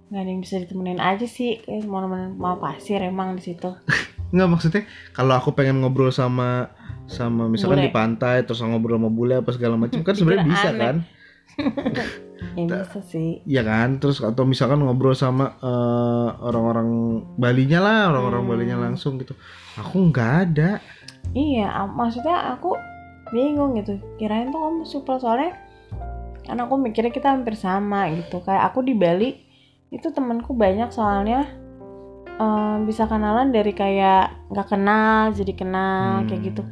nggak 0.08 0.20
ada 0.20 0.30
yang 0.30 0.42
bisa 0.44 0.60
ditemenin 0.60 1.00
aja 1.00 1.24
sih 1.24 1.60
kayak 1.64 1.88
mau 1.88 2.04
nemenin 2.04 2.36
mau 2.36 2.60
pasir 2.60 3.00
emang 3.00 3.40
di 3.40 3.52
situ 3.52 3.70
nggak 4.32 4.48
maksudnya 4.48 4.82
kalau 5.12 5.36
aku 5.36 5.52
pengen 5.52 5.80
ngobrol 5.80 6.12
sama 6.12 6.72
sama 7.04 7.48
misalkan 7.48 7.80
Bule. 7.80 7.86
di 7.88 7.92
pantai 7.92 8.36
terus 8.44 8.60
ngobrol 8.60 8.96
sama 8.96 9.10
bule 9.12 9.34
apa 9.40 9.50
segala 9.52 9.76
macam 9.76 10.00
kan 10.00 10.14
sebenarnya 10.18 10.44
bisa 10.48 10.68
aneh. 10.72 10.80
kan 10.80 10.96
ya 12.56 12.64
bisa 12.64 13.00
sih 13.04 13.44
Iya 13.44 13.62
kan, 13.62 14.00
terus 14.00 14.24
atau 14.24 14.48
misalkan 14.48 14.80
ngobrol 14.80 15.12
sama 15.12 15.52
eh, 15.60 16.28
orang-orang 16.40 16.88
Balinya 17.36 17.78
lah, 17.84 18.00
orang-orang 18.08 18.42
Hmm. 18.42 18.50
Balinya 18.56 18.76
langsung 18.88 19.20
gitu. 19.20 19.36
Aku 19.76 20.08
nggak 20.08 20.32
ada. 20.48 20.80
iya 21.36 21.68
maksudnya 21.86 22.56
aku 22.56 22.72
bingung 23.30 23.76
gitu 23.76 23.96
kirain 24.16 24.48
tuh 24.48 24.58
kamu 24.58 24.82
super 24.84 25.16
soalnya 25.16 25.54
kan 26.42 26.58
aku 26.58 26.74
mikirnya 26.74 27.10
kita 27.10 27.30
hampir 27.30 27.54
sama 27.54 28.10
gitu 28.10 28.42
kayak 28.42 28.68
aku 28.68 28.82
di 28.82 28.92
Bali 28.92 29.30
itu 29.88 30.08
temanku 30.08 30.52
banyak 30.52 30.90
soalnya 30.90 31.46
eh, 32.34 32.76
bisa 32.82 33.06
kenalan 33.06 33.50
dari 33.50 33.70
kayak 33.72 34.48
nggak 34.48 34.68
kenal 34.68 35.30
jadi 35.30 35.52
kenal 35.52 36.24
kayak 36.26 36.40
Hmm. 36.40 36.48
gitu 36.48 36.62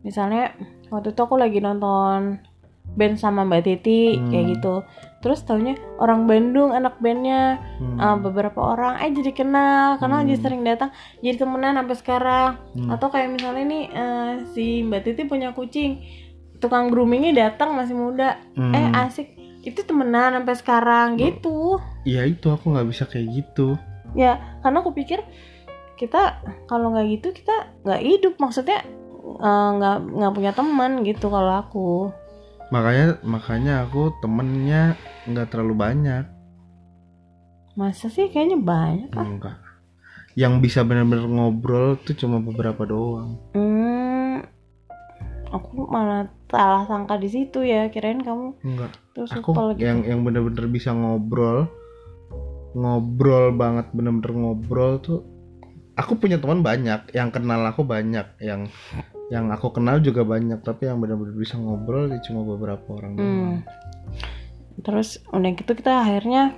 misalnya 0.00 0.52
waktu 0.88 1.10
itu 1.10 1.20
aku 1.20 1.34
lagi 1.34 1.58
nonton 1.58 2.38
band 2.84 3.16
sama 3.16 3.42
Mbak 3.42 3.62
Titi 3.64 4.12
Hmm. 4.14 4.28
kayak 4.28 4.44
gitu 4.52 4.74
terus 5.18 5.40
taunya 5.40 5.72
orang 5.96 6.28
Bandung 6.28 6.68
anak 6.68 7.00
bandnya 7.00 7.56
Hmm. 7.80 7.96
eh, 7.96 8.16
beberapa 8.20 8.60
orang 8.60 9.00
eh 9.00 9.08
jadi 9.08 9.32
kenal 9.32 9.96
karena 9.96 10.20
Hmm. 10.20 10.28
jadi 10.28 10.38
sering 10.38 10.62
datang 10.62 10.90
jadi 11.18 11.36
temenan 11.40 11.80
sampai 11.80 11.96
sekarang 11.96 12.50
Hmm. 12.76 12.90
atau 12.92 13.08
kayak 13.08 13.32
misalnya 13.32 13.64
nih 13.64 13.84
eh, 13.88 14.32
si 14.52 14.64
Mbak 14.84 15.00
Titi 15.00 15.22
punya 15.24 15.56
kucing 15.56 16.04
tukang 16.64 16.88
groomingnya 16.88 17.32
datang 17.46 17.74
masih 17.74 17.92
muda 17.92 18.40
Hmm. 18.52 18.72
eh 18.72 18.88
asik 18.98 19.28
itu 19.60 19.80
temenan 19.80 20.32
sampai 20.34 20.54
sekarang 20.54 21.08
gitu 21.16 21.76
Ya 22.02 22.24
itu 22.24 22.48
aku 22.48 22.68
nggak 22.70 22.84
bisa 22.86 23.04
kayak 23.04 23.28
gitu. 23.34 23.76
ya 24.12 24.36
karena 24.60 24.78
aku 24.78 24.92
pikir 24.92 25.20
kita 25.94 26.36
kalau 26.64 26.90
nggak 26.90 27.06
gitu 27.12 27.28
kita 27.32 27.54
nggak 27.80 28.00
hidup 28.00 28.34
maksudnya 28.36 28.80
eh, 29.36 29.68
nggak 29.72 29.96
nggak 30.12 30.32
punya 30.32 30.52
teman 30.52 30.90
gitu 31.02 31.26
kalau 31.26 31.54
aku 31.58 31.88
Makanya 32.66 33.20
makanya 33.22 33.74
aku 33.82 34.10
temennya 34.18 34.96
nggak 35.24 35.48
terlalu 35.48 35.74
banyak. 35.76 36.24
masa 37.74 38.06
sih 38.06 38.28
kayaknya 38.28 38.56
banyak 38.56 39.10
ah 39.12 39.22
Enggak. 39.22 39.56
Yang 40.34 40.54
bisa 40.60 40.80
benar-benar 40.82 41.26
ngobrol 41.26 41.94
tuh 41.98 42.14
cuma 42.14 42.38
beberapa 42.38 42.82
doang. 42.84 43.38
hmm, 43.50 44.03
aku 45.54 45.86
malah 45.86 46.26
salah 46.50 46.82
sangka 46.90 47.14
di 47.22 47.30
situ 47.30 47.62
ya 47.62 47.86
kirain 47.94 48.18
kamu 48.20 48.58
Enggak. 48.66 48.90
tuh 49.14 49.30
Aku 49.30 49.54
gitu 49.74 49.86
yang 49.86 50.02
yang 50.02 50.26
benar-benar 50.26 50.66
bisa 50.66 50.90
ngobrol 50.90 51.70
ngobrol 52.74 53.54
banget 53.54 53.86
bener-bener 53.94 54.34
ngobrol 54.34 54.98
tuh 54.98 55.22
aku 55.94 56.18
punya 56.18 56.42
teman 56.42 56.66
banyak 56.66 57.14
yang 57.14 57.30
kenal 57.30 57.62
aku 57.62 57.86
banyak 57.86 58.26
yang 58.42 58.66
yang 59.32 59.48
aku 59.48 59.72
kenal 59.72 60.02
juga 60.02 60.26
banyak 60.26 60.60
tapi 60.60 60.90
yang 60.90 60.98
benar-benar 61.00 61.38
bisa 61.38 61.56
ngobrol 61.56 62.10
ya 62.12 62.20
cuma 62.28 62.44
beberapa 62.44 62.84
orang 62.92 63.12
doang. 63.16 63.30
Hmm. 63.32 63.56
Terus 64.84 65.22
udah 65.32 65.50
gitu 65.54 65.72
kita 65.72 66.02
akhirnya 66.04 66.52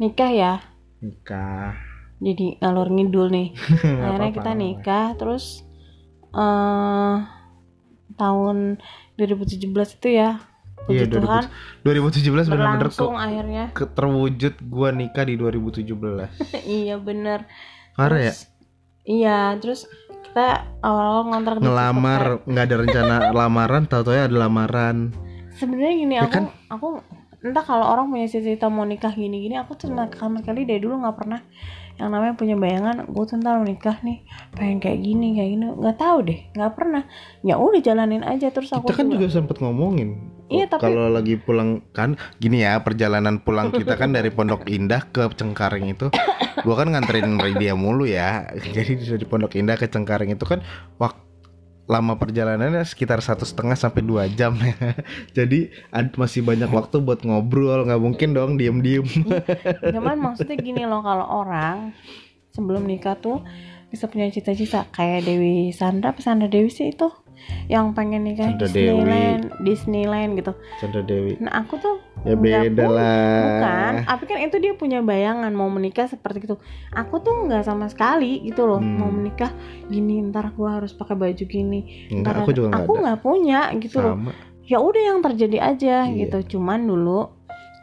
nikah 0.00 0.30
ya. 0.32 0.54
nikah 0.98 1.76
Jadi 2.18 2.58
ngalor 2.58 2.90
ngidul 2.90 3.30
nih. 3.30 3.48
Akhirnya 4.02 4.34
apa-apa, 4.34 4.34
kita 4.34 4.50
nggak 4.50 4.58
nikah 4.58 5.06
terus 5.14 5.62
eh 6.34 7.16
tahun 8.18 8.82
2017 9.14 9.70
itu 9.94 10.08
ya. 10.10 10.42
Puji 10.78 11.04
Iya, 11.04 11.20
Tuhan 11.20 11.44
2017 11.82 12.48
benar-benar 12.48 12.88
ke, 12.88 13.04
akhirnya. 13.04 13.64
ke 13.72 13.84
terwujud 13.84 14.54
gua 14.64 14.88
nikah 14.88 15.22
di 15.22 15.36
2017 15.36 15.84
iya 16.80 16.96
bener. 16.96 17.44
parah 17.92 18.20
ya 18.22 18.34
Iya, 19.02 19.38
terus 19.56 19.84
kita 20.22 20.64
awal-awal 20.80 21.22
ngontrak 21.26 21.56
ngelamar 21.58 22.22
nggak 22.42 22.64
ada 22.64 22.76
rencana 22.78 23.14
lamaran 23.38 23.82
tahu-tahu 23.84 24.14
ya 24.14 24.24
ada 24.24 24.36
lamaran. 24.38 24.96
Sebenarnya 25.50 25.94
gini 25.94 26.14
Ya 26.14 26.22
aku 26.22 26.32
kan? 26.32 26.44
aku 26.68 26.88
entah 27.38 27.62
kalau 27.62 27.86
orang 27.86 28.08
punya 28.08 28.26
cita-cita 28.26 28.66
mau 28.66 28.82
nikah 28.82 29.10
gini-gini 29.10 29.54
aku 29.54 29.74
tuh 29.74 29.88
sama 29.90 30.40
sekali 30.40 30.64
dari 30.64 30.78
dulu 30.78 30.98
nggak 30.98 31.16
pernah 31.16 31.40
yang 31.98 32.14
namanya 32.14 32.34
punya 32.38 32.54
bayangan 32.54 33.10
gue 33.10 33.24
tuh 33.26 33.36
ntar 33.42 33.58
nikah 33.60 33.98
nih 34.06 34.22
pengen 34.54 34.78
kayak 34.78 34.98
gini 35.02 35.26
kayak 35.34 35.50
gini. 35.54 35.64
Nggak 35.74 35.96
tahu 35.98 36.18
deh 36.24 36.40
nggak 36.54 36.72
pernah. 36.78 37.02
Ya 37.42 37.58
udah 37.58 37.80
jalanin 37.82 38.22
aja 38.22 38.48
terus 38.54 38.70
aku 38.70 38.88
kita 38.88 39.02
kan 39.02 39.06
juga- 39.10 39.26
juga 39.26 39.26
sempat 39.34 39.56
ngomongin. 39.58 40.08
Iya, 40.48 40.64
tapi- 40.64 40.80
kalau 40.80 41.12
lagi 41.12 41.36
pulang 41.36 41.84
kan 41.92 42.16
gini 42.40 42.64
ya 42.64 42.80
perjalanan 42.80 43.44
pulang 43.44 43.68
kita 43.68 44.00
kan 44.00 44.16
dari 44.16 44.32
Pondok 44.32 44.64
Indah 44.64 45.04
ke 45.04 45.28
Cengkareng 45.36 45.92
itu 45.92 46.08
gua 46.64 46.74
kan 46.80 46.88
nganterin 46.88 47.36
dia 47.60 47.76
mulu 47.76 48.08
ya. 48.08 48.48
Jadi 48.74 48.96
dari 48.96 49.26
Pondok 49.28 49.52
Indah 49.60 49.76
ke 49.76 49.90
Cengkareng 49.90 50.32
itu 50.32 50.48
kan 50.48 50.64
waktu 50.96 51.27
lama 51.88 52.20
perjalanannya 52.20 52.84
sekitar 52.84 53.24
satu 53.24 53.48
setengah 53.48 53.72
sampai 53.74 54.04
dua 54.04 54.28
jam 54.28 54.52
ya. 54.60 54.76
Jadi 55.36 55.72
ad- 55.88 56.14
masih 56.14 56.44
banyak 56.44 56.68
waktu 56.68 57.00
buat 57.00 57.24
ngobrol. 57.24 57.88
Nggak 57.88 58.02
mungkin 58.04 58.36
dong 58.36 58.60
diem 58.60 58.78
diem 58.84 59.08
cuman 59.96 60.16
maksudnya 60.30 60.60
gini 60.60 60.84
loh 60.84 61.00
kalau 61.00 61.24
orang 61.24 61.96
sebelum 62.52 62.84
nikah 62.84 63.16
tuh 63.16 63.40
bisa 63.88 64.04
punya 64.06 64.28
cita-cita. 64.28 64.84
Kayak 64.92 65.24
Dewi 65.24 65.72
Sandra 65.72 66.12
Sandra 66.20 66.46
Dewi 66.46 66.68
sih 66.68 66.92
itu 66.92 67.08
yang 67.66 67.92
pengen 67.92 68.22
nikah 68.22 68.50
Sandra 68.50 68.66
Disneyland 68.66 69.42
Disneyland 69.60 70.30
gitu. 70.34 70.52
Chandra 70.78 71.00
Dewi. 71.00 71.36
Nah 71.38 71.52
aku 71.58 71.76
tuh 71.76 71.96
ya 72.22 72.34
beda 72.34 72.66
pun- 72.68 72.92
lah. 72.92 73.40
Bukan 73.40 73.92
tapi 74.04 74.24
kan 74.24 74.38
itu 74.40 74.56
dia 74.56 74.72
punya 74.72 74.98
bayangan 75.00 75.50
mau 75.50 75.66
menikah 75.66 76.04
seperti 76.04 76.44
itu. 76.44 76.56
Aku 76.90 77.18
tuh 77.18 77.44
nggak 77.44 77.62
sama 77.62 77.86
sekali 77.86 78.42
gitu 78.42 78.64
loh 78.64 78.78
Hmm. 78.78 78.96
mau 78.96 79.08
menikah 79.08 79.52
gini 79.86 80.20
ntar 80.24 80.52
gua 80.52 80.78
harus 80.78 80.90
pakai 80.90 81.14
baju 81.14 81.44
gini. 81.44 82.08
Enggak, 82.08 82.22
ntar 82.22 82.34
aku 82.40 82.50
juga 82.52 82.66
nggak 82.70 82.82
aku 82.82 82.92
nggak 82.98 83.18
punya 83.20 83.60
gitu 83.76 83.96
loh. 83.98 84.14
Sama. 84.14 84.32
Ya 84.64 84.78
udah 84.78 85.02
yang 85.02 85.18
terjadi 85.22 85.58
aja 85.64 85.96
Iya. 86.04 86.16
gitu. 86.18 86.56
Cuman 86.56 86.84
dulu 86.84 87.32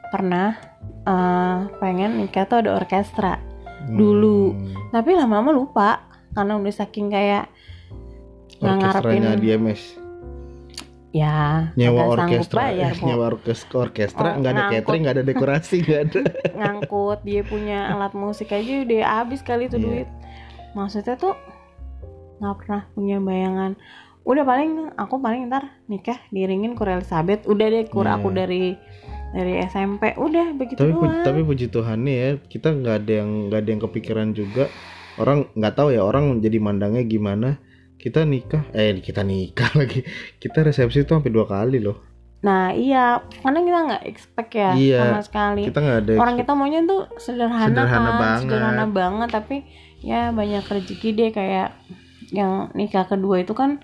pernah 0.07 0.57
eh, 1.03 1.57
pengen 1.77 2.17
nikah 2.17 2.45
tuh 2.45 2.59
ada 2.59 2.73
orkestra. 2.73 3.37
Dulu. 3.85 4.49
Hmm. 4.49 4.73
tapi 4.89 5.13
lama-lama 5.13 5.51
lupa 5.51 5.89
karena 6.31 6.55
udah 6.55 6.73
saking 6.73 7.07
kayak 7.07 7.45
orkestranya 8.57 9.35
DMS 9.35 9.81
ya 11.15 11.71
nyewa 11.79 12.11
orkestra 12.11 12.59
bayar, 12.67 12.91
eh, 12.91 12.99
nyewa 12.99 13.23
orkestra 13.31 13.75
orkestra 13.81 14.35
Oh, 14.35 14.35
nggak 14.35 14.51
ada 14.51 14.59
ngangkut. 14.59 14.75
catering 14.75 15.01
nggak 15.01 15.15
ada 15.15 15.23
dekorasi 15.23 15.75
nggak 15.79 16.01
ada. 16.03 16.21
Ngangkut 16.59 17.19
dia 17.23 17.41
punya 17.41 17.79
alat 17.87 18.11
musik 18.11 18.51
aja 18.51 18.83
udah 18.83 18.99
habis 19.15 19.39
kali 19.39 19.71
itu 19.71 19.79
Iya. 19.79 19.85
duit. 19.85 20.07
Maksudnya 20.75 21.15
tuh 21.15 21.39
nggak 22.35 22.55
pernah 22.59 22.81
punya 22.91 23.17
bayangan. 23.17 23.71
Udah 24.25 24.43
paling 24.43 24.71
aku 24.91 25.15
paling 25.17 25.47
ntar 25.47 25.63
nikah 25.87 26.19
diringin 26.29 26.75
Kur 26.75 26.91
Elizabeth. 26.91 27.47
Udah 27.47 27.67
deh 27.69 27.87
kur 27.87 28.03
Iya. 28.03 28.19
aku 28.19 28.27
dari 28.29 28.75
dari 29.31 29.63
SMP 29.63 30.15
udah 30.15 30.51
begitu 30.51 30.79
tapi 30.79 30.91
doang. 30.91 31.23
tapi 31.23 31.43
puji 31.43 31.67
Tuhan 31.67 32.03
nih 32.03 32.15
ya 32.17 32.29
kita 32.41 32.71
nggak 32.71 32.95
ada 33.03 33.13
yang 33.13 33.29
nggak 33.47 33.59
ada 33.61 33.69
yang 33.71 33.81
kepikiran 33.81 34.27
juga. 34.31 34.67
Orang 35.15 35.47
nggak 35.55 35.73
tahu 35.73 35.95
ya 35.95 36.03
orang 36.03 36.43
jadi 36.43 36.59
mandangnya 36.59 37.07
gimana 37.07 37.55
kita 38.05 38.21
nikah. 38.21 38.61
Eh 38.69 39.01
kita 39.01 39.25
nikah 39.25 39.73
lagi. 39.81 40.05
Kita 40.37 40.61
resepsi 40.61 41.01
itu 41.01 41.09
sampai 41.09 41.33
dua 41.33 41.49
kali 41.49 41.81
loh. 41.81 41.97
Nah 42.45 42.69
iya. 42.69 43.25
Karena 43.41 43.65
kita 43.65 43.79
nggak 43.89 44.03
expect 44.05 44.51
ya 44.53 44.69
Iya, 44.77 45.01
sama 45.01 45.21
sekali. 45.25 45.61
Kita 45.65 45.79
nggak 45.81 45.97
ada 46.05 46.13
orang 46.21 46.35
kita 46.37 46.51
maunya 46.53 46.79
tuh 46.85 47.09
sederhana, 47.17 47.65
Sederhana 47.65 47.89
kan 48.05 48.21
banget. 48.21 48.41
sederhana 48.45 48.85
banget. 48.85 49.29
Tapi 49.33 49.55
ya 50.05 50.29
banyak 50.29 50.61
rezeki 50.61 51.09
deh. 51.17 51.29
Kayak 51.33 51.73
yang 52.29 52.69
nikah 52.77 53.09
kedua 53.09 53.41
itu 53.41 53.57
kan 53.57 53.81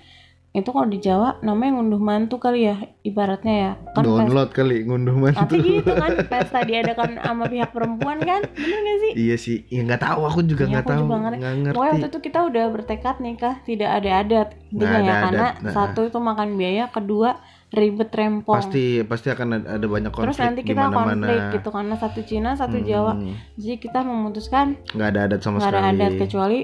itu 0.52 0.68
kalau 0.68 0.84
di 0.84 1.00
Jawa 1.00 1.40
namanya 1.40 1.80
ngunduh 1.80 1.98
mantu 1.98 2.36
kali 2.36 2.68
ya 2.68 2.76
ibaratnya 3.02 3.56
ya. 3.56 3.72
Kan 3.96 4.04
pesta, 4.04 4.20
download 4.20 4.50
kali 4.52 4.78
ngunduh 4.84 5.16
mantu. 5.16 5.56
Gitu 5.56 5.88
kan 5.88 6.12
pesta 6.32 6.60
diadakan 6.62 7.10
sama 7.24 7.48
pihak 7.48 7.72
perempuan 7.72 8.20
kan 8.20 8.44
bener 8.52 8.80
gak 8.84 8.98
sih? 9.00 9.12
Iya 9.16 9.36
sih 9.40 9.58
ya 9.72 9.82
nggak 9.88 10.04
tahu 10.04 10.22
aku 10.28 10.40
juga 10.44 10.68
Iya, 10.68 10.72
nggak 10.76 10.84
aku 10.84 10.92
tahu 10.92 11.04
ngerti. 11.08 11.08
nggak 11.08 11.32
Pokoknya 11.32 11.54
ngerti. 11.64 11.80
Waktu 11.80 12.08
itu 12.12 12.20
kita 12.20 12.40
udah 12.44 12.66
bertekad 12.68 13.16
nikah 13.24 13.56
tidak 13.64 13.90
ada 13.96 14.10
adat. 14.20 14.48
Intinya 14.68 14.92
ada 14.92 15.08
ya 15.08 15.16
karena 15.24 15.48
adat, 15.48 15.64
nah. 15.64 15.72
satu 15.72 16.00
itu 16.04 16.18
makan 16.20 16.50
biaya 16.60 16.86
kedua 16.92 17.30
ribet 17.72 18.12
rempong. 18.12 18.56
Pasti 18.60 18.86
pasti 19.08 19.28
akan 19.32 19.48
ada, 19.64 19.86
banyak 19.88 20.12
konflik 20.12 20.36
terus 20.36 20.44
nanti 20.44 20.62
kita 20.68 20.92
mana-mana 20.92 21.16
konflik 21.32 21.40
gitu 21.56 21.70
karena 21.72 21.96
satu 21.96 22.20
Cina 22.28 22.52
satu 22.54 22.76
Hmm, 22.76 22.84
Jawa 22.84 23.14
jadi 23.56 23.76
kita 23.80 24.04
memutuskan 24.04 24.76
nggak 24.92 25.08
ada 25.16 25.20
adat 25.32 25.40
sama 25.40 25.64
nggak 25.64 25.72
ada 25.72 25.80
sekali. 25.80 25.96
adat 25.96 26.12
kecuali 26.20 26.60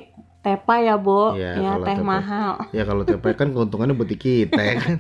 tepa 0.48 0.80
ya 0.80 0.96
bo 0.96 1.36
Iya, 1.36 1.60
ya 1.60 1.70
kalau 1.74 1.84
teh 1.84 1.98
tepa. 1.98 2.08
mahal 2.08 2.52
ya 2.72 2.84
kalau 2.84 3.04
TP 3.04 3.24
kan 3.36 3.52
keuntungannya 3.52 3.92
buat 3.94 4.08
kita 4.10 4.56
ya 4.70 4.76
kan 4.80 4.96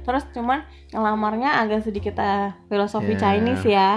terus 0.00 0.22
cuman 0.30 0.62
ngelamarnya 0.88 1.58
agak 1.58 1.82
sedikit 1.82 2.14
eh, 2.16 2.54
filosofi 2.70 3.12
Ya. 3.12 3.20
Chinese 3.20 3.66
ya 3.66 3.90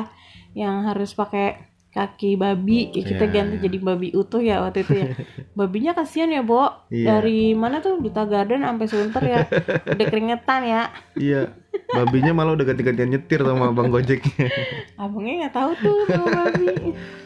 yang 0.54 0.82
harus 0.82 1.14
pakai 1.14 1.75
kaki 1.96 2.36
babi 2.36 2.92
ya 2.92 3.08
kita 3.08 3.26
Ya. 3.26 3.32
ganti 3.32 3.56
jadi 3.58 3.78
babi 3.80 4.12
utuh 4.12 4.38
ya 4.38 4.60
waktu 4.60 4.84
itu 4.84 4.94
ya 5.00 5.08
babinya 5.58 5.96
kasihan 5.96 6.28
ya 6.28 6.44
bo 6.44 6.68
Iya. 6.92 7.08
dari 7.18 7.56
mana 7.56 7.80
tuh 7.80 7.98
Duta 7.98 8.28
Garden 8.28 8.62
sampai 8.62 8.86
Sunter 8.86 9.24
ya 9.24 9.48
udah 9.96 10.06
keringetan 10.06 10.62
ya 10.62 10.92
Iya, 11.16 11.56
babinya 11.88 12.36
malah 12.36 12.54
udah 12.54 12.68
ganti-gantian 12.68 13.08
nyetir 13.10 13.40
sama 13.40 13.72
bang 13.72 13.88
gojeknya. 13.88 14.48
abangnya 15.02 15.34
nggak 15.42 15.56
tahu 15.56 15.72
tuh 15.78 15.98
kalau 16.06 16.28
babi 16.28 16.68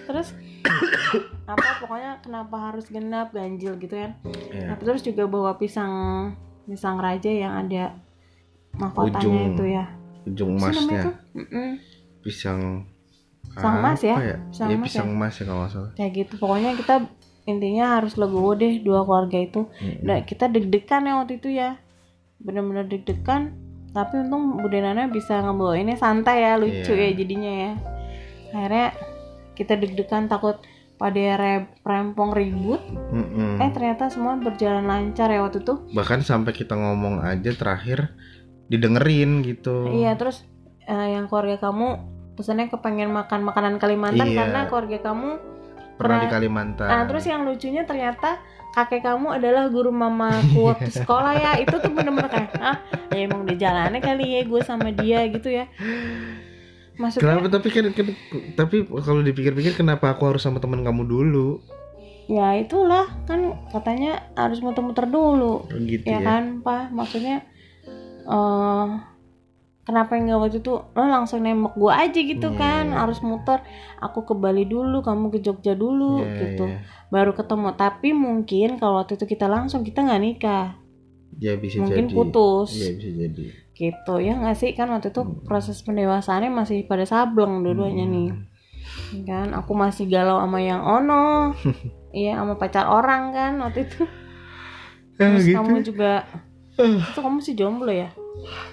terus 0.06 0.38
apa 1.52 1.68
pokoknya 1.82 2.12
kenapa 2.22 2.56
harus 2.70 2.86
genap 2.88 3.34
ganjil 3.34 3.74
gitu 3.76 3.98
kan 3.98 4.22
Iya. 4.54 4.70
Nah, 4.70 4.78
terus 4.78 5.02
juga 5.02 5.26
bawa 5.26 5.58
pisang 5.58 5.92
pisang 6.64 7.02
raja 7.02 7.26
yang 7.26 7.66
ada 7.66 7.98
mahkotanya 8.72 9.18
Ujung 9.18 9.36
itu 9.50 9.64
ya. 9.66 9.86
Ujung 10.22 10.52
emasnya, 10.56 11.18
pisang. 12.22 12.86
Pisang 13.60 13.76
emas 13.78 14.00
ya? 14.00 14.16
apa 14.16 14.22
Pisang 14.48 14.68
Iya, 14.68 14.76
emas 14.76 14.86
pisang 14.88 15.10
emas 15.10 15.34
ya 15.36 15.44
kalau 15.44 15.60
nggak 15.60 15.72
salah. 15.72 15.92
Kayak 15.94 16.12
gitu. 16.16 16.34
Pokoknya 16.38 16.72
kita 16.74 16.96
intinya 17.46 17.86
harus 17.96 18.14
legowo 18.14 18.52
deh 18.54 18.74
dua 18.80 19.04
keluarga 19.04 19.38
itu. 19.38 19.62
Mm-mm. 19.76 20.02
Nah, 20.02 20.18
kita 20.22 20.46
deg-degan 20.46 21.02
ya 21.04 21.14
waktu 21.16 21.34
itu 21.36 21.50
ya. 21.50 21.78
Bener-bener 22.38 22.86
deg-degan. 22.86 23.54
Tapi 23.90 24.22
untung 24.22 24.56
Bu 24.56 24.68
Denana 24.68 25.06
bisa 25.06 25.40
ngebawainnya 25.40 25.96
santai 25.96 26.42
ya, 26.42 26.56
lucu 26.56 26.90
Iya. 26.90 27.06
ya 27.06 27.12
jadinya 27.12 27.52
ya. 27.52 27.72
Akhirnya 28.50 28.88
kita 29.54 29.74
deg-degan 29.76 30.26
takut 30.26 30.62
pada 30.96 31.18
re- 31.36 31.74
rempong 31.82 32.32
ribut. 32.32 32.80
Mm-mm. 33.10 33.58
Eh 33.58 33.70
ternyata 33.70 34.08
semua 34.08 34.36
berjalan 34.36 34.84
lancar 34.84 35.28
ya 35.28 35.42
waktu 35.42 35.60
itu. 35.60 35.74
Bahkan 35.90 36.22
sampai 36.22 36.52
kita 36.52 36.74
ngomong 36.74 37.20
aja 37.20 37.50
terakhir 37.52 38.14
didengerin 38.68 39.42
gitu. 39.42 39.90
Iya 39.90 40.14
terus 40.14 40.46
eh, 40.84 41.08
yang 41.14 41.26
keluarga 41.26 41.58
kamu 41.60 42.19
pesannya 42.40 42.68
kepengen 42.68 43.12
makan 43.12 43.44
makanan 43.44 43.76
Kalimantan 43.76 44.24
Iya. 44.26 44.38
karena 44.40 44.60
keluarga 44.66 44.98
kamu 45.04 45.30
Pernah 45.92 46.00
pernah- 46.00 46.22
di 46.22 46.28
Kalimantan. 46.32 46.88
Nah 46.88 47.02
terus 47.04 47.26
yang 47.26 47.44
lucunya 47.44 47.84
ternyata 47.84 48.40
kakek 48.72 49.04
kamu 49.04 49.28
adalah 49.34 49.68
guru 49.68 49.92
mamaku 49.92 50.72
waktu 50.72 50.88
sekolah 51.04 51.34
ya 51.34 51.52
itu 51.58 51.76
tuh 51.76 51.90
bener-bener 51.90 52.30
kayak 52.30 52.56
ah 52.56 52.78
ya 53.10 53.28
emang 53.28 53.44
udah 53.44 53.58
jalannya 53.58 54.00
kali 54.00 54.26
ya 54.30 54.42
gue 54.42 54.62
sama 54.62 54.90
dia 54.90 55.28
gitu 55.28 55.50
ya 55.50 55.68
maksudnya 56.96 57.24
Kenapa 57.34 57.48
tapi 57.50 57.68
kan, 57.70 57.86
kan- 57.90 58.18
tapi 58.54 58.76
kalau 58.86 59.20
dipikir-pikir 59.20 59.74
kenapa 59.74 60.10
aku 60.10 60.24
harus 60.26 60.40
sama 60.40 60.60
teman 60.60 60.80
kamu 60.82 61.04
dulu? 61.04 61.60
ya 62.28 62.54
itulah 62.56 63.10
kan 63.26 63.42
katanya 63.68 64.22
harus 64.34 64.60
muter-muter 64.60 65.04
dulu 65.04 65.66
Gitu 65.68 66.06
ya 66.06 66.16
ya. 66.16 66.22
kan 66.22 66.44
pak 66.60 66.94
maksudnya 66.94 67.42
eh 68.24 68.88
kenapa 69.82 70.16
nggak 70.16 70.38
waktu 70.38 70.58
itu 70.60 70.74
lo 70.86 71.04
langsung 71.04 71.42
nembak 71.42 71.74
gue 71.74 71.92
aja 71.92 72.20
gitu 72.20 72.48
Iya, 72.48 72.58
kan 72.58 72.84
iya. 72.88 72.98
harus 73.02 73.20
muter 73.20 73.60
aku 73.98 74.24
ke 74.24 74.34
Bali 74.34 74.64
dulu 74.64 75.00
kamu 75.00 75.30
ke 75.30 75.40
Jogja 75.40 75.74
dulu 75.74 76.22
Iya, 76.22 76.34
gitu 76.46 76.66
iya. 76.68 76.80
baru 77.08 77.32
ketemu 77.32 77.74
tapi 77.74 78.10
mungkin 78.12 78.78
kalau 78.78 79.00
waktu 79.00 79.16
itu 79.16 79.26
kita 79.26 79.46
langsung 79.46 79.82
kita 79.82 80.02
nggak 80.02 80.22
nikah 80.22 80.78
Ya 81.36 81.56
bisa 81.56 81.80
mungkin 81.80 82.06
jadi. 82.06 82.14
putus 82.14 82.70
Iya 82.76 82.90
bisa 82.94 83.10
jadi. 83.16 83.46
gitu 83.74 84.14
ya 84.20 84.34
nggak 84.36 84.56
sih 84.56 84.72
kan 84.74 84.88
waktu 84.88 85.10
itu 85.10 85.22
Hmm. 85.22 85.40
proses 85.42 85.80
pendewasaannya 85.82 86.52
masih 86.52 86.84
pada 86.84 87.04
sableng 87.04 87.64
dua-duanya 87.64 88.06
Hmm. 88.06 88.14
nih 88.14 88.30
kan 89.24 89.54
aku 89.54 89.72
masih 89.74 90.06
galau 90.06 90.38
sama 90.38 90.60
yang 90.60 90.82
ono 90.82 91.56
iya 92.12 92.36
sama 92.36 92.56
pacar 92.56 92.86
orang 92.86 93.32
kan 93.32 93.52
waktu 93.58 93.86
itu 93.86 94.04
Ya, 95.16 95.28
terus 95.28 95.46
gitu. 95.46 95.56
kamu 95.56 95.74
juga 95.82 96.12
itu 96.78 97.20
kamu 97.20 97.38
sih 97.40 97.52
jomblo 97.54 97.90
ya 97.90 98.08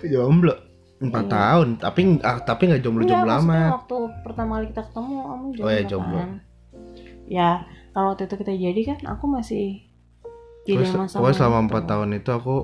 Jomblo. 0.03 0.55
Empat 0.97 1.25
tahun, 1.29 1.77
tapi 1.77 2.01
ah, 2.21 2.41
tapi 2.41 2.63
nggak 2.67 2.81
jomblo 2.81 3.05
jomblo 3.05 3.33
amat. 3.45 3.85
waktu 3.85 3.97
pertama 4.25 4.57
kali 4.57 4.67
kita 4.73 4.83
ketemu 4.89 5.15
kamu 5.23 5.45
jomblo 5.53 5.65
Oh, 5.65 5.71
ya, 5.71 5.83
jomblo. 5.85 6.17
kan 6.17 6.31
ya 7.27 7.51
kalau 7.91 8.07
waktu 8.13 8.23
itu 8.25 8.35
kita 8.39 8.53
jadi 8.55 8.81
kan 8.87 8.99
aku 9.11 9.25
masih 9.27 9.85
jadi 10.65 10.89
masa 10.89 11.21
selama 11.33 11.69
empat 11.69 11.85
tahun 11.85 12.17
itu 12.17 12.31
aku 12.31 12.57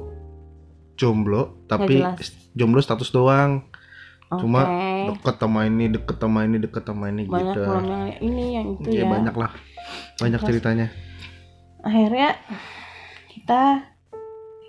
jomblo, 0.95 1.61
tapi 1.67 2.01
jomblo 2.53 2.81
status 2.81 3.11
doang. 3.11 3.69
Cuma 4.33 4.65
Oke. 4.65 5.13
deket 5.13 5.37
sama 5.37 5.61
ini, 5.69 5.93
deket 5.93 6.17
sama 6.17 6.41
ini, 6.43 6.57
deket 6.57 6.85
sama 6.89 7.13
ini 7.13 7.29
banyak 7.29 7.53
gitu. 7.53 7.61
yang 7.69 7.85
ini 8.19 8.45
yang 8.57 8.67
itu 8.73 8.89
Iya 8.89 9.05
ya 9.05 9.13
banyak 9.13 9.35
lah, 9.37 9.53
banyak 10.17 10.41
Terus- 10.41 10.49
ceritanya. 10.49 10.87
akhirnya 11.83 12.41
kita 13.29 13.92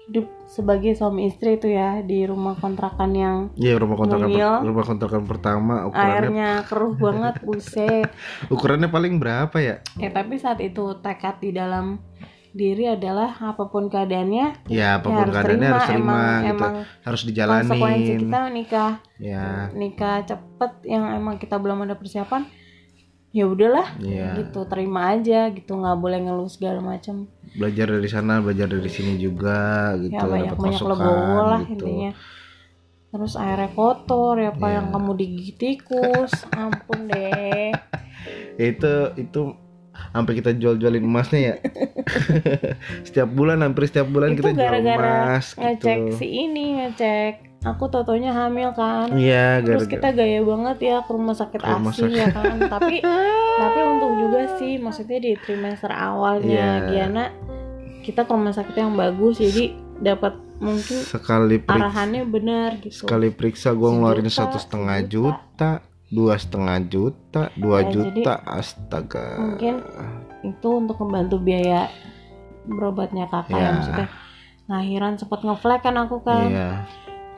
hidup 0.05 0.27
sebagai 0.45 0.91
suami 0.91 1.25
istri 1.25 1.55
itu 1.55 1.65
ya 1.65 1.99
di 1.99 2.23
rumah 2.23 2.53
kontrakan 2.53 3.11
yang 3.11 3.37
Iya 3.55 3.75
rumah 3.75 3.95
kontrakan 3.95 4.27
per- 4.27 4.61
rumah 4.61 4.83
kontrakan 4.83 5.23
pertama 5.23 5.75
ukurannya 5.85 6.15
airnya 6.19 6.49
keruh 6.63 6.93
banget 6.93 7.35
buset. 7.39 8.07
Ukurannya 8.53 8.87
paling 8.87 9.15
berapa 9.15 9.55
ya? 9.55 9.79
ya 9.95 10.09
tapi 10.09 10.35
saat 10.35 10.59
itu 10.59 10.99
tekad 10.99 11.39
di 11.39 11.51
dalam 11.51 12.03
diri 12.51 12.85
adalah 12.85 13.33
apa 13.33 13.65
pun 13.65 13.87
keadaannya 13.87 14.67
Ya 14.67 14.99
apa 14.99 15.07
pun 15.07 15.17
harus 15.19 15.33
keadaannya 15.33 15.57
terima, 15.63 15.73
harus 15.73 15.87
terima 15.87 16.11
emang- 16.11 16.37
gitu, 16.37 16.51
emang 16.53 16.73
harus 17.01 17.21
konsekuensi 17.23 17.31
dijalanin. 18.05 18.19
kita 18.19 18.39
nikah 18.49 18.93
Ya, 19.17 19.43
nikah 19.71 20.15
cepet 20.21 20.71
yang 20.85 21.03
emang 21.15 21.35
kita 21.37 21.55
belum 21.55 21.79
ada 21.81 21.95
persiapan 21.95 22.43
ya 23.31 23.47
udahlah 23.47 23.97
ya. 23.97 24.37
gitu 24.37 24.61
terima 24.63 25.09
aja 25.09 25.49
gitu 25.49 25.73
nggak 25.73 25.97
boleh 25.97 26.19
ngeluh 26.21 26.45
segala 26.45 26.77
macam 26.77 27.25
belajar 27.53 27.87
dari 27.87 28.07
sana, 28.07 28.39
belajar 28.39 28.67
dari 28.67 28.87
sini 28.87 29.13
juga 29.15 29.93
gitu, 29.97 30.13
ya 30.13 30.23
banyak 30.23 30.49
dapat 30.49 30.57
banyak 30.59 30.81
masukan 30.81 30.97
lah 31.43 31.61
gitu. 31.63 31.85
intinya 31.85 32.11
terus 33.09 33.33
airnya 33.35 33.69
kotor 33.71 34.35
ya 34.35 34.49
apa 34.49 34.65
Iya. 34.65 34.73
yang 34.73 34.87
kamu 34.89 35.11
digigit 35.13 35.55
tikus 35.55 36.33
ampun 36.55 36.99
deh 37.07 37.69
Ya, 38.53 38.65
itu 38.69 38.93
itu 39.17 39.41
sampai 40.09 40.33
kita 40.33 40.51
jual-jualin 40.51 41.03
emasnya 41.03 41.39
ya. 41.43 41.55
setiap 43.05 43.29
bulan 43.29 43.61
hampir 43.61 43.85
setiap 43.85 44.07
bulan 44.07 44.33
itu 44.33 44.41
kita 44.41 44.51
jual 44.51 44.63
gara-gara 44.63 45.11
emas 45.29 45.53
ngecek 45.53 45.97
gitu. 45.99 46.17
si 46.17 46.25
ini 46.27 46.65
ngecek 46.79 47.33
aku 47.65 47.83
totonya 47.87 48.31
hamil 48.31 48.69
kan. 48.71 49.07
Iya, 49.09 49.59
terus 49.59 49.87
gara-gara. 49.87 49.93
kita 49.93 50.07
gaya 50.13 50.39
banget 50.41 50.77
ya 50.81 50.97
ke 50.99 51.09
rumah 51.09 51.31
sakit 51.33 51.57
Ke 51.57 51.67
rumah 51.69 51.89
ASI 51.89 52.11
ya 52.11 52.27
kan. 52.29 52.55
Tapi 52.59 52.95
tapi 53.61 53.79
untung 53.81 54.13
juga 54.19 54.39
sih 54.57 54.77
maksudnya 54.77 55.17
di 55.17 55.31
trimester 55.37 55.89
awalnya 55.89 56.83
Iya. 56.83 56.89
Giana 57.09 57.25
kita 58.01 58.23
ke 58.23 58.31
rumah 58.31 58.51
sakit 58.51 58.73
yang 58.73 58.93
bagus 58.93 59.39
jadi 59.39 59.71
dapat 59.95 60.35
mungkin 60.55 60.97
sekali 61.01 61.57
periksa, 61.57 61.79
arahannya 61.81 62.23
benar 62.25 62.69
gitu. 62.77 63.03
Sekali 63.03 63.27
periksa 63.29 63.71
gue 63.71 63.89
ngeluarin 63.89 64.27
satu 64.27 64.55
setengah 64.55 64.99
juta, 65.03 65.71
dua 66.09 66.35
setengah 66.35 66.77
juta, 66.83 67.47
dua 67.53 67.79
Ya, 67.79 67.87
jadi 67.89 68.11
juta, 68.21 68.33
astaga. 68.43 69.25
mungkin 69.39 69.75
itu 70.41 70.69
untuk 70.69 70.99
membantu 70.99 71.39
biaya 71.39 71.87
berobatnya 72.65 73.25
kakak 73.25 73.51
Iya. 73.51 73.59
ya 73.61 73.71
maksudnya 73.73 74.07
lahiran 74.65 75.13
sempat 75.15 75.39
ngeflag 75.41 75.79
kan 75.79 75.95
aku 75.97 76.17
kan 76.19 76.47
Iya. 76.47 76.69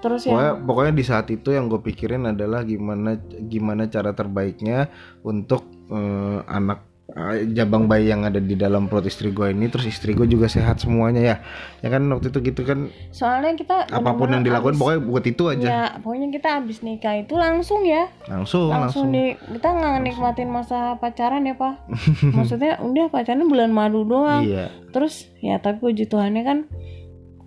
Terus 0.05 0.29
Pokoknya, 0.29 0.53
yang 0.53 0.69
pokoknya 0.69 0.93
di 0.93 1.03
saat 1.05 1.27
itu 1.33 1.49
yang 1.49 1.65
gue 1.65 1.81
pikirin 1.81 2.29
adalah 2.29 2.61
gimana 2.61 3.17
gimana 3.49 3.89
cara 3.89 4.13
terbaiknya 4.13 4.93
untuk 5.25 5.65
eh, 5.89 6.39
anak 6.45 6.85
eh, 7.09 7.49
jabang 7.49 7.89
bayi 7.89 8.13
yang 8.13 8.21
ada 8.21 8.37
di 8.37 8.53
dalam 8.53 8.85
perut 8.85 9.09
istri 9.09 9.33
gue 9.33 9.49
ini 9.49 9.65
terus 9.65 9.89
istri 9.89 10.13
gue 10.13 10.29
juga 10.29 10.45
sehat 10.45 10.77
semuanya 10.77 11.21
ya. 11.25 11.35
Ya 11.81 11.89
kan 11.89 12.05
waktu 12.13 12.29
itu 12.29 12.53
gitu 12.53 12.61
kan 12.61 12.93
soalnya 13.09 13.57
kita 13.57 13.89
apa 13.89 14.11
pun 14.13 14.29
yang 14.29 14.45
dilakukan 14.45 14.77
abis- 14.77 14.81
pokoknya 14.85 15.01
buat 15.01 15.25
itu 15.25 15.43
aja. 15.49 15.65
Ya 15.65 15.83
pokoknya 16.05 16.29
kita 16.29 16.49
abis 16.61 16.77
nikah 16.85 17.15
itu 17.17 17.33
langsung 17.33 17.81
ya. 17.81 18.05
Langsung 18.29 18.69
langsung, 18.69 19.09
langsung, 19.09 19.13
di 19.13 19.33
kita 19.57 19.69
nggak 19.73 19.97
nikmatin 20.05 20.49
masa 20.53 21.01
pacaran 21.01 21.49
ya 21.49 21.57
pak. 21.57 21.81
Maksudnya 22.37 22.77
udah 22.77 23.09
pacaran 23.09 23.49
bulan 23.49 23.73
madu 23.73 24.05
doang. 24.05 24.45
Iya. 24.45 24.69
Terus 24.93 25.33
ya 25.41 25.57
tapi 25.57 25.81
puji 25.81 26.05
Tuhannya 26.05 26.45
kan 26.45 26.59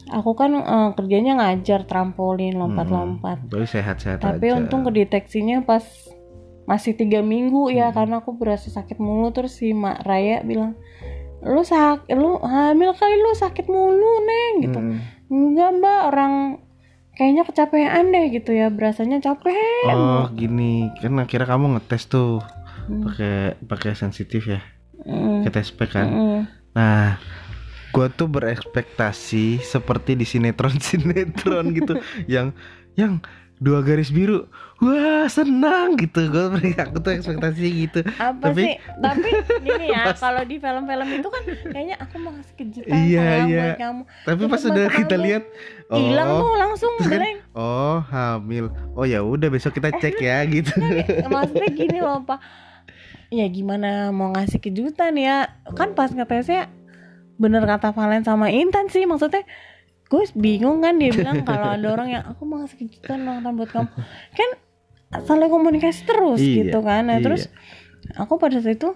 aku 0.09 0.33
kan 0.33 0.53
eh, 0.55 0.91
kerjanya 0.93 1.33
ngajar 1.37 1.85
trampolin 1.85 2.55
lompat-lompat. 2.55 3.45
Tapi 3.45 3.65
sehat-sehat 3.65 4.19
tapi 4.19 4.49
aja. 4.49 4.59
untung 4.59 4.83
kedeteksinya 4.83 5.63
pas 5.63 5.85
masih 6.65 6.93
tiga 6.93 7.21
minggu 7.21 7.69
ya 7.69 7.89
Hmm. 7.89 7.97
karena 7.97 8.15
aku 8.19 8.33
berasa 8.33 8.69
sakit 8.69 8.97
mulu. 8.97 9.31
Terus 9.31 9.55
si 9.55 9.71
Mak 9.71 10.03
Raya 10.03 10.41
bilang 10.43 10.77
lu 11.39 11.63
sak 11.63 12.11
lu 12.11 12.37
hamil 12.39 12.93
kali 12.93 13.17
lu 13.17 13.33
sakit 13.33 13.67
mulu 13.67 14.13
neng 14.21 14.55
gitu. 14.61 14.79
Mm. 14.79 14.99
enggak 15.29 15.71
mbak 15.77 16.01
orang 16.07 16.35
kayaknya 17.13 17.43
kecapean 17.43 18.05
deh 18.09 18.27
gitu 18.29 18.51
ya. 18.51 18.69
Berasanya 18.69 19.19
capek. 19.19 19.55
Oh 19.87 20.29
gini. 20.31 20.91
Kan 20.97 21.17
akhirnya 21.17 21.47
kamu 21.47 21.77
ngetes 21.77 22.07
tuh 22.07 22.41
Hmm. 22.85 23.05
pakai 23.05 23.37
pakai 23.61 23.93
sensitif 23.93 24.45
ya 24.45 24.65
Mm, 24.99 25.45
pakai 25.45 25.53
TSP 25.55 25.79
kan. 25.87 26.07
Mm. 26.07 26.41
Nah, 26.75 27.17
gua 27.91 28.07
tuh 28.09 28.27
berekspektasi 28.27 29.61
seperti 29.61 30.15
di 30.15 30.25
sinetron-sinetron 30.25 31.67
gitu, 31.79 31.97
yang 32.27 32.53
yang 32.95 33.23
dua 33.59 33.83
garis 33.83 34.15
biru, 34.15 34.47
wah 34.79 35.27
senang 35.27 35.99
gitu. 35.99 36.31
Gue 36.31 36.47
aku 36.79 37.03
tuh 37.03 37.11
ekspektasi 37.11 37.67
gitu. 37.67 38.01
apa 38.15 38.55
Tapi- 38.55 38.63
sih 38.63 38.75
tapi 39.03 39.29
gini 39.67 39.91
ya 39.91 40.15
kalau 40.23 40.47
di 40.47 40.63
film-film 40.63 41.09
itu 41.11 41.27
kan 41.27 41.43
kayaknya 41.67 41.97
aku 41.99 42.23
mau 42.23 42.31
kasih 42.39 42.55
kejutan 42.55 42.95
Iya, 42.95 43.19
sayang 43.19 43.49
iya. 43.51 43.59
buat 43.59 43.79
kamu 43.83 44.03
Tapi 44.23 44.43
pas 44.47 44.63
udah 44.63 44.87
kita 44.95 45.17
lihat, 45.19 45.45
hilang 45.91 46.29
oh, 46.31 46.39
tuh 46.39 46.53
langsung 46.55 46.93
kan, 47.03 47.11
blank 47.11 47.39
oh 47.55 47.99
hamil. 48.07 48.65
Oh 48.95 49.03
ya 49.03 49.27
udah 49.27 49.49
besok 49.51 49.75
kita 49.75 49.91
cek 49.91 50.17
ya 50.19 50.39
gitu. 50.55 50.71
maksudnya 51.27 51.71
gini 51.75 51.99
loh 51.99 52.23
pak 52.23 52.39
ya 53.29 53.45
gimana 53.45 54.09
mau 54.09 54.31
ngasih 54.33 54.57
kejutan 54.57 55.19
ya 55.19 55.51
kan 55.75 55.93
pas 55.93 56.09
ngetesnya 56.09 56.71
bener 57.39 57.63
kata 57.63 57.95
Valen 57.95 58.23
sama 58.23 58.51
Intan 58.51 58.91
sih 58.91 59.07
maksudnya 59.07 59.47
gue 60.09 60.23
bingung 60.35 60.81
kan 60.81 60.99
dia 60.99 61.15
bilang 61.19 61.43
kalau 61.43 61.73
ada 61.73 61.87
orang 61.89 62.09
yang 62.11 62.25
aku 62.27 62.43
mau 62.43 62.59
ngasih 62.59 62.77
kejutan 62.77 63.23
ulang 63.23 63.41
tahun 63.41 63.55
buat 63.55 63.71
kamu 63.71 63.91
kan 64.35 64.51
saling 65.23 65.49
komunikasi 65.49 66.05
terus 66.05 66.37
Iya, 66.37 66.55
gitu 66.67 66.79
kan 66.83 67.07
nah 67.07 67.17
iya. 67.17 67.25
terus 67.25 67.49
aku 68.15 68.37
pada 68.37 68.59
saat 68.59 68.77
itu 68.77 68.93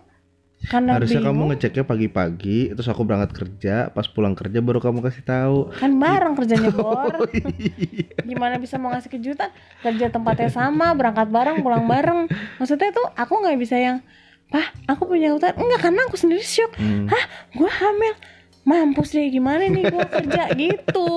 karena 0.63 0.95
Harusnya 0.95 1.19
bingung 1.19 1.35
kamu 1.35 1.59
ngeceknya 1.59 1.83
pagi-pagi, 1.83 2.71
terus 2.71 2.87
aku 2.87 3.03
berangkat 3.03 3.35
kerja, 3.35 3.91
pas 3.91 4.07
pulang 4.07 4.39
kerja 4.39 4.63
baru 4.63 4.79
kamu 4.79 5.03
kasih 5.03 5.27
tahu. 5.27 5.75
kan 5.75 5.91
bareng 5.99 6.39
kerjanya 6.39 6.71
bor 6.79 7.11
Oh, 7.19 7.27
iya. 7.35 8.15
gimana 8.23 8.63
bisa 8.63 8.79
mau 8.79 8.95
ngasih 8.95 9.11
kejutan 9.11 9.51
kerja 9.83 10.07
tempatnya 10.07 10.55
sama 10.55 10.95
berangkat 10.95 11.35
bareng 11.35 11.67
pulang 11.67 11.91
bareng 11.91 12.31
maksudnya 12.63 12.95
tuh 12.95 13.11
aku 13.11 13.43
nggak 13.43 13.59
bisa 13.59 13.75
yang 13.75 14.07
pah 14.53 14.69
aku 14.85 15.09
punya 15.09 15.33
hutan 15.33 15.57
enggak 15.57 15.81
karena 15.89 16.01
aku 16.05 16.17
sendiri 16.21 16.45
shock. 16.45 16.77
Hmm. 16.77 17.09
hah 17.09 17.25
gue 17.57 17.71
hamil? 17.73 18.15
Mampus 18.63 19.17
deh 19.17 19.27
gimana 19.33 19.67
nih 19.67 19.89
gue 19.89 20.05
kerja? 20.07 20.53
Gitu. 20.61 21.11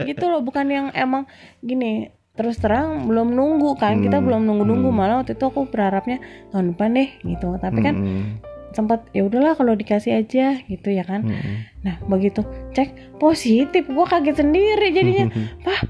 Gitu 0.00 0.24
loh 0.30 0.40
bukan 0.40 0.70
yang 0.70 0.86
emang 0.94 1.26
gini 1.60 2.14
terus 2.38 2.56
terang 2.62 3.10
belum 3.10 3.34
nunggu 3.34 3.76
kan. 3.76 4.00
Kita 4.00 4.22
Hmm, 4.22 4.26
belum 4.30 4.40
nunggu 4.46 4.64
nunggu 4.64 4.88
hmm. 4.88 4.96
malah 4.96 5.16
waktu 5.20 5.34
itu 5.36 5.44
aku 5.44 5.68
berharapnya 5.68 6.22
tahun 6.54 6.72
depan 6.72 6.88
deh 6.96 7.10
gitu. 7.26 7.58
Tapi 7.58 7.78
kan 7.84 7.94
Mm-mm. 8.00 8.22
sempat 8.70 9.02
ya 9.10 9.26
udahlah 9.26 9.58
kalau 9.58 9.74
dikasih 9.74 10.14
aja 10.22 10.62
gitu 10.64 10.88
ya 10.94 11.02
kan. 11.04 11.26
Mm-mm. 11.26 11.84
nah 11.84 11.98
begitu 12.06 12.46
cek 12.72 13.18
positif. 13.20 13.84
Gue 13.90 14.06
kaget 14.08 14.40
sendiri 14.40 14.88
jadinya. 14.94 15.26
Pah 15.66 15.80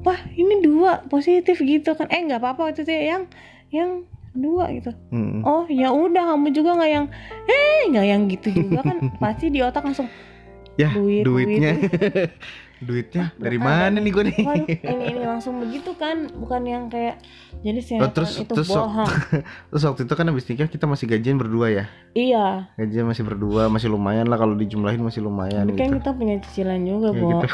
pah 0.00 0.16
ini 0.32 0.64
dua 0.64 1.04
positif 1.12 1.60
gitu 1.60 1.92
kan. 1.92 2.08
Eh 2.08 2.24
nggak 2.24 2.40
apa-apa 2.40 2.72
waktu 2.72 2.88
itu 2.88 2.92
ya, 2.94 3.02
yang 3.18 3.22
yang 3.68 3.90
dua 4.32 4.70
gitu. 4.70 4.90
Mm-mm. 5.10 5.42
oh 5.42 5.66
ya 5.66 5.90
udah 5.90 6.22
kamu 6.30 6.48
juga 6.50 6.70
nggak 6.74 6.90
yang 6.90 7.06
eh 7.44 7.80
nggak 7.88 8.06
yang 8.06 8.22
gitu 8.26 8.48
juga 8.52 8.80
kan. 8.82 8.96
Pasti 9.22 9.48
di 9.48 9.58
otak 9.58 9.82
langsung 9.82 10.06
ya 10.74 10.90
duit, 10.90 11.26
duitnya. 11.26 11.72
Duitnya 12.80 13.28
dari 13.36 13.60
bukan. 13.60 13.68
mana 13.68 14.00
nih 14.00 14.08
gue 14.08 14.24
nih? 14.24 14.36
Waduh 14.40 14.64
ini 14.64 15.04
ini 15.12 15.22
langsung 15.22 15.60
begitu 15.60 15.92
kan 15.94 16.32
bukan 16.32 16.64
yang 16.64 16.88
kayak 16.88 17.20
jadi 17.60 17.76
Oh, 17.76 17.84
sinetron 17.84 18.12
terus- 18.16 18.40
itu 18.40 18.54
terus- 18.56 18.72
bohong. 18.72 19.10
terus 19.68 19.82
waktu 19.84 20.00
itu 20.00 20.14
kan 20.14 20.24
habis 20.24 20.48
nikah 20.48 20.64
kita 20.66 20.88
masih 20.88 21.04
gajian 21.06 21.36
berdua 21.36 21.68
ya? 21.68 21.84
Iya. 22.16 22.72
Gajian 22.74 23.04
masih 23.04 23.20
berdua 23.22 23.68
masih 23.68 23.92
lumayan 23.92 24.24
lah 24.24 24.40
kalau 24.40 24.56
dijumlahin 24.56 24.96
masih 24.98 25.20
lumayan 25.20 25.68
tapi 25.68 25.76
kan 25.76 25.86
gitu. 25.86 25.96
kita 26.00 26.10
punya 26.14 26.34
cicilan 26.40 26.80
juga 26.80 27.08
Ya 27.10 27.20
Bo. 27.20 27.28
gitu. 27.28 27.46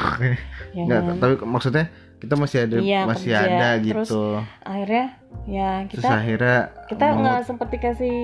Ya 0.71 0.83
Nggak, 0.85 1.01
kan? 1.03 1.15
tapi 1.19 1.35
maksudnya 1.43 1.85
kita 2.17 2.35
masih 2.35 2.59
ada 2.61 2.77
Iya, 2.79 3.01
masih 3.05 3.31
kerja. 3.31 3.47
ada 3.47 3.69
Terus 3.77 4.09
gitu 4.09 4.23
akhirnya 4.63 5.07
ya 5.47 5.71
terus 5.83 5.91
kita 5.93 6.09
akhirnya 6.17 6.59
kita 6.87 7.05
mau- 7.07 7.19
nggak 7.19 7.39
sempet 7.45 7.69
dikasih 7.71 8.19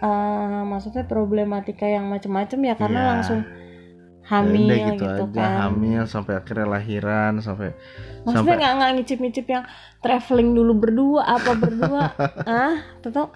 eh, 0.00 0.62
maksudnya 0.64 1.04
problematika 1.04 1.84
yang 1.84 2.06
macam-macam 2.06 2.58
ya 2.60 2.74
karena 2.74 3.00
Iya. 3.00 3.10
langsung 3.10 3.40
ya 3.42 4.30
hamil 4.32 4.64
udah 4.64 4.78
gitu, 4.88 5.04
aja 5.04 5.26
kan 5.34 5.52
hamil 5.60 6.02
sampai 6.04 6.32
akhirnya 6.34 6.66
lahiran 6.68 7.32
sampai 7.38 7.74
maksudnya 8.20 8.34
sampai 8.38 8.54
nggak 8.56 8.72
nggak 8.72 8.90
ngicip-ngicip 8.96 9.46
yang 9.46 9.64
traveling 9.98 10.50
dulu 10.52 10.72
berdua 10.76 11.22
apa 11.28 11.52
berdua 11.52 12.04
ah 12.48 12.74
tetap 12.98 13.34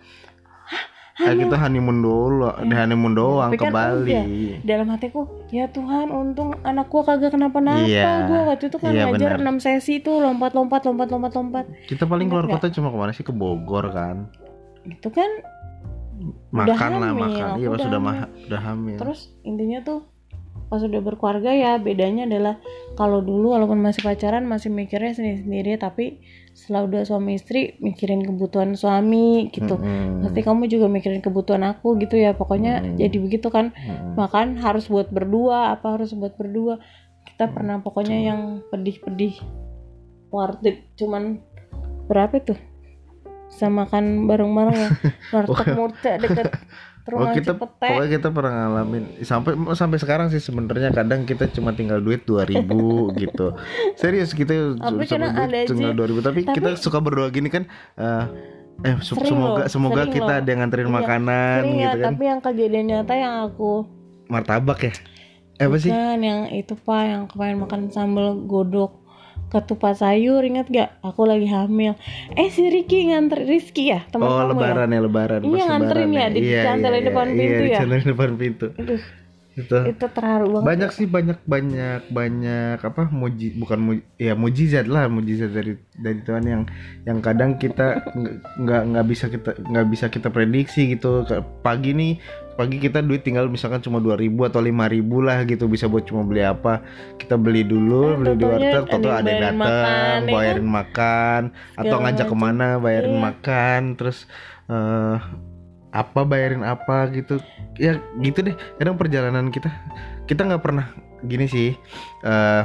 Ah, 1.16 1.32
kita 1.32 1.56
honeymoon 1.56 1.98
dulu, 1.98 2.44
di 2.60 2.74
honeymoon 2.74 3.12
doang 3.12 3.48
Tapi 3.48 3.56
ke 3.56 3.64
kan 3.64 3.72
Bali. 3.72 4.12
udah. 4.12 4.24
dalam 4.62 4.86
hatiku 4.88 5.20
ya 5.48 5.64
Tuhan 5.66 6.08
untung 6.08 6.52
anak 6.60 6.86
gua 6.86 7.02
kagak 7.02 7.32
kenapa-napa 7.32 7.82
Iya. 7.82 8.26
gua 8.26 8.40
waktu 8.46 8.64
itu 8.66 8.76
kan 8.76 8.90
Iya, 8.90 9.08
ngajar 9.08 9.30
benar. 9.34 9.48
6 9.50 9.56
sesi 9.58 9.94
tuh 9.98 10.20
lompat-lompat 10.20 10.80
lompat-lompat 10.82 11.32
lompat 11.32 11.64
Kita 11.84 12.04
paling 12.04 12.26
Ingat 12.26 12.44
keluar 12.44 12.46
kota 12.54 12.66
cuma 12.70 12.88
ke 12.88 12.96
mana 12.96 13.10
sih 13.10 13.22
ke 13.22 13.32
Bogor 13.32 13.88
kan? 13.90 14.28
itu 14.84 15.08
kan 15.08 15.30
Makan 16.48 16.92
lah 16.94 17.12
makan. 17.12 17.48
Iya 17.56 17.68
pas 17.68 17.76
udah 17.76 17.86
sudah 17.86 18.00
ma- 18.00 18.30
udah 18.46 18.60
hamil. 18.62 18.96
terus 18.96 19.20
intinya 19.42 19.78
tuh 19.82 20.00
pas 20.66 20.82
udah 20.82 20.98
berkeluarga 20.98 21.54
ya 21.54 21.78
bedanya 21.78 22.26
adalah 22.26 22.58
kalau 22.98 23.22
dulu 23.22 23.54
walaupun 23.54 23.78
masih 23.78 24.02
pacaran 24.02 24.42
masih 24.44 24.66
mikirnya 24.66 25.14
sendiri-sendiri 25.14 25.78
tapi 25.78 26.18
setelah 26.56 26.88
udah 26.88 27.02
suami 27.04 27.36
istri 27.36 27.76
mikirin 27.78 28.24
kebutuhan 28.24 28.74
suami 28.74 29.46
gitu. 29.52 29.78
Mm-mm. 29.78 30.26
pasti 30.26 30.40
kamu 30.42 30.66
juga 30.66 30.90
mikirin 30.90 31.22
kebutuhan 31.22 31.62
aku 31.62 31.94
gitu 32.00 32.16
ya 32.16 32.34
pokoknya 32.34 32.82
Hmm. 32.82 32.96
jadi 32.98 33.16
begitu 33.20 33.46
kan. 33.46 33.70
Mm-mm. 33.72 34.18
makan 34.18 34.58
harus 34.58 34.88
buat 34.88 35.06
berdua 35.12 35.76
apa 35.76 35.94
harus 36.00 36.10
buat 36.12 36.34
berdua. 36.34 36.82
Kita 37.26 37.52
pernah 37.52 37.78
pokoknya 37.78 38.16
yang 38.16 38.40
pedih-pedih 38.72 39.36
warteg 40.32 40.82
cuman 40.96 41.38
berapa 42.08 42.42
tuh? 42.42 42.58
Bisa 43.46 43.70
makan 43.70 44.26
bareng-bareng 44.26 44.76
ya. 44.76 44.90
Warteg 45.34 45.66
murca 45.76 46.12
deket 46.18 46.50
Oh 47.08 47.10
rumah 47.14 47.30
kita 47.32 47.52
Cipete 47.52 47.86
pokoknya 47.86 48.10
kita 48.12 48.28
pernah 48.28 48.52
ngalamin 48.56 49.02
sampai 49.20 49.52
sampai 49.72 49.96
sekarang 49.96 50.26
sih 50.26 50.38
sebenarnya 50.38 50.90
kadang 50.90 51.22
kita 51.22 51.46
cuma 51.48 51.70
tinggal 51.70 51.98
duit 51.98 52.22
2000 52.22 52.66
gitu. 53.22 53.54
Serius 53.94 54.30
kita 54.30 54.74
Tapi 54.74 55.06
sampai 55.06 55.06
kadang 55.06 55.32
duit 55.46 55.66
tinggal 55.66 55.94
2000 55.94 56.18
tapi, 56.20 56.40
Tapi- 56.42 56.56
kita 56.56 56.70
suka 56.74 56.98
berdoa 56.98 57.28
gini 57.28 57.46
kan 57.46 57.64
eh 57.94 58.24
eh 58.82 58.94
se- 58.98 59.14
Sering 59.14 59.24
semoga 59.24 59.60
loh, 59.60 59.68
semoga 59.68 60.02
sering 60.02 60.14
kita 60.14 60.28
loh. 60.28 60.38
ada 60.38 60.48
yang 60.48 60.60
nganterin 60.60 60.84
Iya, 60.84 60.96
makanan 60.96 61.58
Sering 61.58 61.72
ya, 61.72 61.84
gitu 61.86 61.96
kan. 61.96 62.06
tapi 62.06 62.22
yang 62.24 62.40
kejadian 62.40 62.84
nyata 62.86 63.14
yang 63.14 63.34
aku 63.46 63.72
Martabak 64.26 64.78
ya. 64.82 64.92
Eh 65.56 65.64
apa 65.64 65.76
sih? 65.78 65.88
kan 65.88 66.18
yang 66.18 66.50
itu 66.50 66.74
pak 66.76 67.02
yang 67.02 67.22
kemarin 67.24 67.56
makan 67.58 67.80
sambal 67.88 68.36
godok 68.36 69.05
ketupat 69.46 69.94
sayur 69.96 70.42
ingat 70.42 70.66
gak 70.66 70.98
aku 71.00 71.22
lagi 71.22 71.46
hamil 71.46 71.94
eh 72.32 72.48
si 72.48 72.66
Ricky 72.66 73.06
nganter 73.06 73.42
Rizky 73.42 73.88
ya 73.88 74.02
teman 74.06 74.26
Oh 74.26 74.36
kamu 74.36 74.50
lebaran 74.52 74.88
ya 74.88 75.00
lebaran 75.00 75.40
Iya, 75.40 75.62
nganterin 75.64 76.08
lebaran 76.08 76.18
ya, 76.18 76.26
di- 76.28 76.42
dicantelin 76.42 77.02
depan 77.04 77.26
pintu 77.30 77.62
iya, 77.64 77.78
ya? 77.78 77.98
depan 78.02 78.30
pintu. 78.34 78.66
ya 78.68 78.82
Aduh, 78.82 79.02
Itu. 79.56 79.78
itu 79.88 80.06
terharu 80.06 80.46
banget 80.52 80.66
banyak 80.66 80.90
sih 80.92 81.06
banyak 81.08 81.38
banyak 81.42 82.00
banyak 82.10 82.76
apa 82.76 83.08
muji 83.08 83.56
bukan 83.56 83.78
muji, 83.80 84.02
ya 84.20 84.36
mujizat 84.36 84.84
lah 84.84 85.08
mujizat 85.08 85.48
dari 85.48 85.72
dari 85.96 86.20
Tuhan 86.20 86.44
yang 86.44 86.62
yang 87.02 87.18
kadang 87.18 87.56
kita 87.56 88.04
nggak- 88.60 88.84
nggak 88.84 89.06
bisa 89.08 89.32
kita 89.32 89.56
nggak 89.56 89.86
bisa 89.88 90.06
kita 90.12 90.28
prediksi 90.28 90.92
gitu 90.92 91.24
pagi 91.62 91.96
nih 91.96 92.12
pagi 92.56 92.80
kita 92.80 93.04
duit 93.04 93.20
tinggal 93.20 93.46
misalkan 93.46 93.84
cuma 93.84 94.00
2000 94.00 94.32
atau 94.48 94.60
5000 94.64 95.04
lah 95.20 95.38
gitu 95.44 95.68
bisa 95.68 95.86
buat 95.86 96.08
cuma 96.08 96.24
beli 96.24 96.40
apa 96.40 96.80
kita 97.20 97.36
beli 97.36 97.62
dulu 97.62 98.16
Eh, 98.16 98.16
beli 98.16 98.32
di 98.34 98.44
warteg 98.48 98.84
atau 98.88 99.10
ada 99.12 99.28
yang 99.28 99.38
bayarin 99.38 99.40
datang 99.44 99.60
makan, 99.60 100.16
ya 100.24 100.32
bayarin 100.32 100.68
makan 100.68 101.42
atau 101.76 101.96
ngajak 102.00 102.26
macam. 102.26 102.32
ke 102.32 102.36
mana 102.48 102.66
bayarin 102.80 103.14
Iya. 103.14 103.22
makan 103.22 103.82
terus 103.94 104.18
eh 104.66 105.16
apa 105.92 106.20
bayarin 106.24 106.64
apa 106.64 107.08
gitu 107.12 107.40
ya 107.76 108.00
gitu 108.20 108.40
deh 108.42 108.56
kadang 108.76 108.96
perjalanan 108.96 109.48
kita 109.48 109.68
kita 110.24 110.44
nggak 110.44 110.64
pernah 110.64 110.92
gini 111.24 111.46
sih 111.46 111.70
eh 112.24 112.62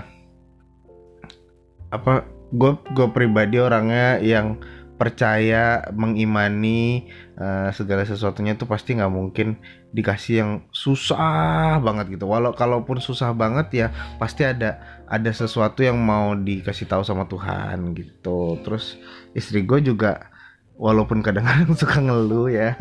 apa 1.91 2.23
gue 2.51 2.71
gue 2.95 3.07
pribadi 3.11 3.59
orangnya 3.59 4.19
yang 4.19 4.59
percaya 4.95 5.81
mengimani 5.91 7.09
eh, 7.35 7.69
segala 7.73 8.05
sesuatunya 8.05 8.53
tuh 8.53 8.69
pasti 8.69 8.93
nggak 8.95 9.09
mungkin 9.11 9.57
dikasih 9.91 10.33
yang 10.43 10.51
susah 10.71 11.79
banget 11.83 12.15
gitu. 12.19 12.27
Walau 12.27 12.55
kalaupun 12.55 13.03
susah 13.03 13.35
banget 13.35 13.67
ya 13.71 13.87
pasti 14.17 14.47
ada 14.47 14.79
ada 15.07 15.31
sesuatu 15.31 15.83
yang 15.83 15.99
mau 15.99 16.31
dikasih 16.35 16.87
tahu 16.87 17.03
sama 17.03 17.27
Tuhan 17.27 17.91
gitu. 17.95 18.59
Terus 18.63 18.95
istri 19.35 19.63
gue 19.67 19.83
juga 19.83 20.31
walaupun 20.79 21.21
kadang-kadang 21.21 21.75
suka 21.81 21.99
ngeluh 21.99 22.47
ya. 22.49 22.73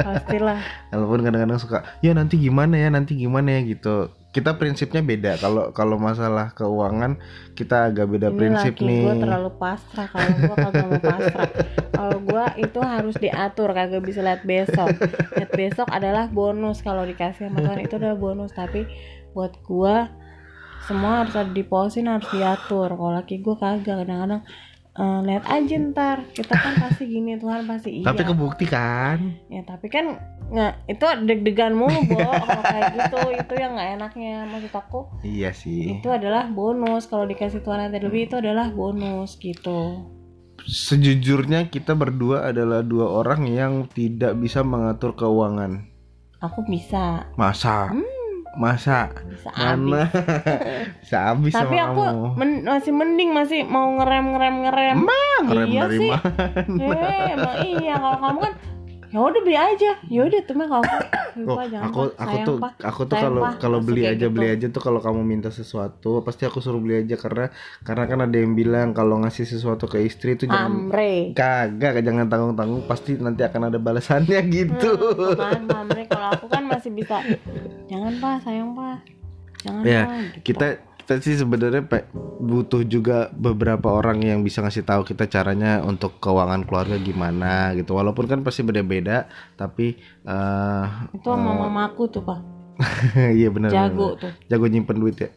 Pastilah. 0.00 0.62
Walaupun 0.94 1.20
kadang-kadang 1.26 1.60
suka 1.60 1.84
ya 2.00 2.14
nanti 2.14 2.40
gimana 2.40 2.78
ya 2.78 2.88
nanti 2.88 3.18
gimana 3.18 3.58
ya 3.58 3.60
gitu 3.66 4.08
kita 4.34 4.58
prinsipnya 4.58 4.98
beda. 4.98 5.38
Kalau 5.38 5.70
kalau 5.70 5.94
masalah 5.94 6.50
keuangan 6.58 7.22
kita 7.54 7.86
agak 7.86 8.10
beda 8.10 8.34
ini 8.34 8.38
prinsip 8.42 8.74
laki 8.74 8.86
nih. 8.90 9.02
gue 9.06 9.14
terlalu 9.22 9.50
pasrah 9.54 10.06
kalau 10.10 10.28
gue 10.34 10.56
kagak 10.58 10.86
mau 10.90 10.98
pasrah. 10.98 11.50
Kalau 11.94 12.18
gue 12.18 12.44
itu 12.58 12.80
harus 12.82 13.14
diatur 13.22 13.70
kagak 13.70 14.02
bisa 14.02 14.26
lihat 14.26 14.42
besok. 14.42 14.90
Lihat 15.38 15.50
besok 15.54 15.86
adalah 15.86 16.26
bonus 16.26 16.82
kalau 16.82 17.06
dikasih 17.06 17.46
sama 17.46 17.62
Tuhan. 17.62 17.86
Itu 17.86 17.94
adalah 18.02 18.18
bonus. 18.18 18.50
Tapi 18.50 18.82
buat 19.30 19.54
gue 19.62 19.96
semua 20.90 21.22
harus 21.22 21.34
ada 21.38 21.54
diposin 21.54 22.10
harus 22.10 22.26
diatur. 22.34 22.90
Kalau 22.90 23.14
laki 23.14 23.38
gue 23.38 23.54
kagak 23.54 24.02
kadang-kadang 24.02 24.42
eh, 24.94 25.18
lihat 25.26 25.44
aja 25.50 25.74
ntar. 25.90 26.18
Kita 26.30 26.54
kan 26.54 26.74
pasti 26.78 27.10
gini 27.10 27.36
Tuhan 27.38 27.66
pasti 27.66 28.02
iya. 28.02 28.06
Tapi 28.06 28.22
kebukti 28.22 28.66
kan? 28.66 29.18
Ya 29.50 29.62
tapi 29.66 29.90
kan 29.90 30.18
nggak 30.44 30.72
itu 30.86 31.04
deg-degan 31.26 31.74
mulu 31.74 31.98
Bo. 32.06 32.18
Kalau 32.20 32.62
kayak 32.62 32.90
gitu 32.94 33.18
itu 33.34 33.54
yang 33.58 33.72
nggak 33.74 33.90
enaknya 34.00 34.32
maksud 34.48 34.72
aku. 34.74 35.00
Iya 35.26 35.50
sih. 35.50 35.98
Itu 35.98 36.08
adalah 36.14 36.46
bonus. 36.46 37.10
Kalau 37.10 37.26
dikasih 37.26 37.60
Tuhan 37.60 37.90
yang 37.90 37.94
lebih 37.94 38.30
itu 38.30 38.38
adalah 38.38 38.70
bonus 38.70 39.36
gitu. 39.42 40.06
Sejujurnya 40.64 41.68
kita 41.68 41.98
berdua 41.98 42.48
adalah 42.48 42.80
dua 42.80 43.10
orang 43.20 43.50
yang 43.50 43.90
tidak 43.90 44.38
bisa 44.38 44.62
mengatur 44.62 45.12
keuangan. 45.18 45.90
Aku 46.38 46.62
bisa. 46.64 47.26
Masa 47.34 47.90
masa? 48.56 49.10
Bisa 49.24 49.50
mana? 49.50 50.02
bisa 51.00 51.18
habis 51.30 51.52
tapi 51.52 51.74
sama 51.74 51.86
aku 51.90 52.00
kamu. 52.02 52.26
men- 52.34 52.64
masih 52.64 52.92
mending 52.92 53.30
masih 53.30 53.60
mau 53.62 53.86
ngerem 53.94 54.24
ngerem 54.30 54.54
ngerem 54.62 54.98
ngerem 55.44 55.68
iya 55.68 55.80
dari 55.82 55.98
sih. 55.98 56.10
mana? 56.10 56.46
Eh 56.80 57.22
emang 57.32 57.56
iya. 57.62 57.94
Kalau 57.96 58.18
kamu 58.18 58.38
kan 58.40 58.52
ya 59.14 59.22
udah 59.22 59.40
beli 59.46 59.54
aja. 59.54 59.90
Ya 60.10 60.20
udah 60.26 60.40
tuh 60.42 60.54
mah 60.58 60.66
kalau 60.66 60.82
jangan, 61.70 61.86
aku 61.86 62.00
aku 62.18 62.36
tuh 62.42 62.56
aku 62.82 63.00
tuh 63.06 63.14
kalau 63.14 63.42
kalau 63.62 63.78
beli 63.78 64.10
aja 64.10 64.26
beli 64.26 64.50
gitu. 64.50 64.54
aja 64.58 64.66
tuh 64.74 64.82
kalau 64.82 64.98
kamu 64.98 65.22
minta 65.22 65.54
sesuatu 65.54 66.18
pasti 66.26 66.42
aku 66.50 66.58
suruh 66.58 66.82
beli 66.82 67.06
aja 67.06 67.14
karena 67.14 67.54
karena 67.86 68.04
kan 68.10 68.18
ada 68.26 68.34
yang 68.34 68.58
bilang 68.58 68.90
kalau 68.90 69.22
ngasih 69.22 69.46
sesuatu 69.46 69.86
ke 69.86 70.02
istri 70.02 70.34
itu 70.34 70.50
jangan 70.50 70.90
Amre. 70.90 71.30
kagak 71.30 72.02
jangan 72.02 72.26
tanggung 72.26 72.58
tanggung 72.58 72.82
pasti 72.90 73.14
nanti 73.14 73.46
akan 73.46 73.70
ada 73.70 73.78
balasannya 73.78 74.40
gitu. 74.58 74.90
Hmm, 75.38 75.70
Amre? 75.70 76.10
Kalau 76.10 76.34
aku 76.34 76.50
kan 76.50 76.66
masih 76.66 76.90
bisa. 76.90 77.22
Jangan 77.86 78.18
pak 78.18 78.42
sayang 78.42 78.74
pak. 78.74 78.98
Jangan 79.62 79.82
Ya, 79.86 80.02
pak 80.10 80.42
gitu. 80.42 80.58
kita 80.58 80.66
kita 81.04 81.20
sih 81.20 81.36
sebenarnya 81.36 81.84
Pak, 81.84 82.16
butuh 82.40 82.80
juga 82.80 83.28
beberapa 83.36 83.92
orang 83.92 84.24
yang 84.24 84.40
bisa 84.40 84.64
ngasih 84.64 84.88
tahu 84.88 85.04
kita 85.04 85.28
caranya 85.28 85.84
untuk 85.84 86.16
keuangan 86.16 86.64
keluarga 86.64 86.96
gimana 86.96 87.76
gitu. 87.76 87.92
Walaupun 87.92 88.24
kan 88.24 88.40
pasti 88.40 88.64
beda-beda 88.64 89.28
tapi 89.52 90.00
eh 90.24 90.84
itu 91.12 91.28
sama 91.28 91.68
mamaku 91.68 92.08
tuh 92.08 92.24
pak. 92.24 92.40
Iya 93.36 93.52
benar 93.52 93.68
jago 93.68 94.16
benar. 94.16 94.22
tuh. 94.24 94.32
Jago 94.48 94.64
nyimpen 94.64 94.96
duit 94.96 95.20
ya. 95.20 95.28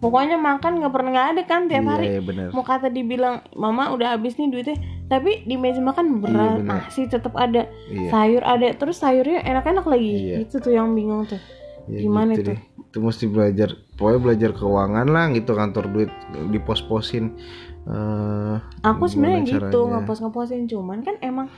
Pokoknya 0.00 0.40
makan 0.40 0.80
nggak 0.80 0.92
pernah 0.96 1.10
nggak 1.12 1.28
ada 1.36 1.42
kan 1.44 1.60
tiap 1.68 1.84
iya 1.84 1.90
hari. 1.92 2.06
iya 2.08 2.20
benar. 2.24 2.48
Mau 2.56 2.64
kata 2.64 2.88
dibilang 2.88 3.44
mama 3.52 3.92
udah 3.92 4.16
habis 4.16 4.40
nih 4.40 4.48
duitnya 4.48 4.80
tapi 5.12 5.44
di 5.44 5.60
meja 5.60 5.84
makan 5.84 6.24
berat 6.24 6.56
Iya, 6.56 6.64
nasi 6.64 7.04
tetap 7.04 7.36
ada. 7.36 7.68
Iya. 7.92 8.08
Sayur 8.08 8.42
ada 8.48 8.64
terus 8.72 8.96
sayurnya 8.96 9.44
enak-enak 9.44 9.84
lagi. 9.84 10.08
Iya. 10.08 10.36
itu 10.48 10.56
tuh 10.56 10.72
yang 10.72 10.96
bingung 10.96 11.28
tuh. 11.28 11.36
Ya, 11.84 12.00
Gimana 12.00 12.32
gitu 12.32 12.48
itu? 12.48 12.50
deh. 12.56 12.60
Itu 12.90 12.98
mesti 12.98 13.24
belajar, 13.30 13.70
pokoknya 14.00 14.20
belajar 14.22 14.50
keuangan 14.50 15.06
lah 15.06 15.28
gitu 15.28 15.52
kantor 15.52 15.84
duit 15.86 16.10
dipos-posin. 16.48 17.36
eh 17.82 18.56
aku 18.82 19.04
sebenarnya 19.04 19.40
gitu 19.46 19.60
caranya. 19.82 20.00
ngepos 20.00 20.18
ngeposin 20.20 20.64
cuman 20.64 21.00
kan 21.00 21.16
emang 21.20 21.48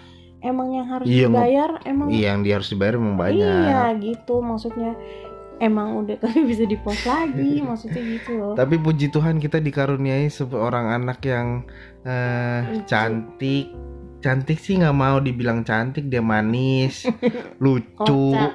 emang 0.40 0.70
yang 0.70 0.86
harus 0.86 1.06
Iya, 1.06 1.26
dibayar 1.28 1.70
emang 1.84 2.08
Iya, 2.08 2.26
yang 2.28 2.38
dia 2.40 2.54
harus 2.56 2.68
dibayar 2.68 2.94
memang 2.94 3.16
banyak. 3.16 3.38
iya 3.38 3.82
gitu 3.96 4.38
maksudnya 4.38 4.94
emang 5.58 5.98
udah 5.98 6.18
kali 6.22 6.42
bisa 6.44 6.62
dipos 6.64 6.98
lagi 7.04 7.58
maksudnya 7.68 8.02
gitu 8.02 8.30
loh 8.34 8.54
Tapi 8.54 8.74
puji 8.76 9.06
Tuhan 9.08 9.38
kita 9.38 9.58
dikaruniai 9.58 10.26
seorang 10.26 10.90
anak 10.92 11.22
yang 11.22 11.62
Lucu. 12.02 12.82
cantik. 12.84 13.66
Cantik 14.18 14.54
sih 14.56 14.78
nggak 14.78 14.94
mau 14.94 15.18
dibilang 15.18 15.62
cantik, 15.62 16.06
dia 16.06 16.22
manis, 16.22 17.06
lucu. 17.58 17.90
Kocak. 17.98 18.54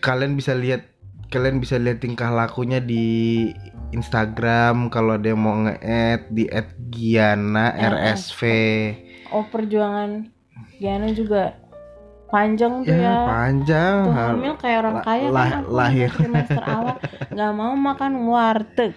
Kalian 0.00 0.32
bisa 0.32 0.52
lihat 0.52 0.89
kalian 1.30 1.58
bisa 1.58 1.76
lihat 1.76 1.98
tingkah 1.98 2.28
lakunya 2.28 2.78
di 2.78 3.48
Instagram 3.90 4.88
kalau 4.88 5.14
ada 5.14 5.26
yang 5.26 5.38
mau 5.38 5.54
nge-add 5.60 6.26
di 6.28 6.44
@giana 6.90 7.70
rsv. 7.72 8.40
oh 9.30 9.46
perjuangan 9.46 10.26
Giana 10.76 11.12
juga 11.12 11.54
panjang 12.26 12.82
tuh 12.82 12.90
Ya, 12.90 12.98
ya, 13.00 13.16
panjang. 13.26 13.96
tuh 14.02 14.14
hamil 14.14 14.54
kayak 14.56 14.78
orang 14.80 14.94
la- 14.94 15.04
kaya 15.04 15.26
lah- 15.28 15.50
kan 15.52 15.62
lahir. 15.68 16.08
masih 16.08 16.18
trimester 16.18 16.62
awal 16.70 16.96
nggak 17.28 17.52
mau 17.52 17.72
makan 17.74 18.12
warteg 18.24 18.92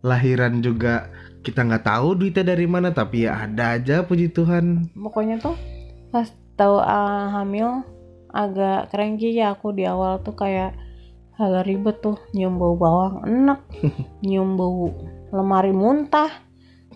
lahiran 0.00 0.60
juga 0.60 1.08
kita 1.40 1.60
nggak 1.60 1.84
tahu 1.84 2.08
duitnya 2.14 2.44
dari 2.46 2.64
mana 2.64 2.88
tapi 2.90 3.24
ya 3.24 3.44
ada 3.44 3.74
aja 3.74 4.00
puji 4.00 4.30
Tuhan 4.30 4.88
pokoknya 4.94 5.36
tuh 5.38 5.56
pas 6.08 6.28
tahu 6.54 6.76
ah, 6.78 7.28
hamil 7.34 7.84
agak 8.30 8.88
cranky 8.88 9.32
ya 9.32 9.52
aku 9.52 9.70
di 9.70 9.84
awal 9.84 10.20
tuh 10.20 10.32
kayak 10.32 10.72
agak 11.36 11.64
ribet 11.64 11.96
tuh 11.98 12.16
nyium 12.30 12.56
bau 12.56 12.74
bawang 12.74 13.22
enak 13.24 13.60
nyium 14.24 14.54
bau 14.54 14.94
lemari 15.28 15.70
muntah 15.70 16.30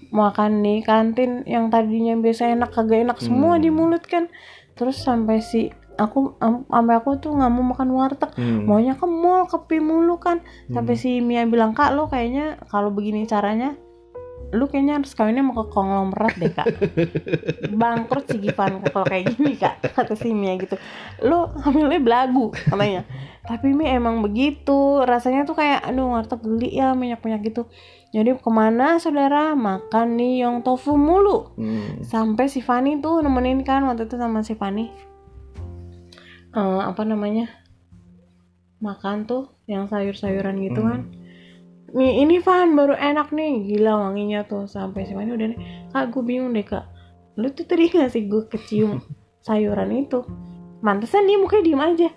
makan 0.09 0.63
di 0.63 0.81
kantin 0.81 1.43
yang 1.45 1.69
tadinya 1.69 2.15
biasa 2.15 2.51
enak 2.51 2.71
kagak 2.71 3.03
enak 3.03 3.19
semua 3.19 3.55
Hmm. 3.55 3.63
di 3.63 3.71
mulut 3.71 4.01
kan 4.03 4.31
terus 4.73 4.97
sampai 4.97 5.39
si 5.39 5.69
aku 5.95 6.39
am- 6.39 6.65
sampai 6.65 6.95
aku 6.95 7.19
tuh 7.19 7.35
nggak 7.35 7.51
mau 7.51 7.67
makan 7.69 7.91
warteg 7.91 8.31
Hmm. 8.33 8.65
maunya 8.65 8.95
ke 8.95 9.05
mall 9.05 9.45
ke 9.45 9.59
Pi 9.61 9.79
mulu 9.79 10.17
kan 10.17 10.39
sampai 10.67 10.95
Hmm. 10.95 11.03
si 11.03 11.19
Mia 11.19 11.43
bilang 11.45 11.75
kak 11.75 11.93
lo 11.93 12.07
kayaknya 12.07 12.63
kalau 12.67 12.89
begini 12.89 13.27
caranya 13.27 13.75
lu 14.49 14.65
kayaknya 14.65 14.97
harus 14.97 15.13
kawinnya 15.13 15.43
mau 15.43 15.53
ke 15.59 15.69
konglomerat 15.69 16.35
deh 16.37 16.49
kak 16.49 16.65
bangkrut 17.75 18.25
si 18.27 18.39
Givan 18.39 18.81
kalau 18.83 19.05
kayak 19.05 19.35
gini 19.35 19.53
kak 19.55 19.83
kata 19.93 20.15
si 20.15 20.31
Mia 20.31 20.57
gitu 20.57 20.79
lu 21.21 21.37
hamilnya 21.59 22.01
belagu 22.01 22.49
katanya 22.65 23.05
tapi 23.49 23.73
Mi 23.73 23.89
emang 23.89 24.21
begitu. 24.21 25.01
Rasanya 25.09 25.49
tuh 25.49 25.57
kayak 25.57 25.81
aduh 25.89 26.13
warteg 26.13 26.45
geli 26.45 26.77
ya 26.77 26.93
minyak 26.93 27.25
minyak 27.25 27.49
gitu. 27.49 27.65
Jadi 28.13 28.37
ke 28.37 28.51
mana 28.53 29.01
saudara? 29.01 29.57
Makan 29.57 30.21
nih 30.21 30.45
yang 30.45 30.61
tofu 30.61 31.01
mulu. 31.01 31.57
Hmm. 31.57 32.05
sampai 32.05 32.53
si 32.53 32.61
Fani 32.61 33.01
tuh 33.01 33.25
nemenin 33.25 33.65
kan 33.65 33.89
waktu 33.89 34.05
itu 34.05 34.21
sama 34.21 34.45
si 34.45 34.53
Fani. 34.53 34.93
Eh, 36.53 36.81
apa 36.85 37.03
namanya 37.09 37.49
makan 38.79 39.25
tuh 39.27 39.51
yang 39.67 39.89
sayur-sayuran 39.91 40.55
gitu 40.63 40.81
Hmm. 40.85 40.91
kan 40.93 41.01
nih 41.89 42.21
ini 42.21 42.37
Van 42.45 42.77
baru 42.77 42.93
enak 42.93 43.33
nih. 43.33 43.65
Gila 43.65 43.97
wanginya 43.97 44.45
tuh. 44.45 44.69
Sampai 44.69 45.09
si 45.09 45.17
Fani 45.17 45.33
udah 45.33 45.49
nih 45.57 45.61
kak 45.89 46.13
gue 46.13 46.21
bingung 46.21 46.53
deh 46.53 46.65
kak. 46.69 46.85
Lu 47.41 47.49
tuh 47.57 47.65
tadi 47.65 47.89
gak 47.89 48.13
sih 48.13 48.29
gue 48.29 48.45
kecium 48.45 49.01
sayuran 49.49 49.89
itu. 49.97 50.21
Mantesan 50.85 51.25
dia 51.27 51.41
mukanya 51.41 51.65
diem 51.65 51.83
aja 51.83 52.09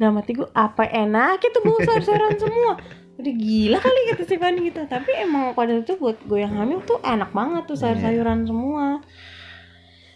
dalam 0.00 0.16
hati 0.16 0.32
gue 0.32 0.48
apa 0.56 0.88
enak 0.88 1.44
itu 1.44 1.58
bau 1.60 1.76
sayur-sayuran 1.84 2.40
semua? 2.40 2.72
Udah 3.20 3.34
gila 3.36 3.78
kali 3.84 4.00
kata 4.08 4.24
si 4.24 4.36
Fani 4.40 4.60
gitu. 4.72 4.80
Tapi 4.88 5.12
emang 5.20 5.52
pada 5.52 5.76
itu 5.76 6.00
buat 6.00 6.16
gue 6.24 6.40
yang 6.40 6.56
hamil 6.56 6.80
tuh 6.88 6.96
enak 7.04 7.36
banget 7.36 7.68
tuh 7.68 7.76
sayur-sayuran 7.76 8.48
semua. 8.48 9.04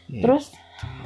Iya. 0.04 0.20
terus 0.20 0.52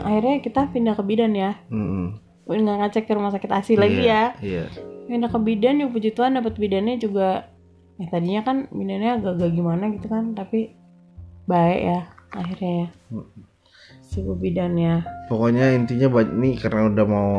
akhirnya 0.02 0.42
kita 0.42 0.70
pindah 0.70 0.94
ke 0.94 1.02
bidan 1.06 1.34
ya. 1.34 1.58
Hmm. 1.70 2.18
nggak 2.48 2.78
ngecek 2.82 3.04
ke 3.06 3.12
rumah 3.14 3.34
sakit 3.34 3.50
ASI 3.50 3.74
lagi 3.74 4.06
ya. 4.06 4.34
Iya. 4.38 4.70
pindah 5.06 5.30
ke 5.32 5.38
bidan 5.40 5.80
yuk 5.80 5.96
puji 5.96 6.12
Tuhan 6.12 6.36
dapat 6.36 6.58
bidannya 6.60 7.00
juga 7.00 7.48
ya 7.96 8.06
tadinya 8.12 8.42
kan 8.44 8.68
bidannya 8.68 9.22
agak-agak 9.22 9.50
gimana 9.56 9.84
gitu 9.96 10.06
kan 10.10 10.36
tapi 10.36 10.76
baik 11.48 11.80
ya 11.82 12.00
akhirnya 12.34 12.72
ya. 12.74 12.88
Si 14.02 14.18
bidannya. 14.20 15.06
Pokoknya 15.30 15.78
intinya 15.78 16.10
nih 16.26 16.54
karena 16.58 16.90
udah 16.92 17.06
mau 17.06 17.32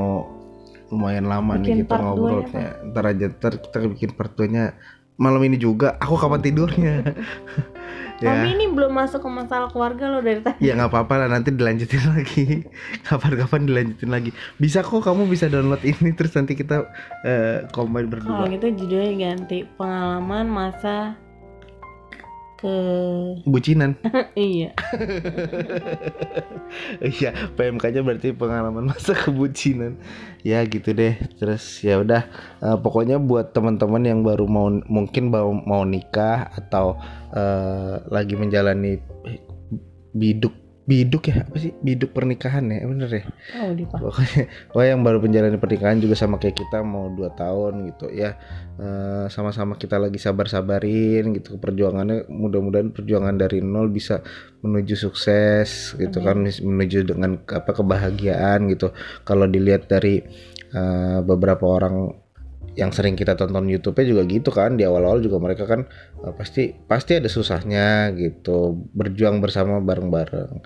lumayan 0.90 1.26
lama 1.30 1.54
nih 1.58 1.66
Bikin 1.66 1.78
kita 1.86 1.92
part 1.94 2.04
ngobrolnya. 2.04 2.68
Ntar 2.90 3.04
aja 3.06 3.26
ntar 3.30 3.54
kita 3.62 3.78
bikin 3.90 4.10
part 4.18 4.34
2-nya 4.34 4.74
malam 5.20 5.42
ini 5.44 5.60
juga. 5.60 6.00
Aku 6.00 6.16
kapan 6.16 6.40
tidurnya? 6.40 6.96
ya. 8.24 8.28
Kami 8.32 8.56
ini 8.56 8.66
belum 8.72 8.92
masuk 8.96 9.20
ke 9.20 9.30
masalah 9.30 9.68
keluarga 9.68 10.08
lo 10.08 10.24
dari 10.24 10.40
tadi 10.40 10.64
Ya 10.64 10.80
nggak 10.80 10.92
apa-apa 10.96 11.14
lah 11.26 11.28
nanti 11.30 11.52
dilanjutin 11.52 12.04
lagi. 12.16 12.64
Kapan-kapan 13.04 13.68
dilanjutin 13.68 14.10
lagi. 14.10 14.32
Bisa 14.58 14.80
kok 14.82 15.04
kamu 15.04 15.28
bisa 15.28 15.52
download 15.52 15.84
ini 15.84 16.16
terus 16.16 16.34
nanti 16.34 16.56
kita 16.56 16.88
eh, 17.28 17.68
combine 17.76 18.08
kalau 18.10 18.48
berdua. 18.48 18.54
gitu 18.56 18.68
judulnya 18.86 19.36
ganti 19.36 19.68
pengalaman 19.78 20.48
masa 20.48 21.20
ke 22.60 22.76
Bucinan. 23.48 23.96
iya 24.36 24.76
Iya, 27.02 27.34
PMK-nya 27.58 28.06
berarti 28.06 28.30
pengalaman 28.36 28.94
masa 28.94 29.18
kebucinan. 29.18 29.98
Ya 30.46 30.62
gitu 30.68 30.94
deh. 30.94 31.18
Terus 31.40 31.82
ya 31.82 31.98
udah 32.04 32.28
eh, 32.62 32.78
pokoknya 32.78 33.18
buat 33.18 33.56
teman-teman 33.56 34.04
yang 34.06 34.20
baru 34.22 34.46
mau 34.46 34.70
mungkin 34.70 35.34
mau, 35.34 35.50
mau 35.56 35.82
nikah 35.88 36.52
atau 36.54 37.00
eh, 37.34 38.04
lagi 38.12 38.36
menjalani 38.38 39.02
biduk 40.14 40.69
biduk 40.90 41.30
ya? 41.30 41.46
Apa 41.46 41.58
sih? 41.62 41.72
Biduk 41.86 42.18
pernikahan 42.18 42.66
ya? 42.74 42.82
Bener 42.90 43.10
ya? 43.14 43.24
Oh 43.62 43.70
pokoknya 44.10 44.50
pokoknya 44.74 44.90
yang 44.98 45.02
baru 45.06 45.18
menjalani 45.22 45.58
pernikahan 45.62 46.02
juga 46.02 46.18
sama 46.18 46.42
kayak 46.42 46.58
kita 46.66 46.82
mau 46.82 47.14
dua 47.14 47.30
tahun 47.38 47.94
gitu 47.94 48.10
ya. 48.10 48.34
Eh, 48.82 49.26
sama-sama 49.30 49.78
kita 49.78 50.02
lagi 50.02 50.18
sabar-sabarin 50.18 51.38
gitu. 51.38 51.62
Perjuangannya 51.62 52.26
mudah-mudahan 52.26 52.90
perjuangan 52.90 53.38
dari 53.38 53.62
nol 53.62 53.94
bisa 53.94 54.26
menuju 54.66 54.98
sukses 54.98 55.94
gitu 55.94 56.18
kan. 56.26 56.42
Menuju 56.42 57.06
dengan 57.06 57.38
apa 57.46 57.70
kebahagiaan 57.70 58.66
gitu. 58.74 58.90
Kalau 59.22 59.46
dilihat 59.46 59.86
dari 59.86 60.26
eh, 60.74 61.20
beberapa 61.22 61.70
orang 61.70 62.29
yang 62.78 62.92
sering 62.96 63.16
kita 63.20 63.36
tonton 63.36 63.68
YouTube-nya 63.68 64.06
juga 64.08 64.24
gitu 64.30 64.50
kan 64.56 64.80
di 64.80 64.88
awal-awal 64.88 65.20
juga 65.20 65.38
mereka 65.42 65.68
kan 65.68 65.84
eh, 66.24 66.34
pasti 66.36 66.72
pasti 66.88 67.20
ada 67.20 67.28
susahnya 67.28 68.14
gitu 68.16 68.76
berjuang 68.96 69.44
bersama 69.44 69.84
bareng-bareng 69.84 70.64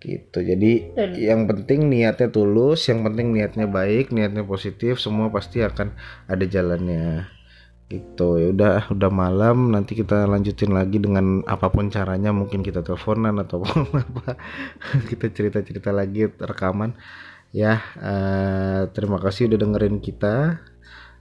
gitu. 0.00 0.38
Jadi 0.40 0.96
Dan- 0.96 1.16
yang 1.20 1.40
penting 1.44 1.92
niatnya 1.92 2.32
tulus 2.32 2.88
yang 2.88 3.04
penting 3.04 3.36
niatnya 3.36 3.68
baik 3.68 4.14
niatnya 4.16 4.44
positif 4.48 4.96
semua 4.96 5.28
pasti 5.28 5.60
akan 5.60 5.92
ada 6.24 6.44
jalannya 6.48 7.28
gitu. 7.90 8.38
Ya 8.40 8.48
udah 8.54 8.76
udah 8.94 9.10
malam 9.12 9.74
nanti 9.74 9.98
kita 9.98 10.24
lanjutin 10.30 10.72
lagi 10.72 11.02
dengan 11.02 11.42
apa 11.44 11.68
pun 11.74 11.90
caranya 11.90 12.30
mungkin 12.30 12.62
kita 12.64 12.80
teleponan 12.86 13.36
atau 13.42 13.60
apa. 13.66 14.38
Kita 15.10 15.26
cerita 15.34 15.60
cerita 15.60 15.90
lagi 15.92 16.30
rekaman. 16.30 16.94
Ya 17.52 17.82
eh, 17.98 18.82
terima 18.94 19.18
kasih 19.18 19.50
udah 19.50 19.58
dengerin 19.58 19.98
kita 19.98 20.62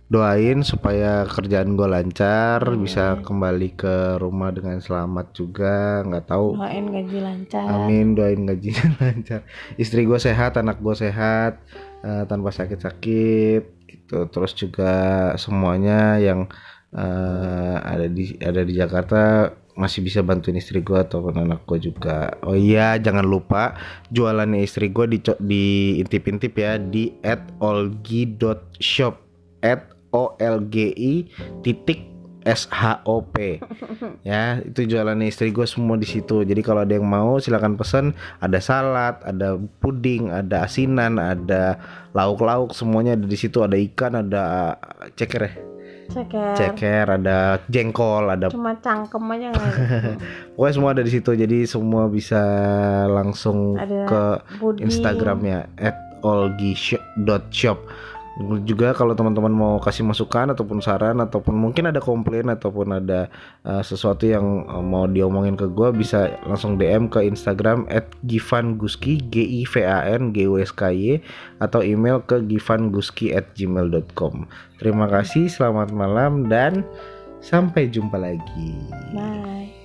doain 0.09 0.65
supaya 0.65 1.21
kerjaan 1.29 1.77
gue 1.77 1.85
lancar 1.85 2.65
bisa 2.81 3.21
kembali 3.21 3.77
ke 3.77 4.17
rumah 4.17 4.49
dengan 4.49 4.81
selamat 4.81 5.37
juga 5.37 6.01
nggak 6.01 6.25
tahu. 6.25 6.57
Doain 6.57 6.89
gaji 6.89 7.17
lancar. 7.21 7.65
Amin 7.69 8.17
doain 8.17 8.41
gajinya 8.49 8.89
lancar. 9.05 9.45
Istri 9.77 10.09
gue 10.09 10.17
sehat 10.17 10.57
Anak 10.57 10.81
gue 10.81 10.97
sehat 10.97 11.61
eh, 12.01 12.25
Tanpa 12.25 12.49
sakit-sakit 12.49 13.85
gitu. 13.85 14.25
Terus 14.33 14.57
juga 14.57 14.93
semuanya 15.37 16.17
yang 16.17 16.49
eh, 16.89 17.77
ada 17.77 18.09
di 18.09 18.33
ada 18.41 18.65
di 18.65 18.73
Jakarta 18.73 19.53
masih 19.77 20.03
bisa 20.03 20.25
bantuin 20.25 20.57
istri 20.57 20.81
gue 20.81 20.97
ataupun 20.97 21.37
anak 21.37 21.69
gue 21.69 21.79
juga. 21.85 22.33
Oh 22.41 22.57
iya, 22.57 22.97
jangan 22.97 23.23
lupa 23.23 23.77
jualannya 24.09 24.65
istri 24.65 24.89
gue 24.89 25.05
di 25.05 25.21
diintip-intip 25.21 26.51
ya 26.57 26.81
di 26.81 27.13
@olgi.shop 27.61 29.15
o 29.59 29.98
l 30.13 30.57
g 30.69 30.93
i 30.95 31.13
titik 31.61 32.09
s 32.47 32.65
h 32.71 33.03
o 33.03 33.21
p. 33.23 33.59
Ya 34.27 34.59
itu 34.63 34.83
jualannya 34.87 35.31
istri 35.31 35.51
gue 35.51 35.63
semua 35.67 35.95
di 35.95 36.07
situ. 36.07 36.43
Jadi 36.43 36.59
kalau 36.63 36.83
ada 36.83 36.93
yang 36.95 37.07
mau 37.07 37.39
silakan 37.39 37.75
pesan. 37.79 38.15
Ada 38.43 38.59
salad 38.59 39.15
ada 39.23 39.55
puding 39.79 40.31
ada 40.31 40.67
asinan 40.67 41.19
ada 41.19 41.79
lauk-lauk 42.15 42.75
semuanya 42.75 43.15
ada 43.15 43.27
di 43.27 43.37
situ. 43.39 43.63
Ada 43.63 43.75
ikan 43.91 44.13
ada 44.19 44.75
ceker 45.15 45.41
ya? 45.45 45.51
Ceker. 46.09 46.53
Ceker 46.57 47.05
ada 47.21 47.61
jengkol 47.69 48.33
ada 48.33 48.49
cuma 48.49 48.73
cangkem 48.81 49.21
aja 49.29 49.53
nggak 49.53 49.69
pokoknya 50.57 50.73
semua 50.73 50.89
ada 50.97 51.03
di 51.05 51.11
situ. 51.13 51.31
Jadi 51.37 51.57
semua 51.69 52.09
bisa 52.09 52.41
langsung 53.07 53.77
Ada 53.77 54.09
ke 54.09 54.23
puding. 54.57 54.89
Instagramnya 54.89 55.69
@olgi.shop 56.25 57.77
juga 58.63 58.95
kalau 58.95 59.11
teman-teman 59.11 59.51
mau 59.51 59.83
kasih 59.83 60.07
masukan 60.07 60.55
ataupun 60.55 60.79
saran 60.79 61.19
ataupun 61.19 61.51
mungkin 61.51 61.91
ada 61.91 61.99
komplain 61.99 62.47
ataupun 62.47 63.03
ada 63.03 63.27
uh, 63.67 63.83
sesuatu 63.83 64.23
yang 64.23 64.63
uh, 64.65 64.79
mau 64.79 65.11
diomongin 65.11 65.59
ke 65.59 65.67
gue 65.67 65.91
bisa 65.91 66.31
langsung 66.47 66.79
DM 66.79 67.11
ke 67.11 67.27
Instagram 67.27 67.83
@givanguski 68.23 69.19
g 69.27 69.43
i 69.43 69.67
v 69.67 69.83
a 69.83 70.07
n 70.15 70.31
g 70.31 70.47
u 70.47 70.55
s 70.55 70.71
k 70.71 70.95
y 70.95 71.19
atau 71.59 71.83
email 71.83 72.23
ke 72.23 72.39
givanguski@gmail.com 72.39 74.47
terima 74.79 75.11
kasih 75.11 75.51
selamat 75.51 75.91
malam 75.91 76.47
dan 76.47 76.87
sampai 77.39 77.87
jumpa 77.91 78.19
lagi. 78.19 78.75
Bye 79.15 79.78